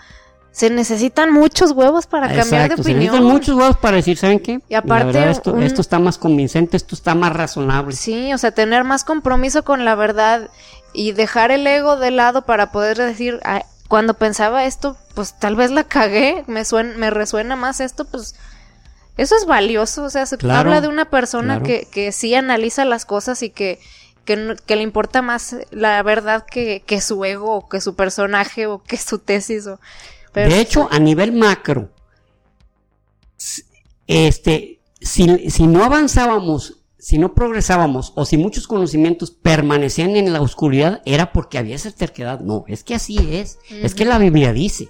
[0.52, 2.84] se necesitan muchos huevos para cambiar de opinión.
[2.84, 4.62] Se necesitan muchos huevos para decir, ¿saben qué?
[4.70, 7.94] Y aparte, esto, esto está más convincente, esto está más razonable.
[7.94, 10.50] Sí, o sea, tener más compromiso con la verdad
[10.94, 13.42] y dejar el ego de lado para poder decir,
[13.90, 18.36] cuando pensaba esto, pues tal vez la cagué, me, suena, me resuena más esto, pues
[19.18, 23.06] eso es valioso, o sea, se habla de una persona que, que sí analiza las
[23.06, 23.80] cosas y que,
[24.26, 28.68] que, que le importa más la verdad que, que, su ego o que su personaje
[28.68, 29.68] o que su tesis.
[29.68, 29.80] O,
[30.34, 31.90] de hecho, a nivel macro,
[34.08, 40.42] este, si, si no avanzábamos si no progresábamos o si muchos conocimientos permanecían en la
[40.42, 42.40] oscuridad, era porque había esa terquedad.
[42.40, 43.60] No, es que así es.
[43.70, 44.90] Es que la Biblia dice.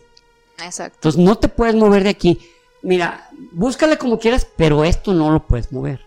[0.64, 0.96] Exacto.
[0.96, 2.40] Entonces no te puedes mover de aquí.
[2.84, 6.06] Mira, búscale como quieras, pero esto no lo puedes mover.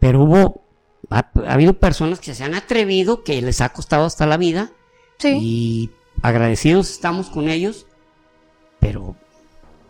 [0.00, 0.64] Pero hubo,
[1.08, 4.70] ha, habido personas que se han atrevido, que les ha costado hasta la vida.
[5.18, 5.38] Sí.
[5.40, 5.90] Y
[6.22, 7.86] agradecidos estamos con ellos.
[8.78, 9.16] Pero,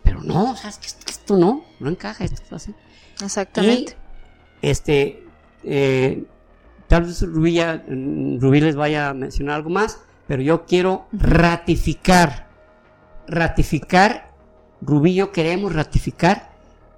[0.03, 2.75] pero no, o sea, es que, esto no, no encaja, esto es así.
[3.21, 3.95] Exactamente.
[4.61, 5.23] Este,
[5.63, 6.25] eh,
[6.87, 12.49] tal vez Rubí, les vaya a mencionar algo más, pero yo quiero ratificar,
[13.27, 14.31] ratificar,
[14.81, 16.51] Rubí yo queremos ratificar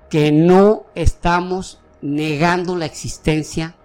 [0.10, 3.76] que no estamos negando la existencia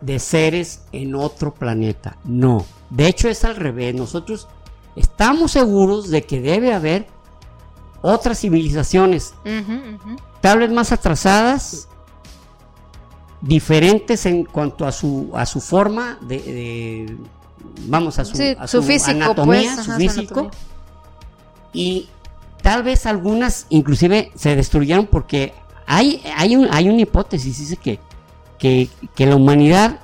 [0.00, 2.16] de seres en otro planeta.
[2.24, 2.64] No.
[2.90, 3.94] De hecho es al revés.
[3.94, 4.48] Nosotros
[4.96, 7.06] estamos seguros de que debe haber
[8.02, 9.34] otras civilizaciones,
[10.40, 11.88] tal vez más atrasadas,
[13.40, 17.16] diferentes en cuanto a su a su forma de,
[17.86, 18.36] vamos a su,
[18.82, 20.50] físico, anatomía, pues, su físico
[21.72, 22.08] y
[22.62, 25.52] tal vez algunas inclusive se destruyeron porque
[25.86, 27.98] hay hay un hay una hipótesis dice que
[28.62, 29.98] que, que la humanidad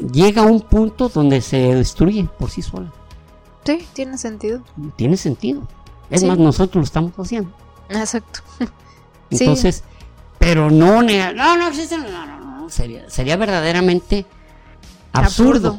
[0.00, 2.92] llega a un punto donde se destruye por sí sola.
[3.64, 4.64] Sí, tiene sentido.
[4.96, 5.68] Tiene sentido.
[6.10, 7.52] Es más, nosotros lo estamos haciendo.
[7.88, 8.40] Exacto.
[9.30, 9.84] Entonces,
[10.40, 14.26] pero no, no, no existe, no, no, sería, sería verdaderamente
[15.12, 15.78] absurdo,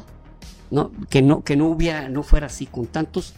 [0.69, 0.89] ¿no?
[1.09, 3.33] Que no, que no hubiera, no fuera así, con tantos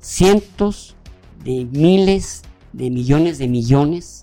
[0.00, 0.96] cientos
[1.44, 2.42] de miles
[2.74, 4.21] de millones de millones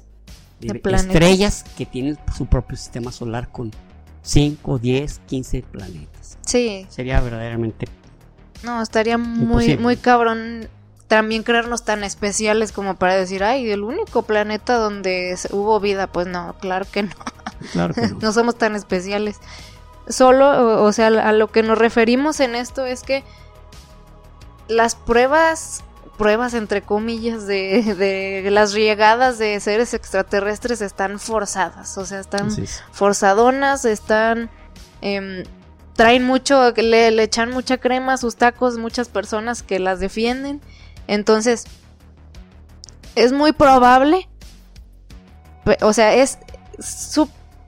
[0.59, 3.71] de, estrellas que tienen su propio sistema solar con
[4.21, 6.37] 5, 10, 15 planetas.
[6.45, 6.85] Sí.
[6.89, 7.87] Sería verdaderamente.
[8.63, 10.67] No, estaría muy, muy cabrón
[11.09, 16.07] también creernos tan especiales como para decir, ay, el único planeta donde hubo vida.
[16.07, 17.15] Pues no, claro que no.
[18.21, 18.31] no.
[18.31, 19.37] somos tan especiales.
[20.07, 23.23] Solo, o, sea, a lo que nos referimos en esto es que
[24.67, 25.83] las pruebas,
[26.19, 31.97] pruebas entre comillas, de, de las llegadas de seres extraterrestres están forzadas.
[31.97, 32.49] O sea, están
[32.91, 34.51] forzadonas, están...
[35.01, 35.43] Em,
[35.95, 40.61] traen mucho, le, le echan mucha crema a sus tacos, muchas personas que las defienden.
[41.07, 41.65] Entonces,
[43.15, 44.29] es muy probable,
[45.81, 46.37] o sea, es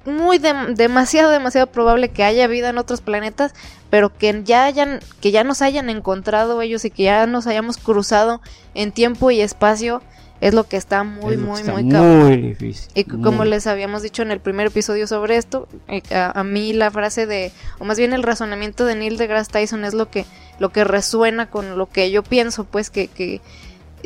[0.06, 3.54] muy demasiado, demasiado probable que haya vida en otros planetas,
[3.92, 7.78] pero que ya hayan, que ya nos hayan encontrado ellos y que ya nos hayamos
[7.78, 8.42] cruzado
[8.74, 10.02] en tiempo y espacio,
[10.40, 12.90] es lo que está muy, muy, muy Muy difícil.
[12.96, 16.90] Y como les habíamos dicho en el primer episodio sobre esto, eh, a, mí la
[16.90, 20.26] frase de, o más bien el razonamiento de Neil deGrasse Tyson es lo que
[20.58, 23.42] lo que resuena con lo que yo pienso, pues que,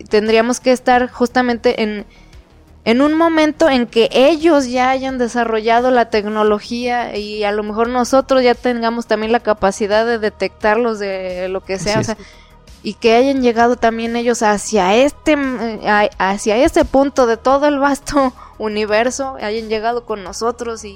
[0.09, 2.05] tendríamos que estar justamente en,
[2.85, 7.89] en un momento en que ellos ya hayan desarrollado la tecnología y a lo mejor
[7.89, 12.01] nosotros ya tengamos también la capacidad de detectarlos de lo que sea,
[12.83, 15.35] y que hayan llegado también ellos hacia este
[16.19, 20.95] hacia este punto de todo el vasto universo, hayan llegado con nosotros y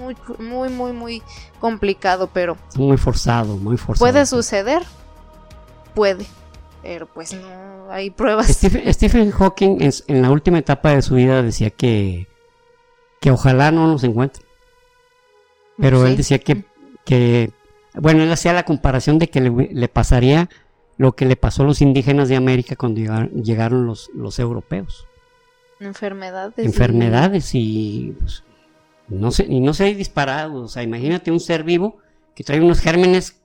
[0.00, 1.22] muy, muy, muy, muy
[1.60, 2.56] complicado, pero...
[2.74, 4.10] Muy forzado, muy forzado.
[4.10, 4.82] ¿Puede suceder?
[5.94, 6.26] Puede,
[6.82, 8.48] pero pues no hay pruebas.
[8.48, 12.26] Stephen, Hawking en, la última etapa de su vida decía que,
[13.20, 14.46] que ojalá no nos encuentren.
[15.78, 16.64] Pero él decía que,
[17.04, 17.52] que,
[17.94, 20.50] bueno, él hacía la comparación de que le, pasaría
[20.98, 23.00] lo que le pasó a los indígenas de América cuando
[23.32, 25.06] llegaron, los, los europeos.
[25.80, 26.58] Enfermedades.
[26.58, 28.44] Enfermedades y, pues,
[29.08, 30.62] no sé, y no se hay disparado.
[30.64, 31.96] O sea, imagínate un ser vivo
[32.34, 33.39] que trae unos gérmenes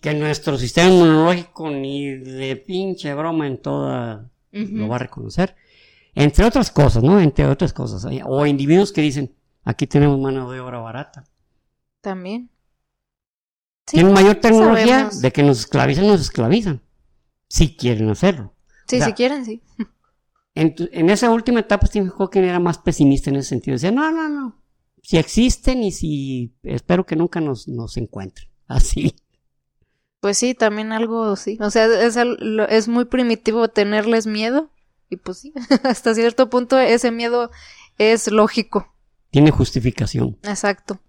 [0.00, 5.54] que nuestro sistema inmunológico ni de pinche broma en toda lo va a reconocer.
[6.14, 7.20] entre otras cosas, ¿no?
[7.20, 8.04] Entre otras cosas.
[8.24, 11.24] O individuos que dicen, aquí tenemos mano de obra barata.
[12.00, 12.50] También.
[13.84, 16.82] Tienen mayor tecnología de que nos esclavizan, nos esclavizan.
[17.48, 18.54] Si quieren hacerlo.
[18.86, 19.62] Sí, si quieren, sí.
[20.54, 23.74] En, esa última etapa Stephen Hawking era más pesimista en ese sentido.
[23.74, 24.62] Decía, no, no, no.
[25.02, 28.48] Si existen y si espero que nunca nos, nos encuentren.
[28.66, 29.14] Así.
[30.20, 31.58] Pues sí, también algo sí.
[31.60, 34.70] O sea, es, es muy primitivo tenerles miedo.
[35.08, 35.52] Y pues sí,
[35.82, 37.50] hasta cierto punto ese miedo
[37.98, 38.94] es lógico.
[39.30, 40.38] Tiene justificación.
[40.42, 41.00] Exacto.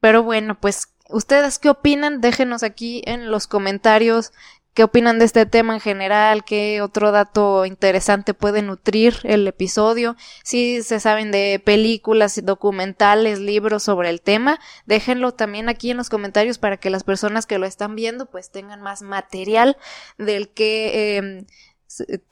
[0.00, 2.20] Pero bueno, pues, ¿ustedes qué opinan?
[2.20, 4.32] Déjenos aquí en los comentarios
[4.76, 10.16] qué opinan de este tema en general, qué otro dato interesante puede nutrir el episodio,
[10.44, 16.10] si se saben de películas, documentales, libros sobre el tema, déjenlo también aquí en los
[16.10, 19.78] comentarios para que las personas que lo están viendo pues tengan más material
[20.18, 21.46] del que em,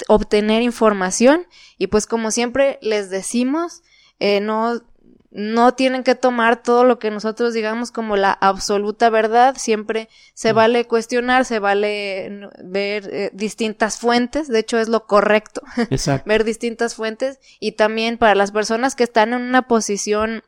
[0.08, 1.46] obtener información.
[1.78, 3.82] Y pues como siempre les decimos,
[4.18, 4.82] eh, no
[5.36, 10.52] no tienen que tomar todo lo que nosotros digamos como la absoluta verdad, siempre se
[10.52, 10.56] mm.
[10.56, 15.60] vale cuestionar, se vale ver eh, distintas fuentes, de hecho es lo correcto,
[16.24, 17.40] ver distintas fuentes.
[17.58, 20.44] Y también para las personas que están en una posición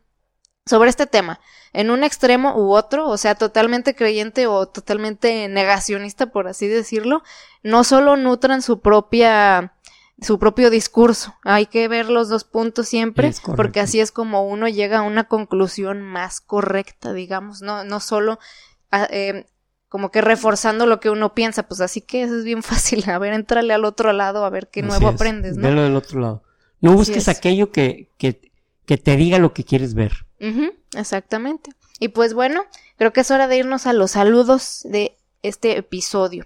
[0.65, 1.41] sobre este tema,
[1.73, 7.25] en un extremo u otro, o sea, totalmente creyente o totalmente negacionista, por así decirlo,
[7.65, 9.76] no solo nutran su propia
[10.21, 11.35] su propio discurso.
[11.45, 15.25] Hay que ver los dos puntos siempre, porque así es como uno llega a una
[15.25, 18.39] conclusión más correcta, digamos, no, no solo
[18.91, 19.47] ah, eh,
[19.89, 23.09] como que reforzando lo que uno piensa, pues así que eso es bien fácil.
[23.09, 25.63] A ver, entrale al otro lado a ver qué nuevo aprendes, ¿no?
[25.63, 26.43] Verlo del otro lado.
[26.81, 28.53] No busques aquello que, que,
[28.85, 30.27] que, te diga lo que quieres ver.
[30.95, 31.71] exactamente.
[31.99, 32.63] Y pues bueno,
[32.99, 36.45] creo que es hora de irnos a los saludos de este episodio.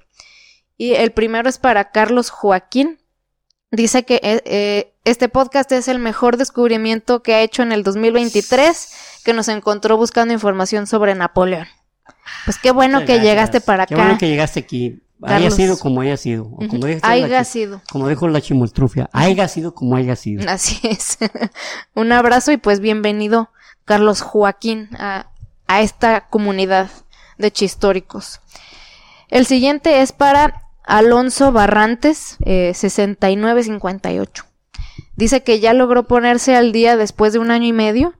[0.76, 2.99] Y el primero es para Carlos Joaquín,
[3.70, 7.82] dice que eh, eh, este podcast es el mejor descubrimiento que ha hecho en el
[7.82, 11.66] 2023, que nos encontró buscando información sobre Napoleón.
[12.44, 13.94] Pues qué bueno que llegaste para acá.
[13.94, 15.02] Qué bueno que llegaste aquí.
[15.22, 16.46] Haya sido como haya sido.
[16.46, 17.82] O como, haya sido.
[17.90, 19.10] como dijo la chimoltrufia.
[19.12, 20.48] Haya sido como haya sido.
[20.50, 21.18] Así es.
[21.94, 23.50] Un abrazo y pues bienvenido,
[23.84, 25.30] Carlos Joaquín, a,
[25.66, 26.88] a esta comunidad
[27.36, 28.40] de chistóricos.
[29.28, 30.59] El siguiente es para
[30.90, 34.44] Alonso Barrantes, eh, 6958.
[35.14, 38.14] Dice que ya logró ponerse al día después de un año y medio,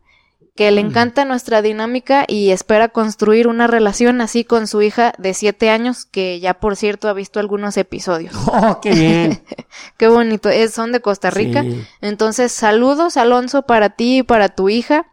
[0.55, 5.35] que le encanta nuestra dinámica y espera construir una relación así con su hija de
[5.35, 8.35] siete años, que ya por cierto ha visto algunos episodios.
[8.47, 9.43] ¡Oh, qué bien!
[9.97, 10.49] qué bonito.
[10.49, 11.65] Es, son de Costa Rica.
[12.01, 15.07] Entonces, saludos, Alonso, para ti y para tu hija.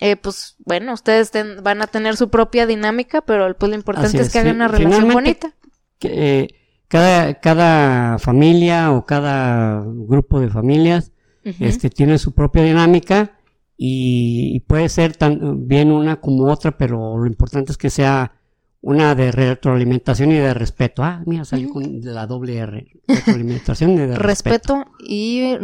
[0.00, 1.30] Eh, pues bueno, ustedes
[1.62, 5.12] van a tener su propia dinámica, pero pues lo importante es, que hagan una relación
[5.12, 5.54] bonita.
[6.00, 6.63] Que, eh,
[6.94, 11.10] cada, cada familia o cada grupo de familias
[11.42, 13.36] este, tiene su propia dinámica
[13.76, 18.34] y, puede ser tan bien una como otra, pero lo importante es que sea
[18.80, 21.02] una de retroalimentación y de respeto.
[21.02, 22.86] Ah, mira, salió con la doble R.
[23.08, 24.76] Retroalimentación y de respeto.
[24.76, 24.84] respeto.
[25.00, 25.56] y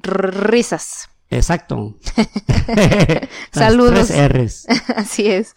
[0.00, 1.10] risas.
[1.28, 1.98] Exacto.
[3.52, 4.08] Saludos.
[4.08, 4.66] Tres R's.
[4.96, 5.54] Así es.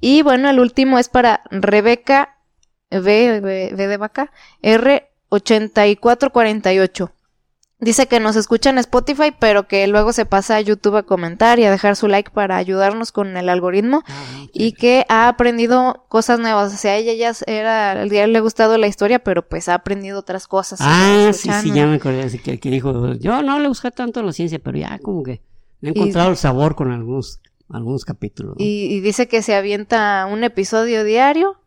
[0.00, 2.39] Y bueno, el último es para Rebeca
[2.90, 7.12] V, V, de vaca, R8448.
[7.82, 11.58] Dice que nos escucha en Spotify, pero que luego se pasa a YouTube a comentar
[11.58, 16.04] y a dejar su like para ayudarnos con el algoritmo ah, y que ha aprendido
[16.08, 16.74] cosas nuevas.
[16.74, 19.70] O sea, a ella ya era, el día le ha gustado la historia, pero pues
[19.70, 20.78] ha aprendido otras cosas.
[20.82, 22.28] Ah, sí, sí, ya me acordé.
[22.38, 25.40] que, dijo, yo no le busqué tanto la ciencia, pero ya como que
[25.80, 27.40] he encontrado el sabor con algunos,
[27.70, 28.56] algunos capítulos.
[28.58, 31.59] y dice que se avienta un episodio diario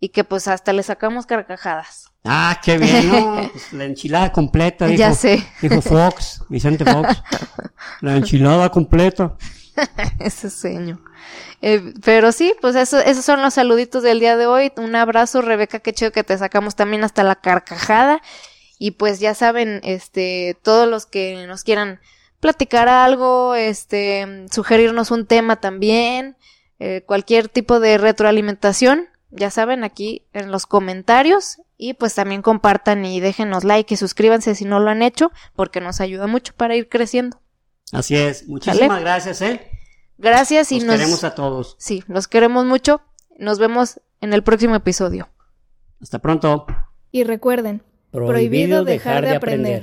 [0.00, 2.10] y que pues hasta le sacamos carcajadas.
[2.24, 3.48] Ah, qué bien, ¿no?
[3.52, 5.46] Pues, la enchilada completa, dijo, ya sé.
[5.60, 7.22] dijo Fox, Vicente Fox.
[8.00, 9.36] La enchilada completa.
[10.18, 11.00] Ese seño.
[11.62, 14.72] Eh, pero sí, pues eso, esos son los saluditos del día de hoy.
[14.76, 18.22] Un abrazo, Rebeca, qué chido que te sacamos también hasta la carcajada.
[18.78, 22.00] Y pues ya saben, este, todos los que nos quieran
[22.40, 26.36] platicar algo, este, sugerirnos un tema también,
[26.78, 33.04] eh, cualquier tipo de retroalimentación, ya saben, aquí en los comentarios y pues también compartan
[33.04, 36.76] y déjenos like y suscríbanse si no lo han hecho porque nos ayuda mucho para
[36.76, 37.40] ir creciendo.
[37.92, 39.70] Así es, muchísimas gracias, ¿eh?
[40.18, 41.76] Gracias y nos queremos a todos.
[41.78, 43.00] Sí, los queremos mucho.
[43.38, 45.30] Nos vemos en el próximo episodio.
[46.00, 46.66] Hasta pronto.
[47.10, 49.78] Y recuerden, prohibido, dejar, de aprender.